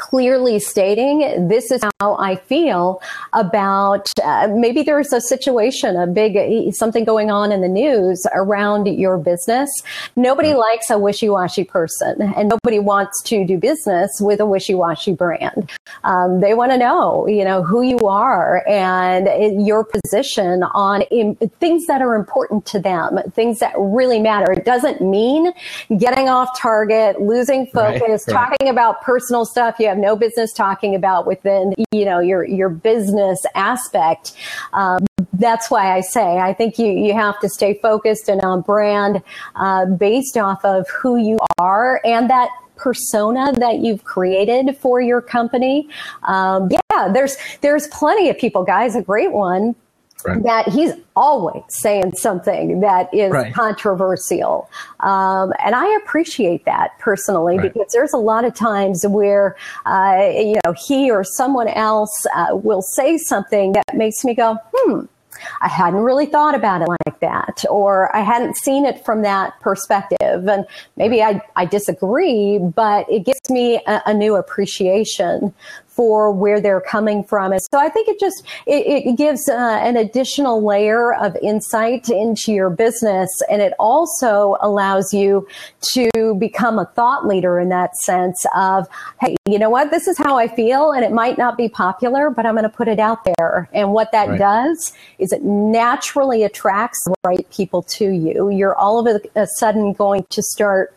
clearly 0.00 0.58
stating 0.58 1.46
this 1.46 1.70
is 1.70 1.82
how 2.00 2.16
I 2.16 2.36
feel 2.36 3.02
about 3.34 4.06
uh, 4.24 4.48
maybe 4.50 4.82
there's 4.82 5.12
a 5.12 5.20
situation, 5.20 5.94
a 5.94 6.06
big 6.06 6.74
something 6.74 7.04
going 7.04 7.30
on 7.30 7.52
in 7.52 7.60
the 7.60 7.68
news 7.68 8.26
around 8.32 8.86
your 8.86 9.18
business. 9.18 9.70
Nobody 10.16 10.48
mm-hmm. 10.48 10.58
likes 10.58 10.88
a 10.88 10.98
wishy-washy 10.98 11.64
person, 11.64 12.22
and 12.34 12.48
nobody 12.48 12.78
wants 12.78 13.22
to 13.24 13.44
do 13.44 13.58
business 13.58 14.10
with 14.20 14.40
a 14.40 14.46
wishy-washy 14.46 15.12
brand. 15.12 15.70
Um, 16.04 16.40
they 16.40 16.54
want 16.54 16.72
to 16.72 16.78
know, 16.78 17.26
you 17.28 17.44
know, 17.44 17.62
who 17.62 17.82
you 17.82 17.98
are 17.98 18.66
and 18.66 19.66
your 19.66 19.84
position 19.84 20.62
on 20.62 21.04
things 21.60 21.86
that 21.86 22.00
are 22.00 22.14
important 22.14 22.64
to 22.66 22.78
them, 22.78 23.18
things 23.34 23.58
that 23.58 23.74
really 23.76 24.18
matter. 24.18 24.50
It 24.50 24.64
doesn't 24.64 25.02
mean 25.02 25.52
getting 25.98 26.30
off 26.30 26.58
target, 26.58 27.20
losing 27.20 27.66
focus, 27.66 28.24
right, 28.26 28.34
right. 28.34 28.48
talking 28.48 28.68
about 28.70 29.02
personal 29.02 29.44
stuff 29.44 29.76
you 29.78 29.89
have 29.90 29.98
no 29.98 30.16
business 30.16 30.52
talking 30.52 30.94
about 30.94 31.26
within, 31.26 31.74
you 31.92 32.04
know, 32.04 32.20
your 32.20 32.44
your 32.44 32.70
business 32.70 33.44
aspect. 33.54 34.32
Um, 34.72 35.06
that's 35.34 35.70
why 35.70 35.94
I 35.94 36.00
say 36.00 36.38
I 36.38 36.52
think 36.54 36.78
you 36.78 36.86
you 36.86 37.12
have 37.12 37.38
to 37.40 37.48
stay 37.48 37.74
focused 37.74 38.28
and 38.28 38.40
on 38.42 38.62
brand 38.62 39.22
uh, 39.56 39.86
based 39.86 40.36
off 40.36 40.64
of 40.64 40.88
who 40.88 41.16
you 41.16 41.38
are 41.58 42.00
and 42.04 42.30
that 42.30 42.48
persona 42.76 43.52
that 43.52 43.80
you've 43.80 44.04
created 44.04 44.76
for 44.78 45.00
your 45.00 45.20
company. 45.20 45.88
Um, 46.22 46.70
yeah, 46.70 47.12
there's 47.12 47.36
there's 47.60 47.86
plenty 47.88 48.30
of 48.30 48.38
people, 48.38 48.64
guys. 48.64 48.96
A 48.96 49.02
great 49.02 49.32
one 49.32 49.74
Right. 50.24 50.42
that 50.42 50.68
he's 50.68 50.92
always 51.16 51.62
saying 51.68 52.14
something 52.14 52.80
that 52.80 53.12
is 53.14 53.32
right. 53.32 53.54
controversial. 53.54 54.68
Um, 55.00 55.52
and 55.64 55.74
I 55.74 55.94
appreciate 55.96 56.64
that 56.64 56.98
personally 56.98 57.56
right. 57.56 57.72
because 57.72 57.92
there's 57.92 58.12
a 58.12 58.18
lot 58.18 58.44
of 58.44 58.54
times 58.54 59.04
where, 59.06 59.56
uh, 59.86 60.30
you 60.32 60.58
know, 60.64 60.74
he 60.86 61.10
or 61.10 61.24
someone 61.24 61.68
else 61.68 62.26
uh, 62.34 62.48
will 62.56 62.82
say 62.82 63.16
something 63.16 63.72
that 63.72 63.96
makes 63.96 64.24
me 64.24 64.34
go, 64.34 64.58
hmm, 64.74 65.00
I 65.60 65.68
hadn't 65.68 66.00
really 66.00 66.26
thought 66.26 66.54
about 66.54 66.82
it 66.82 66.88
like 67.06 67.20
that, 67.20 67.64
or 67.70 68.14
I 68.14 68.20
hadn't 68.20 68.56
seen 68.56 68.84
it 68.84 69.04
from 69.04 69.22
that 69.22 69.58
perspective. 69.60 70.48
And 70.48 70.66
maybe 70.96 71.22
I, 71.22 71.40
I 71.56 71.64
disagree, 71.64 72.58
but 72.58 73.10
it 73.10 73.24
gives 73.24 73.48
me 73.48 73.80
a, 73.86 74.02
a 74.06 74.14
new 74.14 74.36
appreciation 74.36 75.54
for 76.00 76.32
where 76.32 76.62
they're 76.62 76.80
coming 76.80 77.22
from. 77.22 77.52
And 77.52 77.60
so 77.60 77.78
I 77.78 77.90
think 77.90 78.08
it 78.08 78.18
just 78.18 78.42
it, 78.66 79.08
it 79.08 79.18
gives 79.18 79.50
uh, 79.50 79.78
an 79.82 79.98
additional 79.98 80.64
layer 80.64 81.12
of 81.12 81.36
insight 81.42 82.08
into 82.08 82.54
your 82.54 82.70
business, 82.70 83.28
and 83.50 83.60
it 83.60 83.74
also 83.78 84.56
allows 84.62 85.12
you 85.12 85.46
to 85.92 86.34
become 86.38 86.78
a 86.78 86.86
thought 86.96 87.26
leader 87.26 87.60
in 87.60 87.68
that 87.68 87.94
sense 87.96 88.42
of, 88.56 88.88
hey, 89.20 89.36
you 89.46 89.58
know 89.58 89.68
what, 89.68 89.90
this 89.90 90.08
is 90.08 90.16
how 90.16 90.38
I 90.38 90.48
feel, 90.48 90.92
and 90.92 91.04
it 91.04 91.12
might 91.12 91.36
not 91.36 91.58
be 91.58 91.68
popular, 91.68 92.30
but 92.30 92.46
I'm 92.46 92.54
going 92.54 92.62
to 92.62 92.70
put 92.70 92.88
it 92.88 92.98
out 92.98 93.26
there. 93.36 93.68
And 93.74 93.92
what 93.92 94.10
that 94.12 94.28
right. 94.30 94.38
does 94.38 94.94
is 95.18 95.34
it 95.34 95.42
naturally 95.42 96.44
attracts 96.44 96.98
the 97.04 97.14
right 97.26 97.46
people 97.50 97.82
to 97.98 98.08
you. 98.08 98.48
You're 98.48 98.74
all 98.74 99.06
of 99.06 99.22
a 99.36 99.46
sudden 99.58 99.92
going 99.92 100.24
to 100.30 100.42
start 100.42 100.94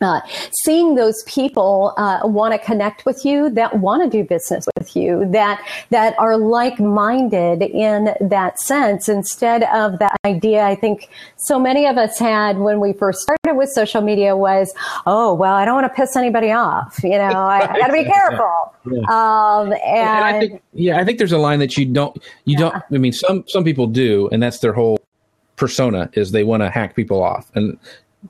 uh, 0.00 0.20
seeing 0.64 0.94
those 0.94 1.22
people 1.24 1.94
uh, 1.96 2.20
want 2.24 2.52
to 2.52 2.58
connect 2.58 3.06
with 3.06 3.24
you, 3.24 3.50
that 3.50 3.78
want 3.78 4.02
to 4.02 4.08
do 4.08 4.24
business 4.24 4.66
with 4.78 4.94
you, 4.94 5.26
that 5.32 5.62
that 5.90 6.18
are 6.18 6.36
like-minded 6.36 7.62
in 7.62 8.14
that 8.20 8.58
sense, 8.60 9.08
instead 9.08 9.64
of 9.64 9.98
that 9.98 10.16
idea 10.24 10.64
I 10.64 10.74
think 10.74 11.08
so 11.36 11.58
many 11.58 11.86
of 11.86 11.96
us 11.96 12.18
had 12.18 12.58
when 12.58 12.80
we 12.80 12.92
first 12.92 13.20
started 13.20 13.56
with 13.56 13.70
social 13.70 14.02
media 14.02 14.36
was, 14.36 14.72
oh 15.06 15.34
well, 15.34 15.54
I 15.54 15.64
don't 15.64 15.74
want 15.74 15.86
to 15.86 15.94
piss 15.94 16.16
anybody 16.16 16.52
off, 16.52 17.00
you 17.02 17.10
know, 17.10 17.18
I, 17.18 17.72
I 17.72 17.78
got 17.78 17.86
to 17.88 17.92
be 17.92 18.04
careful. 18.04 18.74
Yeah. 18.90 19.00
Um, 19.08 19.72
and, 19.72 19.82
and, 19.82 20.24
I 20.24 20.38
think, 20.38 20.62
yeah, 20.72 20.98
I 20.98 21.04
think 21.04 21.18
there's 21.18 21.32
a 21.32 21.38
line 21.38 21.58
that 21.58 21.76
you 21.76 21.86
don't, 21.86 22.16
you 22.44 22.54
yeah. 22.54 22.70
don't. 22.70 22.84
I 22.92 22.98
mean, 22.98 23.12
some 23.12 23.44
some 23.48 23.64
people 23.64 23.86
do, 23.86 24.28
and 24.30 24.42
that's 24.42 24.60
their 24.60 24.72
whole 24.72 24.98
persona 25.56 26.10
is 26.12 26.32
they 26.32 26.44
want 26.44 26.62
to 26.62 26.70
hack 26.70 26.94
people 26.94 27.22
off 27.22 27.50
and 27.54 27.78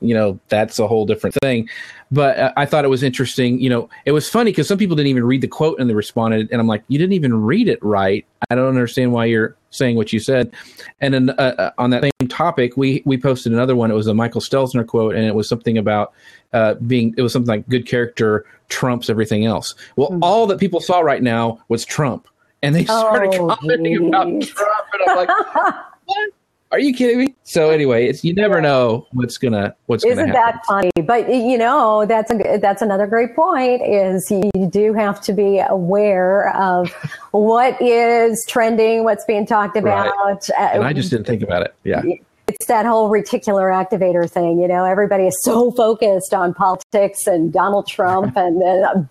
you 0.00 0.14
know 0.14 0.38
that's 0.48 0.78
a 0.78 0.86
whole 0.86 1.06
different 1.06 1.36
thing. 1.42 1.68
But 2.12 2.38
uh, 2.38 2.52
i 2.56 2.64
thought 2.64 2.84
it 2.84 2.88
was 2.88 3.02
interesting 3.02 3.60
you 3.60 3.68
know 3.68 3.88
it 4.04 4.12
was 4.12 4.28
funny 4.28 4.52
because 4.52 4.68
some 4.68 4.78
people 4.78 4.94
didn't 4.94 5.08
even 5.08 5.24
read 5.24 5.40
the 5.40 5.48
quote 5.48 5.80
and 5.80 5.90
they 5.90 5.94
responded 5.94 6.48
and 6.52 6.60
i'm 6.60 6.68
like 6.68 6.84
you 6.86 6.98
didn't 6.98 7.14
even 7.14 7.42
read 7.42 7.68
it 7.68 7.82
right. 7.82 8.24
I 8.48 8.54
don't 8.54 8.68
understand 8.68 9.12
why 9.12 9.24
you're 9.24 9.56
saying 9.70 9.96
what 9.96 10.12
you 10.12 10.20
said. 10.20 10.52
And 11.00 11.12
then 11.12 11.30
uh, 11.30 11.54
uh, 11.58 11.70
on 11.78 11.90
that 11.90 12.02
same 12.02 12.28
topic 12.28 12.76
we 12.76 13.02
we 13.04 13.18
posted 13.18 13.52
another 13.52 13.74
one. 13.74 13.90
It 13.90 13.94
was 13.94 14.06
a 14.06 14.14
michael 14.14 14.40
stelzner 14.40 14.86
quote 14.86 15.16
and 15.16 15.24
it 15.24 15.34
was 15.34 15.48
something 15.48 15.76
about 15.78 16.12
uh, 16.52 16.74
being 16.74 17.12
it 17.16 17.22
was 17.22 17.32
something 17.32 17.48
like 17.48 17.68
good 17.68 17.86
character 17.86 18.46
trumps 18.68 19.10
everything 19.10 19.44
else. 19.44 19.74
Well 19.96 20.10
mm-hmm. 20.10 20.22
all 20.22 20.46
that 20.46 20.60
people 20.60 20.80
saw 20.80 21.00
right 21.00 21.22
now 21.22 21.60
was 21.68 21.84
trump 21.84 22.28
and 22.62 22.74
they 22.74 22.84
started 22.84 23.34
oh, 23.38 23.48
commenting 23.54 23.94
geez. 23.94 24.08
about 24.08 24.42
trump 24.42 24.86
and 24.92 25.10
i'm 25.10 25.16
like 25.16 25.28
what 26.04 26.30
are 26.76 26.80
you 26.80 26.92
kidding 26.92 27.18
me? 27.18 27.34
So 27.42 27.70
anyway, 27.70 28.06
it's 28.06 28.22
you 28.22 28.34
never 28.34 28.60
know 28.60 29.06
what's 29.12 29.38
gonna 29.38 29.74
what's 29.86 30.04
Isn't 30.04 30.26
gonna 30.26 30.38
happen. 30.38 30.60
that 30.60 30.66
funny? 30.66 30.90
But 31.06 31.32
you 31.32 31.56
know, 31.56 32.04
that's 32.04 32.30
a 32.30 32.58
that's 32.58 32.82
another 32.82 33.06
great 33.06 33.34
point. 33.34 33.80
Is 33.82 34.30
you 34.30 34.68
do 34.70 34.92
have 34.92 35.22
to 35.22 35.32
be 35.32 35.62
aware 35.66 36.54
of 36.54 36.92
what 37.30 37.80
is 37.80 38.44
trending, 38.46 39.04
what's 39.04 39.24
being 39.24 39.46
talked 39.46 39.78
about. 39.78 40.14
Right. 40.14 40.50
And 40.74 40.84
I 40.84 40.92
just 40.92 41.08
didn't 41.08 41.26
think 41.26 41.42
about 41.42 41.62
it. 41.62 41.74
Yeah. 41.82 42.02
It's 42.46 42.66
that 42.66 42.84
whole 42.84 43.10
reticular 43.10 43.72
activator 43.72 44.30
thing, 44.30 44.60
you 44.60 44.68
know. 44.68 44.84
Everybody 44.84 45.26
is 45.26 45.36
so 45.42 45.70
focused 45.70 46.34
on 46.34 46.52
politics 46.52 47.26
and 47.26 47.52
Donald 47.54 47.86
Trump, 47.86 48.36
and 48.36 48.60
then 48.60 48.84
um, 48.84 49.08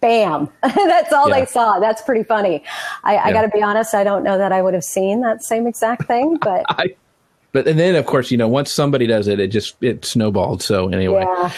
bam, 0.00 0.50
that's 0.62 1.12
all 1.12 1.28
yeah. 1.28 1.40
they 1.40 1.46
saw. 1.46 1.78
That's 1.78 2.02
pretty 2.02 2.24
funny. 2.24 2.62
I, 3.04 3.14
yeah. 3.14 3.24
I 3.24 3.32
got 3.32 3.42
to 3.42 3.48
be 3.48 3.62
honest, 3.62 3.94
I 3.94 4.02
don't 4.02 4.24
know 4.24 4.36
that 4.36 4.52
I 4.52 4.60
would 4.62 4.74
have 4.74 4.84
seen 4.84 5.20
that 5.20 5.44
same 5.44 5.66
exact 5.66 6.06
thing, 6.06 6.38
but. 6.42 6.64
I, 6.68 6.94
but 7.54 7.66
and 7.66 7.78
then 7.78 7.94
of 7.94 8.04
course 8.04 8.30
you 8.30 8.36
know 8.36 8.48
once 8.48 8.74
somebody 8.74 9.06
does 9.06 9.28
it, 9.28 9.40
it 9.40 9.48
just 9.48 9.76
it 9.80 10.04
snowballed. 10.04 10.62
So 10.62 10.88
anyway. 10.88 11.24
Yeah. 11.26 11.52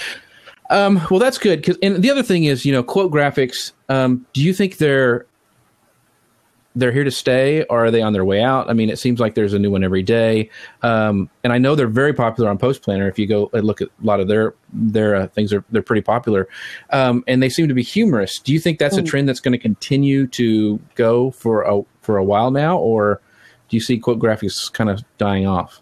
Um, 0.68 1.01
well, 1.11 1.20
that's 1.20 1.38
good. 1.38 1.64
Cause, 1.64 1.78
and 1.80 2.03
the 2.03 2.11
other 2.11 2.24
thing 2.24 2.44
is, 2.44 2.64
you 2.64 2.72
know, 2.72 2.82
quote 2.82 3.12
graphics. 3.12 3.70
Um, 3.88 4.26
do 4.32 4.42
you 4.42 4.53
think 4.53 4.78
they're 4.78 5.26
they're 6.76 6.92
here 6.92 7.05
to 7.05 7.11
stay, 7.11 7.64
or 7.64 7.86
are 7.86 7.90
they 7.90 8.03
on 8.03 8.12
their 8.12 8.24
way 8.24 8.42
out? 8.42 8.68
I 8.68 8.74
mean, 8.74 8.90
it 8.90 8.99
seems 8.99 9.18
like 9.18 9.34
there's 9.34 9.55
a 9.55 9.59
new 9.59 9.70
one 9.70 9.82
every 9.82 10.03
day, 10.03 10.51
um, 10.82 11.30
and 11.42 11.53
I 11.53 11.59
know 11.59 11.74
they're 11.74 11.86
very 11.86 12.12
popular 12.12 12.51
on 12.51 12.59
Post 12.59 12.82
Planner. 12.82 13.09
If 13.09 13.18
you 13.18 13.26
go 13.26 13.49
and 13.55 13.64
look 13.64 13.80
at 13.80 13.88
a 13.88 14.07
lot 14.07 14.20
of 14.20 14.28
their 14.28 14.55
their 14.72 15.16
uh, 15.16 15.26
things, 15.28 15.53
are 15.53 15.64
they're 15.70 15.82
pretty 15.82 16.03
popular, 16.03 16.49
um, 16.90 17.24
and 17.26 17.42
they 17.42 17.49
seem 17.49 17.68
to 17.68 17.74
be 17.74 17.82
humorous. 17.82 18.38
Do 18.38 18.53
you 18.53 18.61
think 18.61 18.78
that's 18.78 18.99
a 18.99 19.03
mm. 19.03 19.07
trend 19.07 19.28
that's 19.28 19.40
going 19.40 19.53
to 19.53 19.59
continue 19.59 20.26
to 20.28 20.78
go 20.94 21.30
for 21.30 21.62
a 21.62 21.82
for 22.03 22.18
a 22.18 22.24
while 22.24 22.51
now, 22.51 22.76
or 22.76 23.22
do 23.68 23.76
you 23.76 23.80
see 23.80 23.99
quote 23.99 24.18
graphics 24.18 24.70
kind 24.70 24.90
of 24.90 25.03
dying 25.16 25.47
off? 25.47 25.80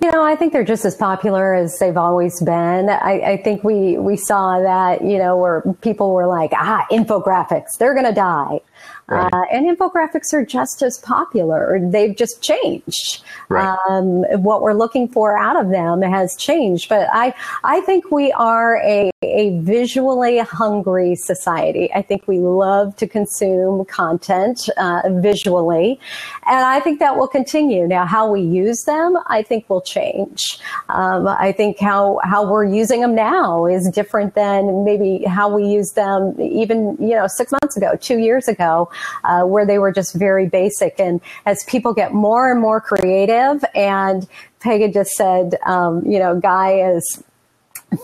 You 0.00 0.10
know, 0.10 0.22
I 0.22 0.36
think 0.36 0.52
they're 0.52 0.64
just 0.64 0.84
as 0.84 0.94
popular 0.94 1.54
as 1.54 1.78
they've 1.78 1.96
always 1.96 2.40
been. 2.42 2.88
I, 2.90 3.32
I, 3.32 3.36
think 3.42 3.64
we 3.64 3.98
we 3.98 4.16
saw 4.16 4.60
that 4.60 5.02
you 5.02 5.18
know 5.18 5.36
where 5.36 5.62
people 5.80 6.12
were 6.12 6.26
like, 6.26 6.52
ah, 6.54 6.86
infographics, 6.90 7.78
they're 7.78 7.94
going 7.94 8.06
to 8.06 8.12
die. 8.12 8.60
Right. 9.06 9.32
Uh, 9.32 9.42
and 9.52 9.66
infographics 9.66 10.32
are 10.32 10.44
just 10.44 10.82
as 10.82 10.98
popular. 10.98 11.78
They've 11.82 12.16
just 12.16 12.42
changed. 12.42 13.22
Right. 13.50 13.76
Um, 13.88 14.22
what 14.42 14.62
we're 14.62 14.72
looking 14.72 15.08
for 15.08 15.36
out 15.36 15.60
of 15.60 15.70
them 15.70 16.00
has 16.00 16.34
changed. 16.36 16.88
But 16.88 17.08
I, 17.12 17.34
I 17.64 17.82
think 17.82 18.10
we 18.10 18.32
are 18.32 18.78
a, 18.78 19.10
a 19.22 19.58
visually 19.60 20.38
hungry 20.38 21.16
society. 21.16 21.92
I 21.92 22.00
think 22.00 22.26
we 22.26 22.38
love 22.38 22.96
to 22.96 23.06
consume 23.06 23.84
content 23.84 24.70
uh, 24.78 25.02
visually. 25.10 26.00
And 26.46 26.64
I 26.64 26.80
think 26.80 26.98
that 27.00 27.16
will 27.16 27.28
continue. 27.28 27.86
Now, 27.86 28.06
how 28.06 28.30
we 28.30 28.40
use 28.40 28.84
them, 28.84 29.18
I 29.26 29.42
think 29.42 29.68
will 29.68 29.82
change. 29.82 30.40
Um, 30.88 31.28
I 31.28 31.52
think 31.52 31.78
how, 31.78 32.20
how 32.24 32.50
we're 32.50 32.64
using 32.64 33.02
them 33.02 33.14
now 33.14 33.66
is 33.66 33.90
different 33.92 34.34
than 34.34 34.84
maybe 34.84 35.24
how 35.24 35.54
we 35.54 35.66
used 35.66 35.94
them 35.94 36.34
even, 36.40 36.96
you 36.98 37.14
know, 37.14 37.26
six 37.26 37.52
months 37.52 37.76
ago, 37.76 37.96
two 38.00 38.18
years 38.18 38.48
ago 38.48 38.88
uh, 39.24 39.42
where 39.42 39.66
they 39.66 39.78
were 39.78 39.92
just 39.92 40.14
very 40.14 40.46
basic. 40.46 40.98
And 40.98 41.20
as 41.46 41.64
people 41.64 41.94
get 41.94 42.12
more 42.12 42.50
and 42.50 42.60
more 42.60 42.80
creative, 42.80 43.64
and 43.74 44.28
Pega 44.60 44.92
just 44.92 45.10
said, 45.12 45.56
um, 45.66 46.04
you 46.04 46.18
know, 46.18 46.38
Guy 46.40 46.80
is 46.80 47.22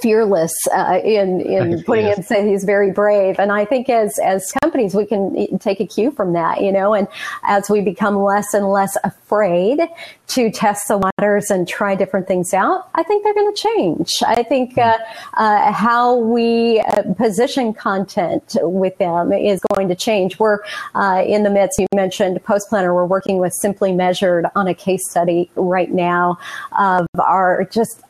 fearless 0.01 0.53
uh, 0.74 1.01
in 1.05 1.41
in 1.41 1.82
putting 1.84 2.07
in 2.07 2.22
say 2.22 2.49
he's 2.49 2.64
very 2.64 2.93
brave 2.93 3.38
and 3.38 3.51
i 3.51 3.64
think 3.64 3.88
as 3.88 4.18
as 4.22 4.53
companies, 4.71 4.95
we 4.95 5.05
can 5.05 5.59
take 5.59 5.81
a 5.81 5.87
cue 5.87 6.12
from 6.12 6.33
that, 6.33 6.62
you 6.62 6.71
know, 6.71 6.95
and 6.95 7.09
as 7.43 7.68
we 7.68 7.81
become 7.81 8.23
less 8.23 8.55
and 8.55 8.71
less 8.71 8.97
afraid 9.03 9.81
to 10.29 10.49
test 10.49 10.87
the 10.87 10.97
waters 10.97 11.51
and 11.51 11.66
try 11.66 11.97
different 11.97 12.29
things 12.29 12.55
out, 12.55 12.89
I 12.95 13.03
think 13.03 13.25
they're 13.25 13.35
going 13.35 13.53
to 13.53 13.61
change. 13.61 14.11
I 14.25 14.45
think 14.45 14.79
uh, 14.79 14.97
uh, 15.35 15.73
how 15.73 16.14
we 16.14 16.79
uh, 16.81 17.14
position 17.14 17.75
content 17.75 18.57
with 18.62 18.97
them 18.99 19.33
is 19.33 19.61
going 19.75 19.89
to 19.89 19.97
change. 19.97 20.39
We're 20.39 20.61
uh, 20.95 21.25
in 21.27 21.43
the 21.43 21.51
midst, 21.51 21.81
you 21.81 21.89
mentioned 21.93 22.43
Post 22.45 22.68
Planner, 22.68 22.95
we're 22.95 23.07
working 23.07 23.39
with 23.39 23.53
Simply 23.55 23.93
Measured 23.93 24.47
on 24.55 24.68
a 24.68 24.75
case 24.75 25.11
study 25.11 25.51
right 25.57 25.91
now 25.91 26.39
of 26.79 27.07
our 27.18 27.64
just 27.64 28.03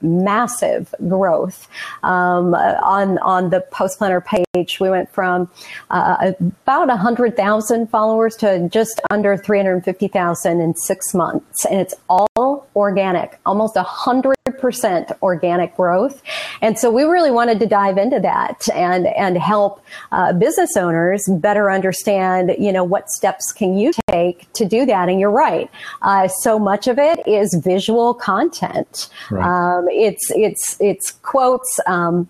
massive 0.00 0.92
growth 1.08 1.68
um, 2.02 2.54
on 2.54 3.18
on 3.18 3.50
the 3.50 3.60
Post 3.60 3.98
Planner 3.98 4.20
page. 4.20 4.80
We 4.80 4.90
went 4.90 5.12
from 5.12 5.48
uh, 5.92 6.32
about 6.40 6.88
100,000 6.88 7.86
followers 7.90 8.34
to 8.36 8.68
just 8.70 9.00
under 9.10 9.36
350,000 9.36 10.60
in 10.60 10.74
six 10.74 11.14
months, 11.14 11.66
and 11.66 11.78
it's 11.80 11.94
all 12.08 12.66
organic, 12.74 13.38
almost 13.44 13.76
100% 13.76 15.22
organic 15.22 15.76
growth. 15.76 16.22
And 16.62 16.78
so 16.78 16.90
we 16.90 17.02
really 17.02 17.30
wanted 17.30 17.60
to 17.60 17.66
dive 17.66 17.98
into 17.98 18.20
that 18.20 18.66
and 18.74 19.06
and 19.08 19.36
help 19.36 19.84
uh, 20.12 20.32
business 20.32 20.76
owners 20.76 21.28
better 21.28 21.70
understand, 21.70 22.54
you 22.58 22.72
know, 22.72 22.84
what 22.84 23.10
steps 23.10 23.52
can 23.52 23.76
you 23.76 23.92
take 24.08 24.50
to 24.54 24.64
do 24.64 24.86
that. 24.86 25.10
And 25.10 25.20
you're 25.20 25.30
right, 25.30 25.70
uh, 26.00 26.28
so 26.28 26.58
much 26.58 26.88
of 26.88 26.98
it 26.98 27.20
is 27.26 27.54
visual 27.62 28.14
content. 28.14 29.10
Right. 29.30 29.44
Um, 29.44 29.86
it's 29.90 30.30
it's 30.30 30.76
it's 30.80 31.10
quotes. 31.22 31.78
Um, 31.86 32.28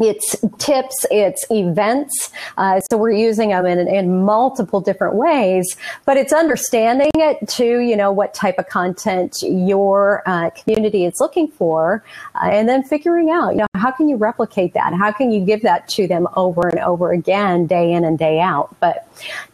it's 0.00 0.36
tips, 0.58 1.06
it's 1.10 1.44
events. 1.50 2.30
Uh, 2.56 2.80
so 2.90 2.96
we're 2.96 3.12
using 3.12 3.50
them 3.50 3.66
in, 3.66 3.86
in 3.88 4.24
multiple 4.24 4.80
different 4.80 5.14
ways, 5.14 5.76
but 6.04 6.16
it's 6.16 6.32
understanding 6.32 7.10
it 7.14 7.46
to, 7.48 7.78
you 7.78 7.96
know, 7.96 8.12
what 8.12 8.34
type 8.34 8.58
of 8.58 8.68
content 8.68 9.36
your 9.42 10.22
uh, 10.26 10.50
community 10.50 11.04
is 11.04 11.14
looking 11.20 11.48
for, 11.48 12.04
uh, 12.34 12.48
and 12.50 12.68
then 12.68 12.82
figuring 12.82 13.30
out, 13.30 13.50
you 13.50 13.58
know, 13.58 13.66
how 13.74 13.90
can 13.90 14.08
you 14.08 14.16
replicate 14.16 14.74
that? 14.74 14.94
How 14.94 15.12
can 15.12 15.30
you 15.30 15.44
give 15.44 15.62
that 15.62 15.88
to 15.90 16.06
them 16.06 16.26
over 16.36 16.68
and 16.68 16.78
over 16.80 17.12
again, 17.12 17.66
day 17.66 17.92
in 17.92 18.04
and 18.04 18.18
day 18.18 18.40
out? 18.40 18.74
But 18.80 19.06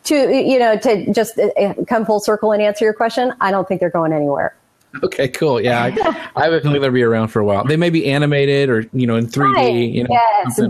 to, 0.05 0.15
you 0.15 0.59
know, 0.59 0.77
to 0.79 1.13
just 1.13 1.39
uh, 1.39 1.75
come 1.89 2.05
full 2.05 2.21
circle 2.21 2.53
and 2.53 2.63
answer 2.63 2.85
your 2.85 2.95
question, 2.95 3.33
I 3.41 3.51
don't 3.51 3.67
think 3.67 3.81
they're 3.81 3.91
going 3.91 4.13
anywhere. 4.13 4.55
Okay, 5.03 5.29
cool. 5.29 5.61
Yeah, 5.61 5.83
I, 5.83 6.31
I 6.37 6.45
have 6.45 6.53
a 6.53 6.61
feeling 6.61 6.81
they'll 6.81 6.91
be 6.91 7.03
around 7.03 7.29
for 7.29 7.41
a 7.41 7.45
while. 7.45 7.65
They 7.65 7.77
may 7.77 7.91
be 7.91 8.07
animated 8.07 8.71
or 8.71 8.85
you 8.93 9.07
know 9.07 9.17
in 9.17 9.27
3D. 9.27 9.55
Right. 9.55 9.75
You 9.75 10.05
know, 10.05 10.11
yes, 10.11 10.61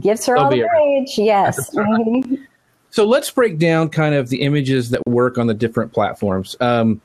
gifts 0.00 0.28
are 0.28 0.36
all 0.36 0.50
the 0.50 0.62
rage. 0.62 1.18
Yes. 1.18 1.74
Mm-hmm. 1.74 2.34
So 2.92 3.04
let's 3.04 3.30
break 3.30 3.58
down 3.58 3.88
kind 3.88 4.16
of 4.16 4.30
the 4.30 4.42
images 4.42 4.90
that 4.90 5.06
work 5.06 5.38
on 5.38 5.46
the 5.46 5.54
different 5.54 5.92
platforms. 5.92 6.56
Um, 6.58 7.00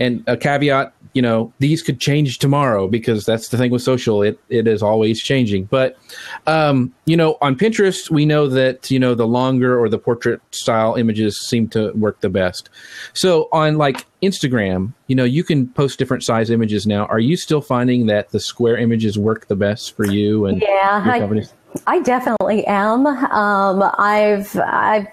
and 0.00 0.24
a 0.26 0.36
caveat, 0.36 0.92
you 1.12 1.22
know, 1.22 1.52
these 1.58 1.82
could 1.82 2.00
change 2.00 2.38
tomorrow 2.38 2.86
because 2.86 3.24
that's 3.24 3.48
the 3.48 3.56
thing 3.56 3.70
with 3.70 3.82
social. 3.82 4.22
It 4.22 4.38
it 4.48 4.66
is 4.66 4.82
always 4.82 5.20
changing. 5.20 5.64
But 5.64 5.98
um, 6.46 6.94
you 7.04 7.16
know, 7.16 7.36
on 7.40 7.56
Pinterest, 7.56 8.10
we 8.10 8.26
know 8.26 8.46
that 8.48 8.90
you 8.90 8.98
know 8.98 9.14
the 9.14 9.26
longer 9.26 9.78
or 9.78 9.88
the 9.88 9.98
portrait 9.98 10.40
style 10.52 10.94
images 10.94 11.40
seem 11.48 11.68
to 11.68 11.92
work 11.92 12.20
the 12.20 12.28
best. 12.28 12.70
So 13.12 13.48
on 13.52 13.76
like 13.76 14.06
Instagram, 14.22 14.92
you 15.06 15.16
know, 15.16 15.24
you 15.24 15.42
can 15.42 15.68
post 15.68 15.98
different 15.98 16.22
size 16.22 16.50
images 16.50 16.86
now. 16.86 17.06
Are 17.06 17.20
you 17.20 17.36
still 17.36 17.60
finding 17.60 18.06
that 18.06 18.30
the 18.30 18.40
square 18.40 18.76
images 18.76 19.18
work 19.18 19.48
the 19.48 19.56
best 19.56 19.96
for 19.96 20.06
you 20.06 20.46
and 20.46 20.60
yeah, 20.60 21.04
your 21.04 21.18
companies? 21.18 21.52
I 21.52 21.59
definitely 22.02 22.66
am. 22.66 23.06
Um, 23.06 23.82
I've 23.98 24.56
I've 24.58 25.06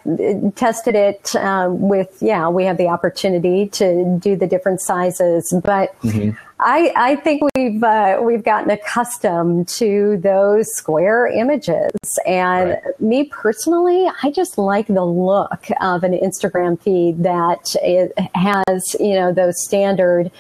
tested 0.55 0.95
it 0.95 1.36
um, 1.36 1.80
with 1.88 2.18
yeah. 2.22 2.49
We 2.49 2.66
have 2.66 2.78
the 2.78 2.88
opportunity 2.88 3.68
to 3.70 4.18
do 4.20 4.36
the 4.36 4.47
different 4.47 4.82
sizes, 4.82 5.53
but 5.64 5.99
mm-hmm. 6.01 6.32
I 6.60 6.91
I 6.95 7.16
think 7.18 7.43
we've 7.55 7.84
uh, 7.84 8.20
we've 8.24 8.43
gotten 8.43 8.72
accustomed 8.72 9.68
to 9.70 10.18
those 10.18 10.68
square 10.76 11.28
images, 11.28 11.91
and 12.26 12.72
right. 12.72 13.01
me 13.01 13.26
personally, 13.26 14.10
I 14.24 14.32
just 14.32 14.58
like 14.58 14.88
the 14.88 15.05
look 15.05 15.68
of 15.82 16.03
an 16.03 16.14
Instagram 16.14 16.82
feed 16.82 17.24
that 17.24 17.76
it 17.84 18.14
has 18.36 18.95
you 18.99 19.14
know 19.14 19.32
those 19.32 19.64
standard 19.64 20.32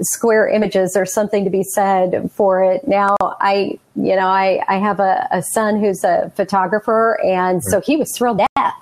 square 0.00 0.48
images. 0.48 0.92
There's 0.92 1.12
something 1.12 1.44
to 1.44 1.50
be 1.50 1.62
said 1.62 2.30
for 2.32 2.62
it. 2.62 2.86
Now, 2.86 3.16
I, 3.20 3.78
you 3.94 4.16
know, 4.16 4.28
I, 4.28 4.62
I 4.68 4.76
have 4.78 5.00
a, 5.00 5.26
a 5.30 5.42
son 5.42 5.80
who's 5.80 6.04
a 6.04 6.30
photographer, 6.36 7.20
and 7.24 7.62
so 7.62 7.80
he 7.80 7.96
was 7.96 8.14
thrilled 8.16 8.40
at 8.56 8.74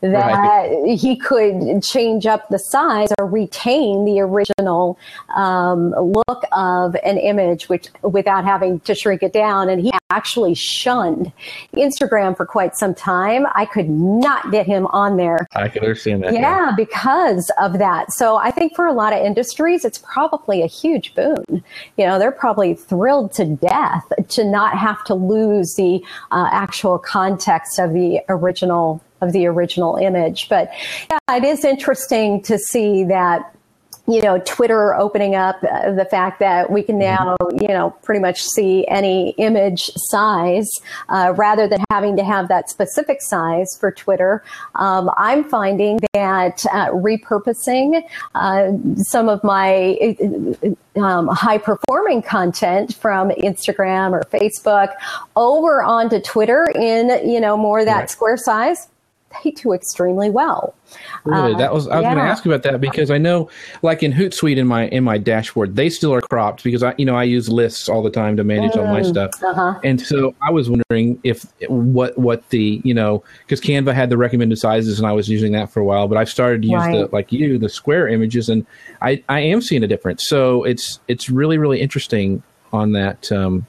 that 0.00 0.32
right. 0.32 0.98
he 0.98 1.16
could 1.16 1.82
change 1.82 2.26
up 2.26 2.48
the 2.48 2.58
size 2.58 3.08
or 3.18 3.26
retain 3.26 4.04
the 4.04 4.20
original 4.20 4.98
um, 5.34 5.90
look 5.90 6.44
of 6.52 6.94
an 7.04 7.18
image 7.18 7.68
which 7.68 7.88
without 8.02 8.44
having 8.44 8.80
to 8.80 8.94
shrink 8.94 9.22
it 9.22 9.32
down. 9.32 9.68
And 9.68 9.82
he 9.82 9.92
actually 10.10 10.54
shunned 10.54 11.32
instagram 11.74 12.36
for 12.36 12.44
quite 12.44 12.76
some 12.76 12.94
time. 12.94 13.46
I 13.54 13.64
could 13.64 13.88
not 13.88 14.50
get 14.50 14.66
him 14.66 14.86
on 14.88 15.16
there. 15.16 15.46
I 15.54 15.68
can 15.68 15.82
understand 15.82 16.22
that 16.22 16.34
yeah, 16.34 16.40
yeah. 16.40 16.72
because 16.76 17.50
of 17.60 17.78
that. 17.78 18.12
So 18.12 18.36
i 18.36 18.50
think 18.50 18.76
for 18.76 18.86
a 18.86 18.92
lot 18.92 19.12
of 19.12 19.20
industries 19.24 19.84
it's 19.84 19.98
probably 19.98 20.62
a 20.62 20.66
huge 20.66 21.14
boon. 21.14 21.64
You 21.96 22.06
know 22.06 22.18
they're 22.18 22.32
probably 22.32 22.74
thrilled 22.74 23.32
to 23.34 23.44
death 23.44 24.04
to 24.28 24.44
not 24.44 24.76
have 24.76 25.02
to 25.04 25.14
lose 25.14 25.74
the 25.76 26.04
uh, 26.30 26.48
actual 26.52 26.98
context 26.98 27.78
of 27.78 27.92
the 27.92 28.20
original 28.28 29.02
of 29.22 29.32
the 29.32 29.46
original 29.46 29.96
image. 29.96 30.48
But 30.48 30.70
yeah, 31.10 31.36
it 31.36 31.44
is 31.44 31.64
interesting 31.64 32.42
to 32.42 32.58
see 32.58 33.04
that 33.04 33.54
you 34.08 34.20
know, 34.20 34.38
Twitter 34.44 34.94
opening 34.96 35.36
up 35.36 35.62
uh, 35.62 35.92
the 35.92 36.04
fact 36.04 36.40
that 36.40 36.70
we 36.70 36.82
can 36.82 36.98
now, 36.98 37.36
you 37.60 37.68
know, 37.68 37.90
pretty 38.02 38.20
much 38.20 38.42
see 38.42 38.84
any 38.88 39.30
image 39.38 39.90
size 39.96 40.68
uh, 41.08 41.32
rather 41.36 41.68
than 41.68 41.84
having 41.88 42.16
to 42.16 42.24
have 42.24 42.48
that 42.48 42.68
specific 42.68 43.18
size 43.22 43.76
for 43.78 43.92
Twitter. 43.92 44.42
Um, 44.74 45.08
I'm 45.16 45.44
finding 45.44 46.00
that 46.14 46.64
uh, 46.72 46.88
repurposing 46.88 48.02
uh, 48.34 48.72
some 48.96 49.28
of 49.28 49.42
my 49.44 49.96
uh, 50.96 51.00
um, 51.00 51.28
high 51.28 51.58
performing 51.58 52.22
content 52.22 52.94
from 52.96 53.30
Instagram 53.30 54.10
or 54.10 54.22
Facebook 54.22 54.92
over 55.36 55.80
onto 55.80 56.20
Twitter 56.20 56.68
in, 56.74 57.28
you 57.28 57.40
know, 57.40 57.56
more 57.56 57.84
that 57.84 58.00
right. 58.00 58.10
square 58.10 58.36
size 58.36 58.88
they 59.42 59.50
do 59.50 59.72
extremely 59.72 60.30
well. 60.30 60.74
Really, 61.24 61.54
that 61.54 61.72
was 61.72 61.88
I 61.88 61.96
was 61.96 62.02
yeah. 62.02 62.14
going 62.14 62.24
to 62.24 62.30
ask 62.30 62.44
you 62.44 62.52
about 62.52 62.70
that 62.70 62.80
because 62.80 63.10
I 63.10 63.18
know, 63.18 63.48
like 63.82 64.02
in 64.02 64.12
Hootsuite 64.12 64.56
in 64.56 64.66
my 64.66 64.88
in 64.88 65.04
my 65.04 65.18
dashboard, 65.18 65.76
they 65.76 65.88
still 65.88 66.12
are 66.12 66.20
cropped 66.20 66.64
because 66.64 66.82
I 66.82 66.94
you 66.98 67.04
know 67.04 67.14
I 67.14 67.24
use 67.24 67.48
lists 67.48 67.88
all 67.88 68.02
the 68.02 68.10
time 68.10 68.36
to 68.36 68.44
manage 68.44 68.72
mm, 68.72 68.80
all 68.80 68.92
my 68.92 69.00
mm, 69.00 69.08
stuff, 69.08 69.30
uh-huh. 69.42 69.78
and 69.84 70.00
so 70.00 70.34
I 70.42 70.50
was 70.50 70.68
wondering 70.68 71.20
if 71.22 71.46
what 71.68 72.16
what 72.18 72.48
the 72.50 72.80
you 72.84 72.94
know 72.94 73.22
because 73.46 73.60
Canva 73.60 73.94
had 73.94 74.10
the 74.10 74.16
recommended 74.16 74.58
sizes 74.58 74.98
and 74.98 75.06
I 75.06 75.12
was 75.12 75.28
using 75.28 75.52
that 75.52 75.70
for 75.70 75.80
a 75.80 75.84
while, 75.84 76.08
but 76.08 76.18
I've 76.18 76.30
started 76.30 76.62
to 76.62 76.68
use 76.68 76.78
right. 76.78 76.92
the 76.92 77.06
like 77.12 77.32
you 77.32 77.58
the 77.58 77.68
square 77.68 78.08
images 78.08 78.48
and 78.48 78.66
I 79.00 79.22
I 79.28 79.40
am 79.40 79.62
seeing 79.62 79.82
a 79.82 79.88
difference. 79.88 80.26
So 80.26 80.64
it's 80.64 81.00
it's 81.08 81.30
really 81.30 81.58
really 81.58 81.80
interesting 81.80 82.42
on 82.72 82.92
that. 82.92 83.30
Um, 83.30 83.66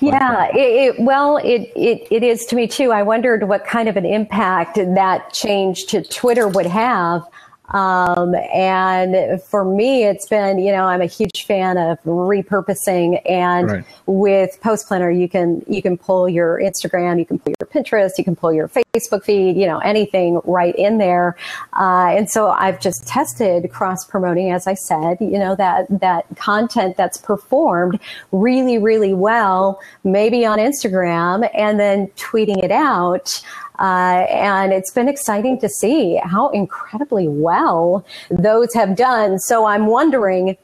yeah, 0.00 0.48
it, 0.54 0.56
it, 0.56 1.00
well, 1.00 1.38
it, 1.38 1.72
it, 1.74 2.06
it 2.10 2.22
is 2.22 2.46
to 2.46 2.56
me 2.56 2.66
too. 2.66 2.92
I 2.92 3.02
wondered 3.02 3.48
what 3.48 3.64
kind 3.64 3.88
of 3.88 3.96
an 3.96 4.06
impact 4.06 4.76
that 4.76 5.32
change 5.32 5.86
to 5.86 6.02
Twitter 6.02 6.48
would 6.48 6.66
have 6.66 7.22
um, 7.70 8.34
and 8.52 9.42
for 9.42 9.64
me, 9.64 10.04
it's 10.04 10.28
been, 10.28 10.58
you 10.58 10.72
know, 10.72 10.84
I'm 10.84 11.00
a 11.00 11.06
huge 11.06 11.44
fan 11.46 11.76
of 11.78 12.02
repurposing 12.04 13.20
and 13.28 13.70
right. 13.70 13.84
with 14.06 14.60
Post 14.60 14.88
Planner, 14.88 15.10
you 15.10 15.28
can, 15.28 15.64
you 15.68 15.82
can 15.82 15.96
pull 15.98 16.28
your 16.28 16.60
Instagram, 16.60 17.18
you 17.18 17.26
can 17.26 17.38
pull 17.38 17.54
your 17.60 17.68
Pinterest, 17.68 18.12
you 18.18 18.24
can 18.24 18.36
pull 18.36 18.52
your 18.52 18.68
Facebook 18.68 19.24
feed, 19.24 19.56
you 19.56 19.66
know, 19.66 19.78
anything 19.78 20.40
right 20.44 20.74
in 20.76 20.98
there. 20.98 21.36
Uh, 21.72 22.14
and 22.16 22.30
so 22.30 22.48
I've 22.50 22.80
just 22.80 23.06
tested 23.06 23.70
cross 23.70 24.04
promoting, 24.04 24.52
as 24.52 24.66
I 24.66 24.74
said, 24.74 25.18
you 25.20 25.38
know, 25.38 25.54
that, 25.56 25.86
that 26.00 26.24
content 26.36 26.96
that's 26.96 27.18
performed 27.18 27.98
really, 28.32 28.78
really 28.78 29.14
well, 29.14 29.80
maybe 30.04 30.46
on 30.46 30.58
Instagram 30.58 31.48
and 31.54 31.80
then 31.80 32.08
tweeting 32.16 32.62
it 32.62 32.70
out. 32.70 33.42
Uh, 33.78 34.26
and 34.30 34.72
it's 34.72 34.90
been 34.90 35.08
exciting 35.08 35.58
to 35.60 35.68
see 35.68 36.20
how 36.22 36.48
incredibly 36.50 37.28
well 37.28 38.04
those 38.30 38.72
have 38.74 38.96
done. 38.96 39.38
So 39.38 39.66
I'm 39.66 39.86
wondering 39.86 40.56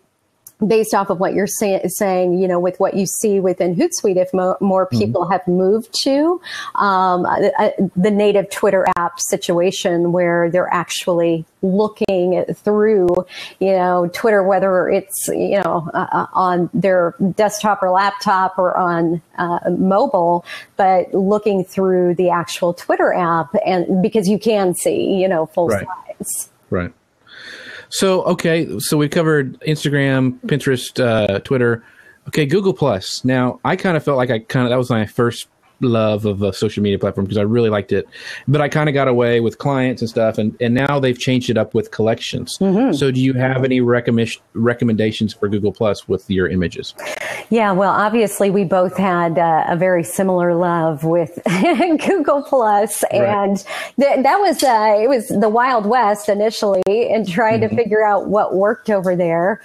based 0.66 0.94
off 0.94 1.10
of 1.10 1.20
what 1.20 1.34
you're 1.34 1.46
say- 1.46 1.82
saying, 1.86 2.38
you 2.38 2.48
know, 2.48 2.60
with 2.60 2.78
what 2.78 2.94
you 2.94 3.06
see 3.06 3.40
within 3.40 3.74
Hootsuite, 3.74 4.16
if 4.16 4.32
mo- 4.32 4.56
more 4.60 4.86
mm-hmm. 4.86 4.98
people 4.98 5.22
mm-hmm. 5.22 5.32
have 5.32 5.46
moved 5.48 5.94
to 6.04 6.40
um, 6.74 7.22
the 7.96 8.10
native 8.10 8.50
Twitter 8.50 8.86
app 8.96 9.20
situation 9.20 10.12
where 10.12 10.50
they're 10.50 10.72
actually 10.72 11.44
looking 11.62 12.44
through, 12.54 13.08
you 13.60 13.72
know, 13.72 14.10
Twitter, 14.12 14.42
whether 14.42 14.88
it's, 14.88 15.28
you 15.28 15.60
know, 15.62 15.88
uh, 15.94 16.06
uh, 16.12 16.26
on 16.32 16.70
their 16.74 17.14
desktop 17.36 17.82
or 17.82 17.90
laptop 17.90 18.58
or 18.58 18.76
on 18.76 19.22
uh, 19.38 19.58
mobile, 19.70 20.44
but 20.76 21.12
looking 21.14 21.64
through 21.64 22.14
the 22.14 22.30
actual 22.30 22.74
Twitter 22.74 23.12
app 23.12 23.54
and 23.64 24.02
because 24.02 24.28
you 24.28 24.38
can 24.38 24.74
see, 24.74 25.14
you 25.14 25.28
know, 25.28 25.46
full 25.46 25.68
right. 25.68 25.86
size. 26.18 26.50
Right. 26.70 26.92
So 27.92 28.22
okay, 28.22 28.78
so 28.78 28.96
we 28.96 29.06
covered 29.06 29.60
Instagram, 29.60 30.40
Pinterest, 30.46 30.98
uh, 30.98 31.40
Twitter. 31.40 31.84
Okay, 32.28 32.46
Google 32.46 32.72
Plus. 32.72 33.22
Now 33.22 33.60
I 33.66 33.76
kind 33.76 33.98
of 33.98 34.02
felt 34.04 34.16
like 34.16 34.30
I 34.30 34.38
kind 34.38 34.64
of 34.64 34.70
that 34.70 34.78
was 34.78 34.88
my 34.88 35.04
first 35.04 35.46
love 35.82 36.24
of 36.24 36.42
a 36.42 36.52
social 36.52 36.82
media 36.82 36.98
platform 36.98 37.26
because 37.26 37.38
I 37.38 37.42
really 37.42 37.70
liked 37.70 37.92
it. 37.92 38.08
But 38.48 38.60
I 38.60 38.68
kind 38.68 38.88
of 38.88 38.94
got 38.94 39.08
away 39.08 39.40
with 39.40 39.58
clients 39.58 40.02
and 40.02 40.08
stuff, 40.08 40.38
and, 40.38 40.56
and 40.60 40.74
now 40.74 40.98
they've 40.98 41.18
changed 41.18 41.50
it 41.50 41.58
up 41.58 41.74
with 41.74 41.90
collections. 41.90 42.58
Mm-hmm. 42.58 42.94
So, 42.94 43.10
do 43.10 43.20
you 43.20 43.34
have 43.34 43.64
any 43.64 43.80
recommend, 43.80 44.36
recommendations 44.54 45.34
for 45.34 45.48
Google 45.48 45.72
Plus 45.72 46.08
with 46.08 46.28
your 46.30 46.48
images? 46.48 46.94
Yeah, 47.50 47.72
well, 47.72 47.92
obviously, 47.92 48.50
we 48.50 48.64
both 48.64 48.96
had 48.96 49.38
uh, 49.38 49.64
a 49.68 49.76
very 49.76 50.04
similar 50.04 50.54
love 50.54 51.04
with 51.04 51.38
Google 52.06 52.42
Plus, 52.42 53.04
and 53.10 53.58
th- 53.98 54.22
that 54.22 54.38
was 54.40 54.62
uh, 54.62 54.96
it 54.98 55.08
was 55.08 55.28
the 55.28 55.48
Wild 55.48 55.86
West 55.86 56.28
initially, 56.28 56.82
and 56.86 57.28
trying 57.28 57.60
mm-hmm. 57.60 57.76
to 57.76 57.82
figure 57.82 58.04
out 58.04 58.28
what 58.28 58.54
worked 58.54 58.90
over 58.90 59.16
there. 59.16 59.60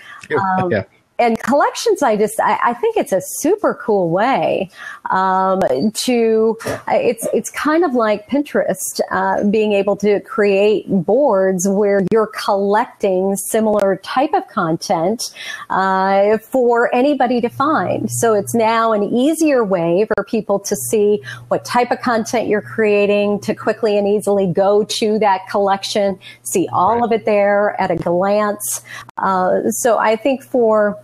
Um, 0.59 0.71
yeah 0.71 0.83
and 1.19 1.39
collections, 1.39 2.03
I 2.03 2.15
just, 2.15 2.39
I, 2.39 2.59
I, 2.63 2.73
think 2.75 2.95
it's 2.95 3.11
a 3.11 3.21
super 3.21 3.73
cool 3.73 4.09
way 4.09 4.69
um, 5.09 5.61
to, 6.03 6.57
it's, 6.87 7.27
it's 7.33 7.49
kind 7.49 7.83
of 7.83 7.95
like 7.95 8.29
Pinterest, 8.29 9.01
uh, 9.09 9.43
being 9.45 9.73
able 9.73 9.95
to 9.97 10.19
create 10.19 10.85
boards 10.87 11.67
where 11.67 12.03
you're 12.11 12.27
collecting 12.27 13.35
similar 13.35 13.97
type 14.03 14.33
of 14.33 14.47
content 14.47 15.33
uh, 15.71 16.37
for 16.37 16.93
anybody 16.93 17.41
to 17.41 17.49
find. 17.49 18.11
So 18.11 18.35
it's 18.35 18.53
now 18.53 18.93
an 18.93 19.03
easier 19.03 19.63
way 19.63 20.07
for 20.13 20.23
people 20.23 20.59
to 20.59 20.75
see 20.75 21.23
what 21.47 21.65
type 21.65 21.91
of 21.91 21.99
content 22.01 22.47
you're 22.47 22.61
creating, 22.61 23.39
to 23.41 23.55
quickly 23.55 23.97
and 23.97 24.07
easily 24.07 24.45
go 24.45 24.83
to 24.83 25.17
that 25.19 25.47
collection, 25.49 26.19
see 26.43 26.67
all 26.71 26.95
right. 26.95 27.03
of 27.05 27.11
it 27.11 27.25
there 27.25 27.79
at 27.81 27.89
a 27.89 27.95
glance. 27.95 28.83
Uh, 29.17 29.69
so 29.69 29.97
I 29.97 30.15
think 30.15 30.43
for 30.43 30.99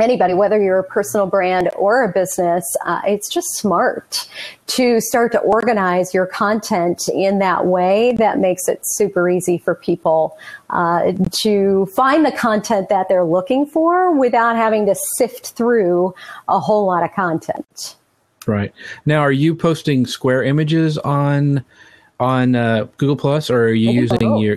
anybody, 0.00 0.34
whether 0.34 0.60
you're 0.62 0.78
a 0.78 0.84
personal 0.84 1.26
brand 1.26 1.70
or 1.76 2.04
a 2.04 2.12
business, 2.12 2.64
uh, 2.84 3.00
it's 3.06 3.28
just 3.28 3.48
smart 3.56 4.28
to 4.68 5.00
start 5.00 5.32
to 5.32 5.38
organize 5.40 6.12
your 6.12 6.26
content 6.26 7.08
in 7.08 7.38
that 7.38 7.66
way 7.66 8.12
that 8.18 8.38
makes 8.38 8.68
it 8.68 8.80
super 8.82 9.28
easy 9.28 9.58
for 9.58 9.74
people 9.74 10.38
uh, 10.70 11.12
to 11.42 11.86
find 11.86 12.24
the 12.24 12.32
content 12.32 12.88
that 12.88 13.08
they're 13.08 13.24
looking 13.24 13.66
for 13.66 14.16
without 14.16 14.56
having 14.56 14.86
to 14.86 14.94
sift 15.16 15.52
through 15.52 16.14
a 16.48 16.58
whole 16.58 16.86
lot 16.86 17.02
of 17.02 17.12
content. 17.14 17.96
Right. 18.46 18.72
Now, 19.04 19.20
are 19.20 19.32
you 19.32 19.54
posting 19.54 20.06
square 20.06 20.42
images 20.42 20.96
on 20.98 21.64
on 22.20 22.54
uh, 22.54 22.88
Google 22.96 23.16
Plus, 23.16 23.50
or 23.50 23.64
are 23.64 23.72
you 23.72 23.90
using 23.90 24.38
your 24.38 24.56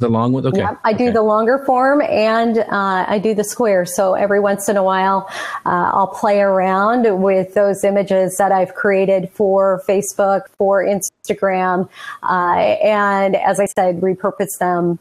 the 0.00 0.08
long 0.08 0.32
one? 0.32 0.46
Okay. 0.46 0.58
Yeah, 0.58 0.76
I 0.82 0.92
do 0.92 1.04
okay. 1.04 1.12
the 1.12 1.22
longer 1.22 1.58
form 1.64 2.02
and 2.02 2.58
uh, 2.58 3.04
I 3.06 3.18
do 3.18 3.34
the 3.34 3.44
square. 3.44 3.86
So 3.86 4.14
every 4.14 4.40
once 4.40 4.68
in 4.68 4.76
a 4.76 4.82
while, 4.82 5.28
uh, 5.64 5.92
I'll 5.94 6.08
play 6.08 6.40
around 6.40 7.22
with 7.22 7.54
those 7.54 7.84
images 7.84 8.36
that 8.38 8.50
I've 8.50 8.74
created 8.74 9.30
for 9.32 9.82
Facebook, 9.88 10.42
for 10.58 10.84
Instagram, 10.84 11.88
uh, 12.22 12.56
and 12.82 13.36
as 13.36 13.60
I 13.60 13.66
said, 13.66 14.00
repurpose 14.00 14.58
them 14.58 14.98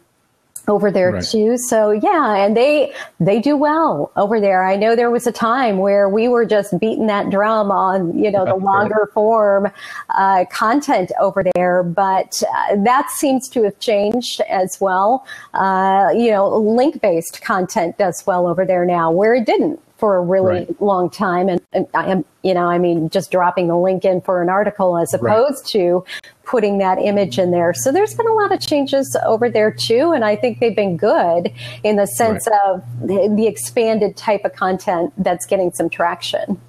over 0.68 0.91
there 0.91 1.12
right. 1.12 1.24
too. 1.24 1.57
So 1.57 1.91
yeah, 1.91 2.36
and 2.36 2.55
they 2.55 2.93
they 3.20 3.39
do 3.39 3.55
well 3.55 4.12
over 4.16 4.39
there. 4.39 4.66
I 4.66 4.76
know 4.76 4.95
there 4.95 5.12
was 5.12 5.28
a 5.28 5.32
time 5.32 5.78
where 5.78 6.10
we 6.10 6.28
were 6.28 6.45
just 6.45 6.78
beating 6.80 7.07
that 7.07 7.30
drum 7.30 7.72
on 7.72 8.18
you 8.18 8.32
know 8.32 8.45
the 8.45 8.55
longer 8.70 9.10
form 9.14 9.72
uh, 10.10 10.45
content 10.51 11.12
over 11.20 11.43
there, 11.55 11.84
but 11.84 12.41
uh, 12.43 12.76
that 12.84 13.10
seems 13.10 13.47
to 13.49 13.64
have 13.64 13.80
changed 13.80 14.41
as 14.49 14.80
well. 14.80 15.26
Uh, 15.53 16.10
you 16.14 16.32
know, 16.32 16.47
link 16.57 17.01
based 17.01 17.41
content 17.41 17.97
does 17.97 18.26
well 18.26 18.47
over 18.47 18.66
there 18.66 18.86
now, 18.86 19.12
where 19.12 19.34
it 19.34 19.45
didn't 19.45 19.80
for 20.00 20.16
a 20.16 20.22
really 20.22 20.66
right. 20.66 20.82
long 20.82 21.10
time. 21.10 21.50
And, 21.50 21.62
and, 21.74 21.88
I 21.93 22.10
am, 22.10 22.26
you 22.43 22.54
know, 22.54 22.66
I 22.66 22.80
mean, 22.80 23.10
just 23.10 23.32
dropping 23.32 23.68
the 23.68 23.78
link 23.78 24.06
in 24.06 24.22
for 24.22 24.41
an 24.41 24.50
article 24.50 24.97
as 24.97 25.14
opposed 25.14 25.64
right. 25.66 25.72
to 25.72 26.06
putting 26.45 26.78
that 26.80 26.97
image 26.97 27.38
in 27.38 27.52
there. 27.52 27.74
So 27.74 27.91
there's 27.91 28.16
been 28.16 28.28
a 28.28 28.34
lot 28.34 28.52
of 28.52 28.60
changes 28.62 29.16
over 29.26 29.50
there 29.50 29.72
too. 29.72 30.14
And 30.14 30.24
I 30.24 30.36
think 30.36 30.60
they've 30.60 30.76
been 30.76 30.97
good 30.97 31.54
in 31.84 31.97
the 31.97 32.08
sense 32.08 32.47
right. 32.50 32.60
of 32.66 32.84
the, 33.02 33.34
the 33.36 33.45
expanded 33.45 34.16
type 34.18 34.45
of 34.45 34.54
content 34.54 35.14
that's 35.18 35.45
getting 35.45 35.72
some 35.74 35.89
traction. 35.89 36.60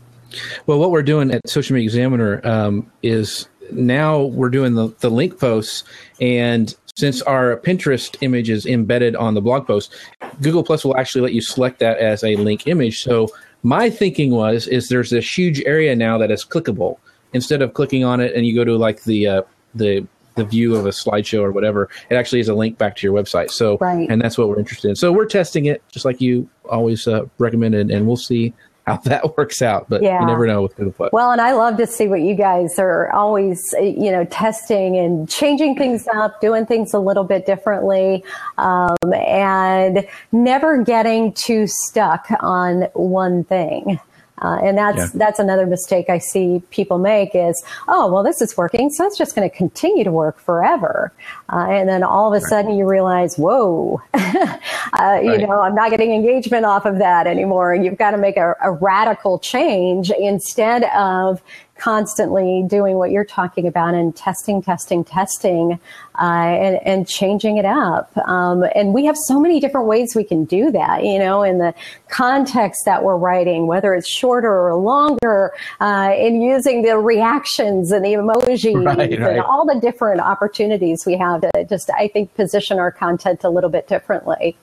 Well, 0.67 0.79
what 0.79 0.91
we're 0.91 1.03
doing 1.03 1.33
at 1.33 1.49
Social 1.49 1.75
Media 1.75 1.87
Examiner 1.87 2.41
um, 2.47 2.91
is 3.03 3.49
now 3.75 4.23
we're 4.23 4.51
doing 4.51 4.75
the, 4.75 4.89
the 5.01 5.11
link 5.11 5.39
posts 5.39 5.85
and 6.21 6.75
since 6.97 7.23
our 7.23 7.57
Pinterest 7.57 8.17
image 8.21 8.51
is 8.51 8.67
embedded 8.67 9.17
on 9.17 9.35
the 9.35 9.41
blog 9.41 9.67
post, 9.67 9.95
Google 10.43 10.63
Plus 10.63 10.85
will 10.85 10.97
actually 10.97 11.23
let 11.23 11.33
you 11.33 11.41
select 11.41 11.79
that 11.79 11.99
as 11.99 12.23
a 12.23 12.37
link 12.37 12.67
image. 12.67 13.01
So 13.01 13.29
my 13.63 13.91
thinking 13.91 14.33
was 14.33 14.67
is 14.67 14.89
there's 14.89 15.11
this 15.11 15.39
huge 15.39 15.63
area 15.65 15.97
now 15.97 16.19
that 16.19 16.31
is 16.31 16.45
clickable. 16.45 16.99
Instead 17.33 17.63
of 17.63 17.75
clicking 17.75 18.05
on 18.05 18.21
it 18.21 18.35
and 18.35 18.45
you 18.45 18.55
go 18.55 18.65
to 18.65 18.77
like 18.77 19.05
the 19.05 19.27
uh, 19.27 19.43
the 19.75 20.07
the 20.35 20.45
view 20.45 20.75
of 20.77 20.87
a 20.87 20.91
slideshow 20.91 21.41
or 21.41 21.53
whatever, 21.53 21.89
it 22.09 22.17
actually 22.17 22.41
is 22.41 22.49
a 22.49 22.55
link 22.55 22.79
back 22.79 22.97
to 22.97 23.07
your 23.07 23.15
website. 23.15 23.51
So, 23.51 23.79
right. 23.79 24.09
and 24.09 24.21
that's 24.21 24.39
what 24.39 24.49
we're 24.49 24.59
interested 24.59 24.89
in. 24.89 24.97
So 24.97 25.13
we're 25.13 25.27
testing 25.27 25.67
it, 25.67 25.83
just 25.91 26.05
like 26.05 26.21
you 26.21 26.49
always 26.69 27.07
uh, 27.07 27.27
recommended, 27.39 27.91
and 27.91 28.07
we'll 28.07 28.17
see 28.17 28.53
how 28.97 29.01
that 29.05 29.37
works 29.37 29.63
out. 29.63 29.89
But 29.89 30.03
yeah. 30.03 30.21
you 30.21 30.27
never 30.27 30.47
know 30.47 30.63
with 30.63 30.77
Google 30.77 30.93
Plus. 30.93 31.13
Well, 31.13 31.31
and 31.31 31.41
I 31.41 31.53
love 31.53 31.77
to 31.79 31.87
see 31.87 32.09
what 32.09 32.21
you 32.21 32.35
guys 32.35 32.79
are 32.79 33.11
always, 33.13 33.75
you 33.81 34.11
know, 34.11 34.25
testing 34.25 34.97
and 34.97 35.29
changing 35.29 35.77
things 35.77 36.07
up, 36.15 36.41
doing 36.41 36.67
things 36.67 36.95
a 36.95 36.99
little 36.99 37.25
bit 37.25 37.47
differently, 37.47 38.25
um, 38.59 38.97
and 39.15 40.07
never 40.33 40.83
getting 40.83 41.33
too 41.33 41.67
stuck 41.67 42.27
on 42.41 42.83
one 42.95 43.45
thing. 43.45 44.01
Uh, 44.41 44.59
and 44.63 44.79
that's 44.79 44.99
yeah. 44.99 45.11
that's 45.15 45.39
another 45.39 45.67
mistake 45.67 46.09
I 46.09 46.19
see 46.19 46.63
people 46.71 46.99
make 46.99 47.35
is, 47.35 47.63
oh, 47.89 48.11
well, 48.13 48.23
this 48.23 48.41
is 48.41 48.57
working, 48.57 48.91
so 48.91 49.07
it's 49.07 49.19
just 49.19 49.35
going 49.35 49.49
to 49.49 49.55
continue 49.55 50.05
to 50.05 50.13
work 50.13 50.39
forever. 50.39 51.13
Uh, 51.53 51.67
and 51.69 51.89
then 51.89 52.03
all 52.03 52.33
of 52.33 52.41
a 52.41 52.43
right. 52.43 52.49
sudden 52.49 52.75
you 52.77 52.89
realize, 52.89 53.37
whoa, 53.37 54.01
uh, 54.15 54.59
right. 54.99 55.23
you 55.23 55.47
know, 55.47 55.61
I'm 55.61 55.75
not 55.75 55.91
getting 55.91 56.13
engagement 56.13 56.65
off 56.65 56.87
of 56.87 56.99
that 56.99 57.27
anymore. 57.27 57.75
You've 57.75 57.99
got 57.99 58.13
to 58.13 58.19
make 58.19 58.37
a, 58.37 58.55
a 58.63 58.73
radical 58.73 59.39
change 59.39 60.11
instead 60.11 60.85
of 60.85 61.43
constantly 61.81 62.63
doing 62.67 62.97
what 62.97 63.11
you're 63.11 63.25
talking 63.25 63.67
about 63.67 63.95
and 63.95 64.15
testing, 64.15 64.63
testing, 64.63 65.03
testing, 65.03 65.81
uh, 66.21 66.25
and, 66.25 66.79
and, 66.87 67.09
changing 67.09 67.57
it 67.57 67.65
up. 67.65 68.15
Um, 68.29 68.65
and 68.75 68.93
we 68.93 69.07
have 69.07 69.17
so 69.17 69.41
many 69.41 69.59
different 69.59 69.87
ways 69.87 70.15
we 70.15 70.23
can 70.23 70.45
do 70.45 70.71
that, 70.71 71.03
you 71.03 71.19
know, 71.19 71.43
in 71.43 71.57
the 71.57 71.75
context 72.09 72.83
that 72.85 73.03
we're 73.03 73.17
writing, 73.17 73.67
whether 73.67 73.95
it's 73.95 74.09
shorter 74.09 74.53
or 74.53 74.75
longer, 74.75 75.53
uh, 75.81 76.13
in 76.15 76.43
using 76.43 76.83
the 76.83 76.99
reactions 76.99 77.91
and 77.91 78.05
the 78.05 78.13
emojis 78.13 78.85
right, 78.85 79.13
and 79.13 79.25
right. 79.25 79.39
all 79.39 79.65
the 79.65 79.81
different 79.81 80.21
opportunities 80.21 81.05
we 81.07 81.17
have 81.17 81.41
to 81.41 81.65
just, 81.65 81.91
I 81.97 82.09
think, 82.09 82.35
position 82.35 82.79
our 82.79 82.93
content 82.93 83.43
a 83.45 83.49
little 83.49 83.71
bit 83.71 83.89
differently. 83.89 84.57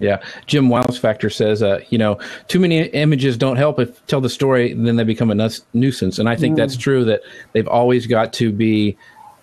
Yeah, 0.00 0.22
Jim 0.46 0.68
Wiles 0.68 0.96
Factor 0.96 1.28
says, 1.28 1.62
uh, 1.62 1.80
you 1.90 1.98
know, 1.98 2.20
too 2.46 2.60
many 2.60 2.82
images 2.82 3.36
don't 3.36 3.56
help 3.56 3.80
if 3.80 4.06
tell 4.06 4.20
the 4.20 4.28
story, 4.28 4.72
then 4.72 4.96
they 4.96 5.04
become 5.04 5.30
a 5.30 5.50
nuisance. 5.74 6.18
And 6.18 6.28
I 6.28 6.36
think 6.36 6.54
mm. 6.54 6.58
that's 6.58 6.76
true. 6.76 7.04
That 7.04 7.22
they've 7.52 7.66
always 7.66 8.06
got 8.06 8.32
to 8.34 8.52
be 8.52 8.96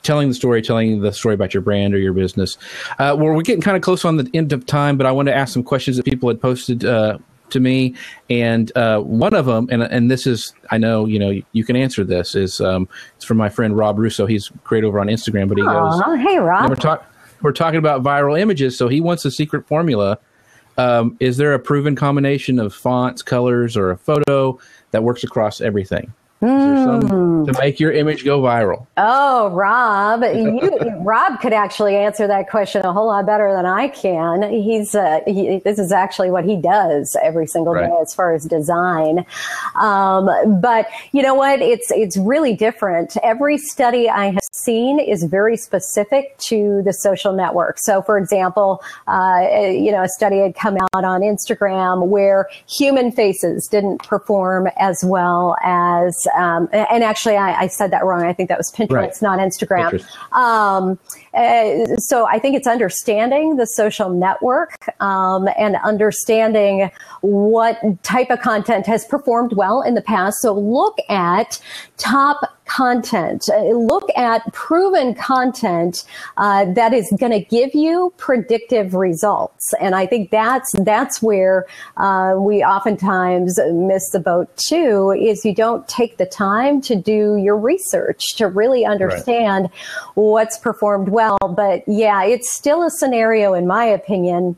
telling 0.06 0.30
the 0.30 0.36
story, 0.36 0.62
telling 0.62 1.02
the 1.02 1.12
story 1.12 1.36
about 1.36 1.54
your 1.54 1.62
brand 1.62 1.94
or 1.94 1.98
your 1.98 2.14
business. 2.14 2.58
Uh, 3.00 3.16
well, 3.18 3.34
we're 3.34 3.42
getting 3.42 3.62
kind 3.62 3.76
of 3.76 3.84
close 3.84 4.06
on 4.06 4.18
the 4.18 4.30
end 4.34 4.54
of 4.54 4.66
time, 4.66 4.98
but 4.98 5.06
I 5.06 5.12
want 5.12 5.28
to 5.28 5.36
ask 5.36 5.54
some 5.54 5.64
questions 5.64 5.98
that 5.98 6.06
people 6.06 6.30
had 6.30 6.40
posted 6.40 6.86
uh, 6.86 7.18
to 7.50 7.60
me, 7.60 7.96
and 8.30 8.76
uh, 8.78 9.00
one 9.00 9.34
of 9.34 9.46
them, 9.46 9.68
and 9.72 9.84
and 9.84 10.10
this 10.10 10.26
is, 10.26 10.54
I 10.72 10.78
know, 10.78 11.06
you 11.06 11.20
know, 11.20 11.42
you 11.52 11.64
can 11.64 11.76
answer 11.76 12.04
this. 12.04 12.36
Is 12.36 12.62
um, 12.62 12.88
it's 13.16 13.26
from 13.26 13.38
my 13.38 13.50
friend 13.50 13.76
Rob 13.76 14.00
Russo. 14.00 14.26
He's 14.26 14.50
great 14.64 14.84
over 14.84 15.00
on 15.00 15.08
Instagram, 15.08 15.50
but 15.50 15.58
he 15.58 15.64
Aww, 15.64 16.06
goes, 16.06 16.20
"Hey, 16.26 16.40
Rob." 16.40 16.70
We're, 16.70 16.76
talk- 16.76 17.06
we're 17.42 17.52
talking 17.52 17.78
about 17.78 18.04
viral 18.04 18.40
images, 18.40 18.78
so 18.78 18.88
he 18.88 19.02
wants 19.02 19.26
a 19.26 19.32
secret 19.32 19.68
formula 19.68 20.20
um, 20.78 21.18
is 21.20 21.38
there 21.38 21.54
a 21.54 21.60
proven 21.60 21.96
combination 21.96 22.60
of 22.60 22.74
fonts, 22.74 23.22
colors, 23.22 23.78
or 23.78 23.92
a 23.92 23.98
photo 23.98 24.60
that 24.92 25.04
works 25.04 25.24
across 25.24 25.62
everything? 25.62 26.14
Mm. 26.42 27.46
to 27.46 27.60
make 27.60 27.80
your 27.80 27.94
image 27.94 28.26
go 28.26 28.42
viral? 28.42 28.86
Oh, 28.98 29.50
Rob, 29.50 30.22
you, 30.24 30.70
Rob 31.00 31.40
could 31.40 31.54
actually 31.54 31.96
answer 31.96 32.28
that 32.28 32.50
question 32.50 32.86
a 32.86 32.92
whole 32.92 33.08
lot 33.08 33.26
better 33.26 33.54
than 33.54 33.66
I 33.66 33.88
can. 33.88 34.44
He's 34.52 34.94
uh, 34.94 35.22
he, 35.26 35.60
this 35.64 35.80
is 35.80 35.94
actually 35.94 36.32
what 36.32 36.44
he 36.44 36.58
does 36.58 37.16
every 37.24 37.48
single 37.48 37.74
right. 37.74 37.88
day 37.88 37.96
as 38.02 38.14
far 38.14 38.34
as 38.34 38.44
design. 38.46 39.26
Um, 39.76 40.60
but 40.60 40.88
you 41.14 41.22
know 41.22 41.34
what? 41.34 41.62
It's 41.62 41.90
it's 41.92 42.18
really 42.18 42.54
different. 42.54 43.16
Every 43.24 43.58
study 43.58 44.10
I 44.10 44.32
have 44.32 44.44
seen 44.52 45.00
is 45.00 45.24
very 45.24 45.56
specific 45.56 46.38
to 46.40 46.82
the 46.84 46.92
social 46.92 47.34
network. 47.34 47.80
So, 47.80 48.02
for 48.02 48.18
example, 48.18 48.84
uh, 49.08 49.48
you 49.70 49.92
know, 49.92 50.04
a 50.04 50.10
study 50.10 50.40
had 50.40 50.56
come 50.56 50.78
out 50.94 51.06
on 51.06 51.22
Instagram 51.22 52.08
where 52.08 52.50
human 52.68 53.12
faces 53.12 53.68
didn't 53.68 54.04
perform 54.04 54.68
as 54.78 55.04
well 55.06 55.56
as 55.64 56.25
um, 56.38 56.70
and 56.72 57.04
actually, 57.04 57.36
I, 57.38 57.62
I, 57.62 57.68
said 57.68 57.92
that 57.92 58.04
wrong. 58.06 58.24
I 58.24 58.34
think 58.34 58.50
that 58.50 58.58
was 58.58 58.72
Pinterest, 58.72 58.92
right. 58.92 59.22
not 59.22 59.40
Instagram. 59.40 59.92
Pinterest. 59.92 60.36
Um, 60.36 61.00
uh, 61.34 61.96
so 61.98 62.28
I 62.28 62.40
think 62.40 62.56
it's 62.56 62.68
understanding 62.68 63.58
the 63.58 63.66
social 63.66 64.10
network 64.10 64.90
um, 65.02 65.50
and 65.58 65.76
understanding 65.84 66.90
what 67.22 67.80
type 68.04 68.30
of 68.30 68.40
content 68.42 68.86
has 68.88 69.06
performed 69.06 69.54
well 69.54 69.82
in 69.82 69.94
the 69.96 70.02
past. 70.02 70.42
So 70.42 70.54
look 70.54 70.98
at 71.10 71.60
top 71.98 72.55
content. 72.66 73.50
Uh, 73.50 73.62
look 73.72 74.10
at 74.16 74.42
proven 74.54 75.14
content 75.14 76.04
uh, 76.38 76.66
that 76.74 76.94
is 76.94 77.12
going 77.20 77.32
to 77.32 77.40
give 77.40 77.74
you 77.74 78.14
predictive 78.18 78.94
results, 78.94 79.74
and 79.80 79.96
I 79.96 80.06
think 80.06 80.32
that's 80.32 80.72
that's 80.80 81.22
where 81.22 81.66
uh, 81.98 82.36
we 82.38 82.64
oftentimes 82.64 83.60
miss 83.72 84.10
the 84.12 84.20
boat 84.20 84.50
too. 84.58 85.12
Is 85.12 85.46
you 85.46 85.54
don't 85.54 85.88
take 85.88 86.18
the 86.18 86.26
time 86.26 86.82
to 86.82 86.96
do 86.96 87.38
your 87.38 87.58
research 87.58 88.22
to 88.38 88.48
really 88.48 88.86
understand 88.86 89.66
right. 89.66 90.16
what's 90.16 90.58
performed 90.58 91.10
well. 91.10 91.38
But 91.56 91.84
yeah, 91.88 92.24
it's 92.24 92.52
still 92.52 92.84
a 92.84 92.90
scenario, 92.90 93.54
in 93.54 93.68
my 93.68 93.86
opinion 93.86 94.58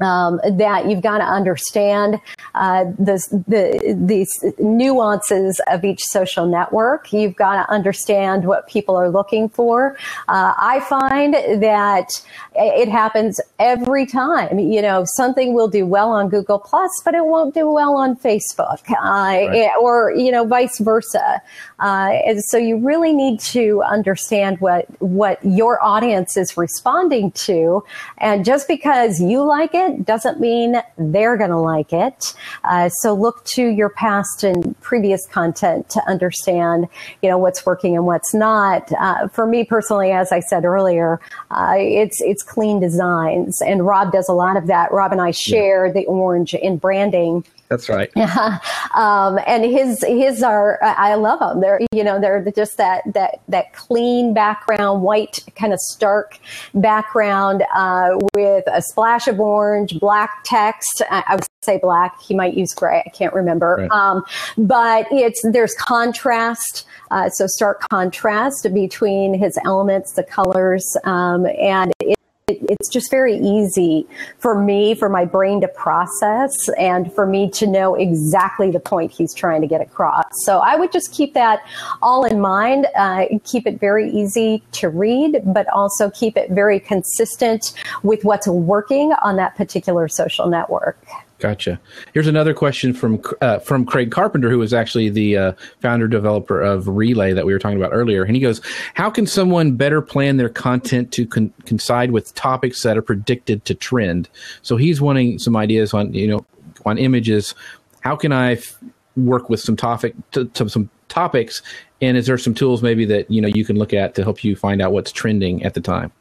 um, 0.00 0.40
that 0.52 0.88
you've 0.88 1.02
got 1.02 1.18
to 1.18 1.24
understand 1.24 2.20
uh, 2.54 2.84
the, 2.98 3.18
the, 3.48 3.96
these 3.98 4.30
nuances 4.58 5.60
of 5.68 5.84
each 5.84 6.00
social 6.02 6.46
network. 6.46 7.12
You've 7.12 7.36
got 7.36 7.64
to 7.64 7.70
understand 7.72 8.46
what 8.46 8.68
people 8.68 8.96
are 8.96 9.10
looking 9.10 9.48
for. 9.48 9.96
Uh, 10.28 10.54
I 10.58 10.80
find 10.80 11.34
that 11.34 12.08
it 12.54 12.88
happens 12.88 13.40
every 13.58 14.06
time. 14.06 14.58
You 14.58 14.82
know, 14.82 15.04
something 15.16 15.54
will 15.54 15.68
do 15.68 15.86
well 15.86 16.10
on 16.10 16.28
Google 16.28 16.58
Plus, 16.58 16.90
but 17.04 17.14
it 17.14 17.24
won't 17.24 17.54
do 17.54 17.70
well 17.70 17.96
on 17.96 18.16
Facebook, 18.16 18.80
uh, 18.90 18.94
right. 19.02 19.72
or 19.80 20.12
you 20.12 20.30
know, 20.30 20.44
vice 20.44 20.78
versa. 20.78 21.40
Uh, 21.80 22.10
and 22.26 22.42
so 22.44 22.56
you 22.56 22.78
really 22.78 23.12
need 23.12 23.40
to 23.40 23.82
understand 23.82 24.60
what 24.60 24.86
what 25.00 25.38
your 25.44 25.82
audience 25.82 26.36
is 26.36 26.56
responding 26.56 27.30
to, 27.32 27.84
and 28.18 28.44
just 28.44 28.68
because 28.68 29.20
you 29.20 29.42
like 29.42 29.74
it 29.74 29.85
it 29.86 30.04
doesn't 30.04 30.40
mean 30.40 30.76
they're 30.98 31.36
going 31.36 31.50
to 31.50 31.58
like 31.58 31.92
it. 31.92 32.34
Uh, 32.64 32.88
so 32.88 33.14
look 33.14 33.44
to 33.44 33.66
your 33.66 33.88
past 33.90 34.44
and 34.44 34.78
previous 34.80 35.26
content 35.26 35.88
to 35.90 36.00
understand, 36.08 36.88
you 37.22 37.28
know, 37.28 37.38
what's 37.38 37.64
working 37.64 37.96
and 37.96 38.06
what's 38.06 38.34
not. 38.34 38.90
Uh, 38.98 39.28
for 39.28 39.46
me 39.46 39.64
personally, 39.64 40.12
as 40.12 40.32
I 40.32 40.40
said 40.40 40.64
earlier, 40.64 41.20
uh, 41.50 41.74
it's 41.78 42.20
it's 42.20 42.42
clean 42.42 42.80
designs, 42.80 43.60
and 43.62 43.86
Rob 43.86 44.12
does 44.12 44.28
a 44.28 44.32
lot 44.32 44.56
of 44.56 44.66
that. 44.66 44.92
Rob 44.92 45.12
and 45.12 45.20
I 45.20 45.30
share 45.30 45.86
yeah. 45.86 45.92
the 45.92 46.06
orange 46.06 46.54
in 46.54 46.76
branding. 46.78 47.44
That's 47.68 47.88
right. 47.88 48.10
Yeah. 48.14 48.58
Um, 48.94 49.38
and 49.46 49.62
his 49.62 50.02
his 50.02 50.42
are 50.42 50.78
I 50.82 51.16
love 51.16 51.40
them. 51.40 51.60
They're 51.60 51.80
you 51.92 52.02
know 52.02 52.18
they're 52.18 52.42
just 52.50 52.78
that 52.78 53.02
that 53.12 53.40
that 53.48 53.74
clean 53.74 54.32
background, 54.32 55.02
white 55.02 55.44
kind 55.54 55.74
of 55.74 55.78
stark 55.80 56.38
background 56.72 57.62
uh, 57.74 58.16
with 58.34 58.64
a 58.66 58.80
splash 58.80 59.28
of 59.28 59.38
orange, 59.38 60.00
black 60.00 60.44
text. 60.44 61.02
I, 61.10 61.24
I, 61.26 61.34
would 61.34 61.46
say 61.62 61.78
black. 61.82 62.18
He 62.22 62.34
might 62.34 62.54
use 62.54 62.72
gray. 62.72 63.02
I 63.04 63.10
can't 63.10 63.34
remember. 63.34 63.76
Right. 63.80 63.90
Um, 63.90 64.24
but 64.56 65.06
it's 65.10 65.42
there's 65.52 65.74
contrast. 65.74 66.86
Uh, 67.10 67.28
so 67.28 67.46
stark 67.46 67.86
contrast 67.90 68.66
between 68.72 69.34
his 69.34 69.58
elements, 69.66 70.12
the 70.12 70.24
colors, 70.24 70.96
um, 71.04 71.44
and 71.46 71.92
it, 72.00 72.16
it's 72.48 72.88
just 72.88 73.10
very 73.10 73.36
easy 73.36 74.06
for 74.38 74.56
me, 74.62 74.94
for 74.94 75.08
my 75.08 75.24
brain 75.24 75.60
to 75.60 75.66
process 75.66 76.52
and 76.78 77.12
for 77.12 77.26
me 77.26 77.50
to 77.50 77.66
know 77.66 77.96
exactly 77.96 78.70
the 78.70 78.78
point 78.78 79.10
he's 79.10 79.34
trying 79.34 79.60
to 79.60 79.66
get 79.66 79.80
across. 79.80 80.26
So 80.44 80.58
I 80.58 80.76
would 80.76 80.92
just 80.92 81.12
keep 81.12 81.34
that 81.34 81.66
all 82.02 82.24
in 82.24 82.40
mind, 82.40 82.86
uh, 82.94 83.24
keep 83.42 83.66
it 83.66 83.80
very 83.80 84.08
easy 84.12 84.62
to 84.72 84.88
read, 84.88 85.40
but 85.44 85.66
also 85.70 86.08
keep 86.10 86.36
it 86.36 86.50
very 86.52 86.78
consistent 86.78 87.72
with 88.04 88.24
what's 88.24 88.46
working 88.46 89.12
on 89.24 89.34
that 89.38 89.56
particular 89.56 90.06
social 90.06 90.46
network. 90.46 91.04
Gotcha. 91.38 91.78
Here's 92.14 92.26
another 92.26 92.54
question 92.54 92.94
from 92.94 93.20
uh, 93.42 93.58
from 93.58 93.84
Craig 93.84 94.10
Carpenter, 94.10 94.48
who 94.48 94.62
is 94.62 94.72
actually 94.72 95.10
the 95.10 95.36
uh, 95.36 95.52
founder 95.82 96.08
developer 96.08 96.62
of 96.62 96.88
Relay 96.88 97.34
that 97.34 97.44
we 97.44 97.52
were 97.52 97.58
talking 97.58 97.76
about 97.76 97.92
earlier, 97.92 98.22
and 98.24 98.34
he 98.34 98.40
goes, 98.40 98.62
"How 98.94 99.10
can 99.10 99.26
someone 99.26 99.76
better 99.76 100.00
plan 100.00 100.38
their 100.38 100.48
content 100.48 101.12
to 101.12 101.26
con- 101.26 101.52
coincide 101.66 102.10
with 102.10 102.34
topics 102.34 102.82
that 102.84 102.96
are 102.96 103.02
predicted 103.02 103.66
to 103.66 103.74
trend?" 103.74 104.30
So 104.62 104.78
he's 104.78 105.02
wanting 105.02 105.38
some 105.38 105.56
ideas 105.56 105.92
on 105.92 106.14
you 106.14 106.26
know 106.26 106.46
on 106.86 106.96
images. 106.96 107.54
How 108.00 108.16
can 108.16 108.32
I 108.32 108.52
f- 108.52 108.78
work 109.14 109.50
with 109.50 109.60
some 109.60 109.76
topic 109.76 110.14
to, 110.30 110.46
to 110.46 110.70
some 110.70 110.88
topics, 111.08 111.60
and 112.00 112.16
is 112.16 112.26
there 112.26 112.38
some 112.38 112.54
tools 112.54 112.82
maybe 112.82 113.04
that 113.04 113.30
you 113.30 113.42
know 113.42 113.48
you 113.48 113.64
can 113.66 113.76
look 113.76 113.92
at 113.92 114.14
to 114.14 114.22
help 114.22 114.42
you 114.42 114.56
find 114.56 114.80
out 114.80 114.92
what's 114.92 115.12
trending 115.12 115.62
at 115.64 115.74
the 115.74 115.82
time? 115.82 116.12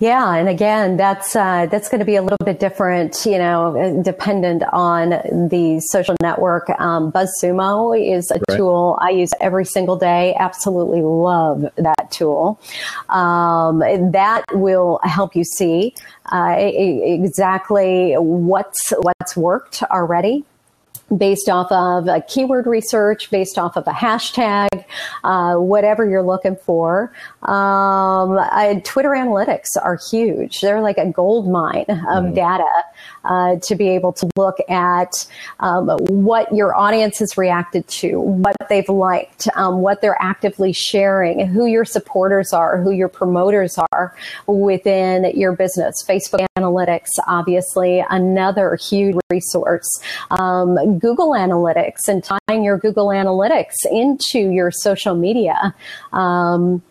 Yeah, 0.00 0.34
and 0.34 0.48
again, 0.48 0.96
that's 0.96 1.36
uh, 1.36 1.66
that's 1.66 1.90
going 1.90 1.98
to 1.98 2.06
be 2.06 2.16
a 2.16 2.22
little 2.22 2.42
bit 2.42 2.58
different, 2.58 3.26
you 3.26 3.36
know, 3.36 4.00
dependent 4.02 4.62
on 4.72 5.10
the 5.10 5.78
social 5.90 6.16
network. 6.22 6.70
Um, 6.80 7.12
BuzzSumo 7.12 7.94
is 8.00 8.30
a 8.30 8.40
right. 8.48 8.56
tool 8.56 8.98
I 9.02 9.10
use 9.10 9.30
every 9.42 9.66
single 9.66 9.96
day. 9.96 10.34
Absolutely 10.38 11.02
love 11.02 11.66
that 11.76 12.10
tool. 12.10 12.58
Um, 13.10 13.80
that 14.12 14.42
will 14.52 15.00
help 15.02 15.36
you 15.36 15.44
see 15.44 15.94
uh, 16.32 16.56
exactly 16.58 18.14
what's 18.14 18.94
what's 19.02 19.36
worked 19.36 19.82
already 19.82 20.46
based 21.16 21.48
off 21.48 21.70
of 21.72 22.06
a 22.06 22.20
keyword 22.22 22.66
research, 22.66 23.30
based 23.30 23.58
off 23.58 23.76
of 23.76 23.86
a 23.86 23.92
hashtag, 23.92 24.84
uh, 25.24 25.56
whatever 25.56 26.08
you're 26.08 26.22
looking 26.22 26.56
for. 26.56 27.12
Um, 27.42 28.38
I, 28.38 28.80
Twitter 28.84 29.10
analytics 29.10 29.68
are 29.80 29.98
huge. 30.10 30.60
They're 30.60 30.80
like 30.80 30.98
a 30.98 31.10
gold 31.10 31.48
mine 31.48 31.86
of 31.88 32.24
mm. 32.24 32.34
data 32.34 32.68
uh, 33.24 33.56
to 33.62 33.74
be 33.74 33.88
able 33.88 34.12
to 34.14 34.28
look 34.36 34.56
at 34.68 35.26
um, 35.60 35.88
what 36.08 36.54
your 36.54 36.74
audience 36.76 37.18
has 37.18 37.36
reacted 37.36 37.86
to, 37.88 38.20
what 38.20 38.56
they've 38.68 38.88
liked, 38.88 39.48
um, 39.56 39.80
what 39.80 40.00
they're 40.00 40.20
actively 40.20 40.72
sharing, 40.72 41.46
who 41.46 41.66
your 41.66 41.84
supporters 41.84 42.52
are, 42.52 42.80
who 42.80 42.90
your 42.90 43.08
promoters 43.08 43.78
are 43.92 44.16
within 44.46 45.36
your 45.36 45.52
business. 45.52 46.04
Facebook 46.06 46.46
analytics, 46.56 47.08
obviously, 47.26 48.04
another 48.10 48.76
huge 48.76 49.16
resource. 49.30 49.88
Google 51.00 51.30
Analytics 51.30 52.08
and 52.08 52.22
tying 52.22 52.62
your 52.62 52.78
Google 52.78 53.08
Analytics 53.08 53.74
into 53.90 54.50
your 54.50 54.70
social 54.70 55.14
media. 55.14 55.74
Um, 56.12 56.82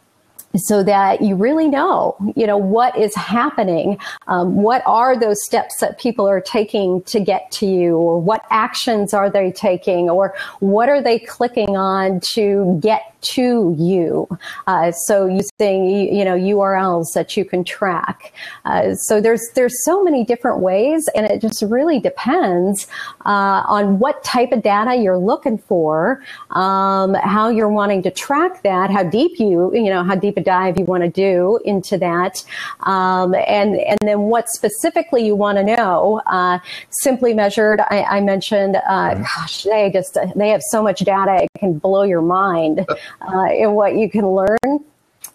so 0.55 0.83
that 0.83 1.21
you 1.21 1.35
really 1.35 1.67
know, 1.67 2.15
you 2.35 2.47
know, 2.47 2.57
what 2.57 2.97
is 2.97 3.15
happening. 3.15 3.97
Um, 4.27 4.55
what 4.55 4.81
are 4.85 5.17
those 5.17 5.43
steps 5.45 5.79
that 5.79 5.99
people 5.99 6.27
are 6.27 6.41
taking 6.41 7.01
to 7.03 7.19
get 7.19 7.51
to 7.51 7.67
you, 7.67 7.97
or 7.97 8.19
what 8.19 8.45
actions 8.49 9.13
are 9.13 9.29
they 9.29 9.51
taking, 9.51 10.09
or 10.09 10.33
what 10.59 10.89
are 10.89 11.01
they 11.01 11.19
clicking 11.19 11.77
on 11.77 12.19
to 12.33 12.79
get 12.81 13.13
to 13.21 13.75
you. 13.77 14.27
Uh, 14.67 14.91
so 14.91 15.25
using 15.25 15.85
you 15.85 16.23
know 16.23 16.35
URLs 16.35 17.13
that 17.15 17.35
you 17.35 17.45
can 17.45 17.63
track. 17.63 18.33
Uh, 18.65 18.95
so 18.95 19.19
there's 19.21 19.41
there's 19.55 19.83
so 19.83 20.03
many 20.03 20.23
different 20.23 20.59
ways, 20.59 21.07
and 21.15 21.25
it 21.25 21.41
just 21.41 21.61
really 21.63 21.99
depends 21.99 22.87
uh, 23.25 23.63
on 23.67 23.99
what 23.99 24.23
type 24.23 24.51
of 24.51 24.61
data 24.61 24.95
you're 24.95 25.17
looking 25.17 25.57
for, 25.57 26.23
um, 26.51 27.13
how 27.15 27.49
you're 27.49 27.69
wanting 27.69 28.01
to 28.03 28.11
track 28.11 28.63
that, 28.63 28.89
how 28.89 29.03
deep 29.03 29.39
you 29.39 29.71
you 29.73 29.89
know 29.89 30.03
how 30.03 30.15
deep 30.15 30.37
a 30.39 30.43
dive 30.43 30.77
you 30.77 30.85
want 30.85 31.03
to 31.03 31.09
do 31.09 31.59
into 31.65 31.97
that, 31.97 32.43
um, 32.81 33.35
and 33.35 33.75
and 33.75 33.97
then 34.03 34.21
what 34.21 34.49
specifically 34.49 35.25
you 35.25 35.35
want 35.35 35.57
to 35.57 35.63
know. 35.63 36.21
Uh, 36.25 36.59
simply 37.01 37.33
measured, 37.33 37.81
I, 37.81 38.03
I 38.03 38.21
mentioned. 38.21 38.77
Uh, 38.87 39.15
gosh, 39.15 39.63
they 39.63 39.89
just 39.91 40.17
they 40.35 40.49
have 40.49 40.61
so 40.71 40.81
much 40.81 40.99
data 41.01 41.43
it 41.43 41.49
can 41.59 41.77
blow 41.77 42.03
your 42.03 42.21
mind. 42.21 42.85
uh, 43.21 43.45
and 43.45 43.75
what 43.75 43.95
you 43.95 44.09
can 44.09 44.27
learn. 44.27 44.85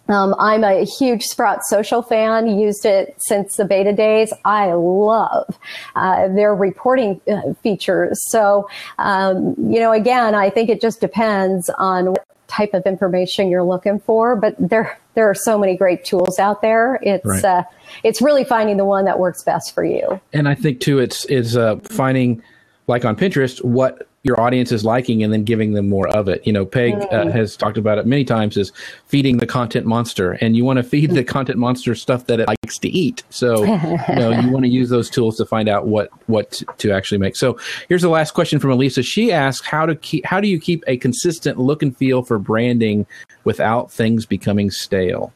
Um, 0.07 0.35
I'm 0.37 0.63
a 0.63 0.85
huge 0.85 1.23
Sprout 1.23 1.63
Social 1.63 2.03
fan, 2.03 2.59
used 2.59 2.85
it 2.85 3.15
since 3.27 3.55
the 3.55 3.65
beta 3.65 3.91
days. 3.91 4.31
I 4.43 4.73
love 4.73 5.57
uh, 5.95 6.27
their 6.27 6.53
reporting 6.53 7.19
uh, 7.27 7.53
features. 7.63 8.19
So, 8.29 8.69
um, 8.99 9.55
you 9.57 9.79
know, 9.79 9.91
again, 9.91 10.35
I 10.35 10.49
think 10.49 10.69
it 10.69 10.79
just 10.79 11.01
depends 11.01 11.69
on 11.77 12.11
what 12.11 12.27
type 12.47 12.73
of 12.73 12.83
information 12.85 13.49
you're 13.49 13.63
looking 13.63 13.99
for, 13.99 14.35
but 14.35 14.55
there, 14.59 14.99
there 15.13 15.29
are 15.29 15.35
so 15.35 15.57
many 15.57 15.75
great 15.75 16.05
tools 16.05 16.39
out 16.39 16.61
there. 16.61 16.99
It's, 17.01 17.25
right. 17.25 17.43
uh, 17.43 17.63
it's 18.03 18.21
really 18.21 18.43
finding 18.43 18.77
the 18.77 18.85
one 18.85 19.05
that 19.05 19.19
works 19.19 19.43
best 19.43 19.73
for 19.73 19.83
you. 19.83 20.19
And 20.33 20.47
I 20.47 20.55
think 20.55 20.79
too, 20.79 20.99
it's, 20.99 21.25
is 21.25 21.57
uh, 21.57 21.77
finding 21.83 22.41
like 22.87 23.05
on 23.05 23.15
Pinterest, 23.15 23.63
what 23.63 24.07
your 24.25 24.41
audience 24.41 24.71
is 24.71 24.83
liking 24.83 25.23
and 25.23 25.31
then 25.31 25.43
giving 25.43 25.73
them 25.73 25.87
more 25.87 26.07
of 26.09 26.27
it. 26.27 26.45
You 26.47 26.51
know, 26.51 26.65
Peg 26.65 26.95
uh, 27.11 27.29
has 27.29 27.55
talked 27.55 27.77
about 27.77 27.99
it 27.99 28.07
many 28.07 28.25
times 28.25 28.57
is 28.57 28.71
feeding 29.05 29.37
the 29.37 29.45
content 29.45 29.85
monster 29.85 30.31
and 30.41 30.57
you 30.57 30.65
want 30.65 30.77
to 30.77 30.83
feed 30.83 31.11
the 31.11 31.23
content 31.23 31.59
monster 31.59 31.93
stuff 31.93 32.25
that 32.25 32.39
it 32.39 32.47
likes 32.47 32.79
to 32.79 32.89
eat. 32.89 33.23
So, 33.29 33.63
you 34.09 34.15
know, 34.15 34.31
you 34.31 34.49
want 34.49 34.65
to 34.65 34.69
use 34.69 34.89
those 34.89 35.11
tools 35.11 35.37
to 35.37 35.45
find 35.45 35.69
out 35.69 35.87
what, 35.87 36.09
what 36.27 36.63
to 36.79 36.91
actually 36.91 37.19
make. 37.19 37.35
So 37.35 37.59
here's 37.87 38.01
the 38.01 38.09
last 38.09 38.31
question 38.31 38.59
from 38.59 38.71
Elisa. 38.71 39.03
She 39.03 39.31
asks, 39.31 39.65
how 39.65 39.85
to 39.85 39.95
keep, 39.95 40.25
how 40.25 40.41
do 40.41 40.47
you 40.47 40.59
keep 40.59 40.83
a 40.87 40.97
consistent 40.97 41.59
look 41.59 41.83
and 41.83 41.95
feel 41.95 42.23
for 42.23 42.39
branding 42.39 43.05
without 43.43 43.91
things 43.91 44.25
becoming 44.25 44.71
stale? 44.71 45.31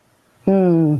Hmm. 0.49 0.97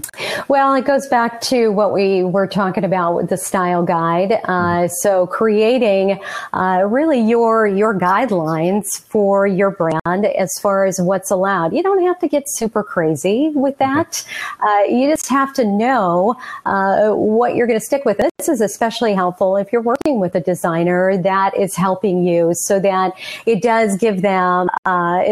Well, 0.48 0.76
it 0.76 0.86
goes 0.86 1.08
back 1.08 1.42
to 1.42 1.70
what 1.70 1.92
we 1.92 2.24
were 2.24 2.46
talking 2.46 2.84
about 2.84 3.16
with 3.16 3.30
the 3.30 3.38
style 3.38 3.82
guide. 3.82 4.34
Uh, 4.44 4.88
so 4.88 5.26
creating 5.26 6.20
uh, 6.54 6.84
really 6.88 7.20
your 7.20 7.66
your 7.66 7.98
guidelines 7.98 8.86
for 9.08 9.48
your 9.48 9.72
brand 9.72 10.28
as 10.28 10.52
far 10.62 10.86
as 10.86 11.02
what's 11.02 11.32
allowed. 11.32 11.74
You 11.74 11.82
don't 11.82 12.04
have 12.04 12.20
to 12.20 12.28
get 12.28 12.44
super 12.46 12.84
crazy 12.84 13.50
with 13.56 13.76
that. 13.80 14.24
Uh, 14.60 14.84
you 14.88 15.10
just 15.10 15.28
have 15.30 15.52
to 15.54 15.66
know 15.66 16.36
uh, 16.68 17.10
what 17.10 17.56
you're 17.56 17.66
going 17.66 17.80
to 17.80 17.84
stick 17.84 18.06
with. 18.06 18.18
This 18.38 18.50
is 18.50 18.62
especially 18.62 19.16
helpful 19.16 19.58
if 19.58 19.74
you're 19.74 19.82
working 19.82 20.20
with 20.20 20.36
a 20.36 20.42
designer 20.42 21.18
that 21.24 21.58
is 21.58 21.76
helping 21.76 22.24
you, 22.24 22.52
so 22.54 22.80
that 22.82 23.14
it 23.48 23.64
does 23.64 23.98
give 23.98 24.22
them 24.22 24.70
uh, 24.86 25.24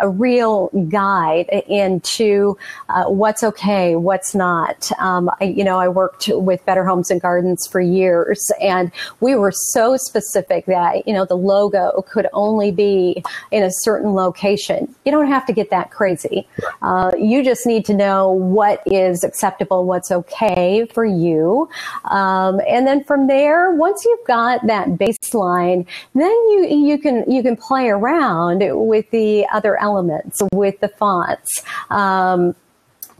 a 0.00 0.08
real 0.08 0.70
guide 0.88 1.46
into 1.68 2.56
uh, 2.88 3.04
what's 3.04 3.42
okay, 3.50 3.96
what's 3.96 4.32
not. 4.32 4.90
Um, 5.00 5.28
I, 5.40 5.44
you 5.44 5.64
know, 5.64 5.80
I 5.80 5.88
worked 5.88 6.28
with 6.32 6.64
Better 6.66 6.84
Homes 6.84 7.10
and 7.10 7.20
Gardens 7.20 7.66
for 7.66 7.80
years, 7.80 8.40
and 8.60 8.92
we 9.18 9.34
were 9.34 9.52
so 9.52 9.96
specific 9.96 10.66
that 10.66 11.06
you 11.06 11.12
know 11.12 11.24
the 11.24 11.36
logo 11.36 12.04
could 12.08 12.28
only 12.32 12.70
be 12.70 13.24
in 13.50 13.64
a 13.64 13.70
certain 13.70 14.14
location. 14.14 14.94
You 15.04 15.10
don't 15.10 15.26
have 15.26 15.44
to 15.46 15.52
get 15.52 15.70
that 15.70 15.90
crazy. 15.90 16.46
Uh, 16.80 17.10
you 17.18 17.42
just 17.42 17.66
need 17.66 17.84
to 17.86 17.94
know 17.94 18.30
what 18.30 18.82
is 18.86 19.24
acceptable, 19.24 19.84
what's 19.84 20.12
okay 20.12 20.86
for 20.94 21.04
you, 21.04 21.68
um, 22.04 22.60
and 22.68 22.86
then 22.86 23.02
from 23.02 23.26
there, 23.26 23.72
once 23.72 24.04
you've 24.04 24.26
got 24.28 24.64
that 24.68 24.90
baseline, 24.90 25.86
then 26.14 26.30
you 26.52 26.66
you 26.68 26.98
can 26.98 27.28
you 27.28 27.42
can 27.42 27.56
play 27.56 27.88
around 27.88 28.62
with 28.70 29.10
the 29.10 29.44
other 29.52 29.76
elements, 29.80 30.40
with 30.52 30.78
the 30.78 30.88
fonts. 30.88 31.64
Um, 31.90 32.54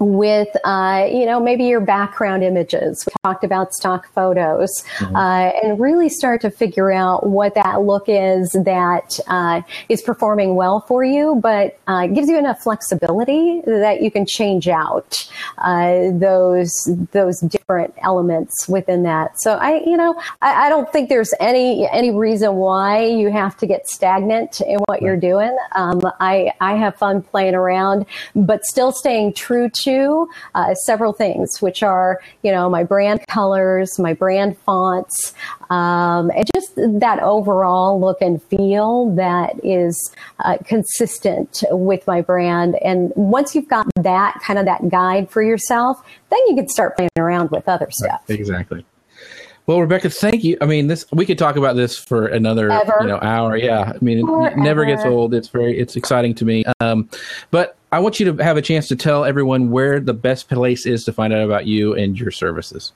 with, 0.01 0.48
uh, 0.64 1.07
you 1.11 1.26
know, 1.26 1.38
maybe 1.38 1.64
your 1.64 1.80
background 1.80 2.42
images. 2.42 3.05
We 3.07 3.12
talked 3.22 3.44
about 3.44 3.74
stock 3.74 4.12
photos 4.14 4.82
mm-hmm. 4.96 5.14
uh, 5.14 5.51
and 5.62 5.78
really 5.78 6.09
start 6.09 6.40
to 6.40 6.51
figure 6.51 6.90
out 6.90 7.26
what 7.26 7.55
that 7.55 7.82
look 7.82 8.05
is 8.09 8.51
that 8.64 9.20
uh, 9.28 9.61
is 9.88 10.01
performing 10.01 10.57
well 10.57 10.80
for 10.88 11.05
you, 11.05 11.38
but 11.42 11.78
uh, 11.86 12.07
gives 12.07 12.28
you 12.28 12.38
enough 12.38 12.62
flexibility 12.62 13.61
that 13.66 14.03
you 14.03 14.11
can 14.11 14.24
change 14.26 14.68
out 14.68 15.28
uh, 15.59 16.11
those 16.12 16.72
those 17.12 17.40
different 17.71 17.95
elements 18.03 18.68
within 18.68 19.03
that. 19.05 19.33
So 19.41 19.55
I, 19.55 19.83
you 19.85 19.97
know, 19.97 20.21
I, 20.43 20.66
I, 20.66 20.68
don't 20.68 20.91
think 20.93 21.09
there's 21.09 21.33
any 21.39 21.89
any 21.91 22.11
reason 22.11 22.57
why 22.57 23.05
you 23.05 23.31
have 23.31 23.57
to 23.59 23.66
get 23.66 23.89
stagnant 23.89 24.61
in 24.61 24.79
what 24.79 24.95
right. 24.95 25.03
you're 25.03 25.16
doing. 25.16 25.57
Um, 25.77 26.01
I 26.21 26.53
I 26.61 26.75
have 26.75 26.97
fun 26.97 27.23
playing 27.23 27.55
around, 27.55 28.07
but 28.35 28.64
still 28.64 28.93
staying 28.93 29.35
true 29.35 29.68
to 29.85 29.91
to 29.91 30.29
uh, 30.55 30.75
several 30.75 31.12
things, 31.12 31.61
which 31.61 31.83
are, 31.83 32.21
you 32.43 32.53
know, 32.53 32.68
my 32.68 32.85
brand 32.85 33.27
colors, 33.29 33.99
my 33.99 34.12
brand 34.12 34.57
fonts, 34.59 35.35
um, 35.71 36.31
and 36.35 36.45
just 36.55 36.75
that 36.77 37.21
overall 37.23 38.01
look 38.01 38.21
and 38.21 38.43
feel 38.43 39.14
that 39.14 39.55
is 39.64 40.12
uh, 40.41 40.59
consistent 40.64 41.62
with 41.71 42.07
my 42.07 42.21
brand. 42.21 42.77
And 42.83 43.12
once 43.14 43.55
you've 43.55 43.68
got 43.68 43.87
that 43.97 44.41
kind 44.43 44.59
of 44.59 44.66
that 44.66 44.89
guide 44.89 45.31
for 45.31 45.43
yourself, 45.43 46.03
then 46.31 46.41
you 46.49 46.57
can 46.57 46.68
start 46.68 46.97
playing 46.97 47.11
around 47.16 47.51
with 47.51 47.68
other 47.68 47.89
stuff. 47.91 48.23
Right, 48.29 48.39
exactly. 48.39 48.85
Well, 49.66 49.81
Rebekah, 49.81 50.11
thank 50.11 50.43
you. 50.43 50.59
I 50.61 50.66
mean, 50.66 50.89
this 50.89 51.07
we 51.12 51.25
could 51.25 51.39
talk 51.39 51.55
about 51.55 51.77
this 51.77 51.97
for 51.97 52.27
another 52.27 52.73
Ever. 52.73 52.97
you 53.03 53.07
know 53.07 53.21
hour. 53.23 53.57
Yeah, 53.57 53.93
I 53.95 54.05
mean, 54.05 54.18
it, 54.18 54.53
it 54.53 54.57
never 54.57 54.85
gets 54.85 55.05
old. 55.05 55.33
It's 55.33 55.47
very 55.47 55.79
it's 55.79 55.95
exciting 55.95 56.35
to 56.37 56.45
me. 56.45 56.64
Um, 56.81 57.09
but 57.53 57.77
I 57.93 58.01
want 58.01 58.18
you 58.18 58.33
to 58.33 58.43
have 58.43 58.57
a 58.57 58.62
chance 58.62 58.89
to 58.89 58.97
tell 58.97 59.25
everyone 59.25 59.71
where 59.71 60.01
the 60.01 60.14
best 60.14 60.49
place 60.49 60.87
is 60.87 61.05
to 61.05 61.12
find 61.12 61.33
out 61.33 61.45
about 61.45 61.66
you 61.66 61.95
and 61.95 62.18
your 62.18 62.33
services. 62.33 62.91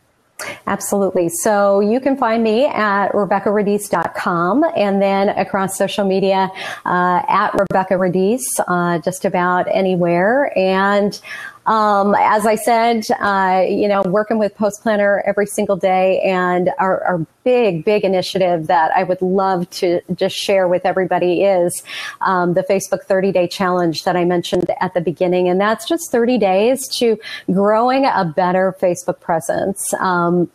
Absolutely. 0.67 1.29
So 1.29 1.81
you 1.81 2.01
can 2.01 2.17
find 2.17 2.43
me 2.43 2.67
at 2.67 3.13
RebekahRadice.com 3.13 4.65
and 4.77 5.01
then 5.01 5.29
across 5.31 5.79
social 5.79 6.05
media 6.05 6.51
uh, 6.85 7.23
at 7.29 7.53
Rebekah 7.55 7.95
Radice, 7.95 8.43
uh, 8.67 8.99
just 8.99 9.25
about 9.25 9.67
anywhere. 9.71 10.53
And 10.57 11.19
um, 11.67 12.15
as 12.19 12.47
I 12.47 12.57
said, 12.57 13.05
uh, 13.21 13.65
you 13.67 13.89
know, 13.89 14.03
working 14.03 14.39
with 14.39 14.55
Post 14.55 14.83
Planner 14.83 15.23
every 15.27 15.47
single 15.47 15.77
day, 15.77 16.21
and 16.21 16.71
our, 16.79 17.03
our, 17.05 17.27
big, 17.45 17.85
big 17.85 18.05
initiative 18.07 18.69
that 18.69 18.91
I 18.97 19.03
would 19.03 19.21
love 19.21 19.69
to 19.73 20.01
just 20.15 20.35
share 20.35 20.67
with 20.67 20.87
everybody 20.87 21.43
is 21.43 21.83
um, 22.23 22.55
the 22.55 22.63
Facebook 22.63 23.03
30 23.03 23.33
Day 23.33 23.47
Challenge 23.47 24.03
that 24.05 24.17
I 24.17 24.25
mentioned 24.25 24.71
at 24.81 24.95
the 24.95 25.03
beginning, 25.03 25.51
and 25.51 25.61
that's 25.61 25.87
just 25.87 26.11
30 26.11 26.39
days 26.39 26.89
to 27.01 27.19
growing 27.53 28.07
a 28.07 28.25
better 28.25 28.75
Facebook 28.81 29.21
presence. 29.21 29.93
Um, 30.01 30.51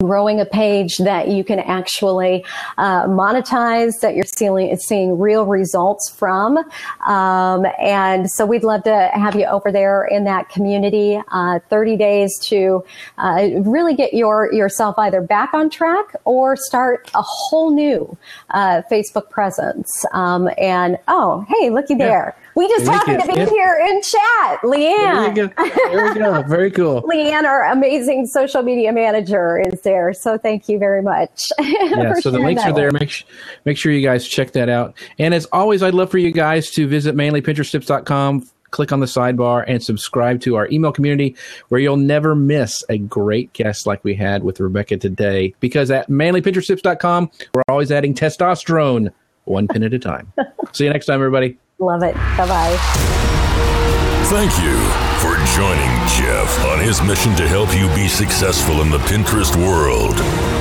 growing 0.00 0.40
a 0.40 0.44
page 0.44 0.96
that 0.98 1.28
you 1.28 1.44
can 1.44 1.58
actually 1.58 2.44
uh, 2.78 3.06
monetize 3.06 4.00
that 4.00 4.14
you're 4.14 4.24
seeing, 4.24 4.76
seeing 4.76 5.18
real 5.18 5.46
results 5.46 6.10
from. 6.10 6.58
Um, 7.06 7.66
and 7.78 8.30
so 8.30 8.46
we'd 8.46 8.64
love 8.64 8.84
to 8.84 9.10
have 9.12 9.34
you 9.34 9.46
over 9.46 9.72
there 9.72 10.04
in 10.04 10.24
that 10.24 10.48
community 10.48 11.20
uh, 11.28 11.60
30 11.68 11.96
days 11.96 12.38
to 12.44 12.84
uh, 13.18 13.48
really 13.60 13.94
get 13.94 14.14
your 14.14 14.52
yourself 14.52 14.98
either 14.98 15.20
back 15.20 15.54
on 15.54 15.70
track 15.70 16.14
or 16.24 16.56
start 16.56 17.10
a 17.14 17.22
whole 17.22 17.70
new 17.70 18.16
uh, 18.50 18.82
facebook 18.90 19.30
presence. 19.30 19.88
Um, 20.12 20.48
and 20.58 20.98
oh 21.08 21.46
hey 21.48 21.70
looky 21.70 21.94
there 21.94 22.36
we 22.54 22.68
just 22.68 22.86
happened 22.86 23.20
to 23.20 23.26
be 23.26 23.34
here 23.34 23.80
in 23.88 24.02
chat. 24.02 24.60
Leanne. 24.62 25.34
There 25.34 25.46
we 25.46 25.52
go. 25.52 25.90
There 25.90 26.12
we 26.12 26.18
go. 26.18 26.42
Very 26.42 26.70
cool. 26.70 27.02
Leanne, 27.10 27.44
our 27.44 27.70
amazing 27.70 28.26
social 28.26 28.62
media 28.62 28.92
manager, 28.92 29.60
is 29.60 29.80
there. 29.82 30.12
So 30.12 30.38
thank 30.38 30.68
you 30.68 30.78
very 30.78 31.02
much. 31.02 31.50
yeah, 31.60 32.14
so 32.14 32.30
the 32.30 32.38
links 32.38 32.62
are 32.64 32.72
there. 32.72 32.90
Make, 32.92 33.10
sh- 33.10 33.24
make 33.64 33.76
sure 33.76 33.92
you 33.92 34.06
guys 34.06 34.26
check 34.26 34.52
that 34.52 34.68
out. 34.68 34.94
And 35.18 35.34
as 35.34 35.46
always, 35.46 35.82
I'd 35.82 35.94
love 35.94 36.10
for 36.10 36.18
you 36.18 36.30
guys 36.30 36.70
to 36.72 36.86
visit 36.86 37.14
manlypinteresttips.com 37.14 38.48
click 38.72 38.90
on 38.90 39.00
the 39.00 39.06
sidebar 39.06 39.64
and 39.68 39.82
subscribe 39.82 40.40
to 40.40 40.56
our 40.56 40.66
email 40.70 40.90
community 40.90 41.36
where 41.68 41.80
you'll 41.80 41.96
never 41.96 42.34
miss 42.34 42.82
a 42.88 42.98
great 42.98 43.52
guest 43.52 43.86
like 43.86 44.02
we 44.02 44.14
had 44.14 44.42
with 44.42 44.58
Rebekah 44.58 44.96
today. 44.96 45.54
Because 45.60 45.90
at 45.90 46.08
manlypinteresttips.com, 46.08 47.30
we're 47.54 47.62
always 47.68 47.92
adding 47.92 48.14
testosterone 48.14 49.12
one 49.44 49.68
pin 49.68 49.82
at 49.82 49.94
a 49.94 49.98
time. 49.98 50.32
See 50.72 50.84
you 50.84 50.90
next 50.90 51.06
time, 51.06 51.16
everybody. 51.16 51.58
Love 51.82 52.02
it. 52.04 52.14
Bye 52.14 52.46
bye. 52.46 52.76
Thank 54.30 54.52
you 54.62 54.78
for 55.18 55.34
joining 55.56 55.90
Jeff 56.06 56.64
on 56.66 56.78
his 56.78 57.02
mission 57.02 57.34
to 57.34 57.48
help 57.48 57.74
you 57.76 57.88
be 57.88 58.06
successful 58.06 58.82
in 58.82 58.90
the 58.90 58.98
Pinterest 58.98 59.56
world. 59.56 60.14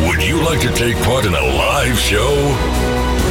Would 0.10 0.24
you 0.28 0.42
like 0.44 0.60
to 0.62 0.74
take 0.74 0.98
part 1.04 1.26
in 1.26 1.36
a 1.36 1.42
live 1.42 1.96
show? 1.98 2.34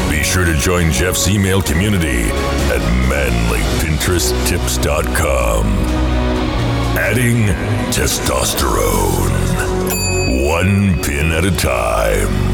Be 0.09 0.23
sure 0.23 0.45
to 0.45 0.55
join 0.55 0.93
Jeff's 0.93 1.27
email 1.29 1.61
community 1.61 2.31
at 2.71 2.81
manlypinteresttips.com. 3.11 5.67
Adding 6.97 7.49
testosterone, 7.91 9.33
one 10.47 11.03
pin 11.03 11.33
at 11.33 11.45
a 11.45 11.51
time. 11.51 12.50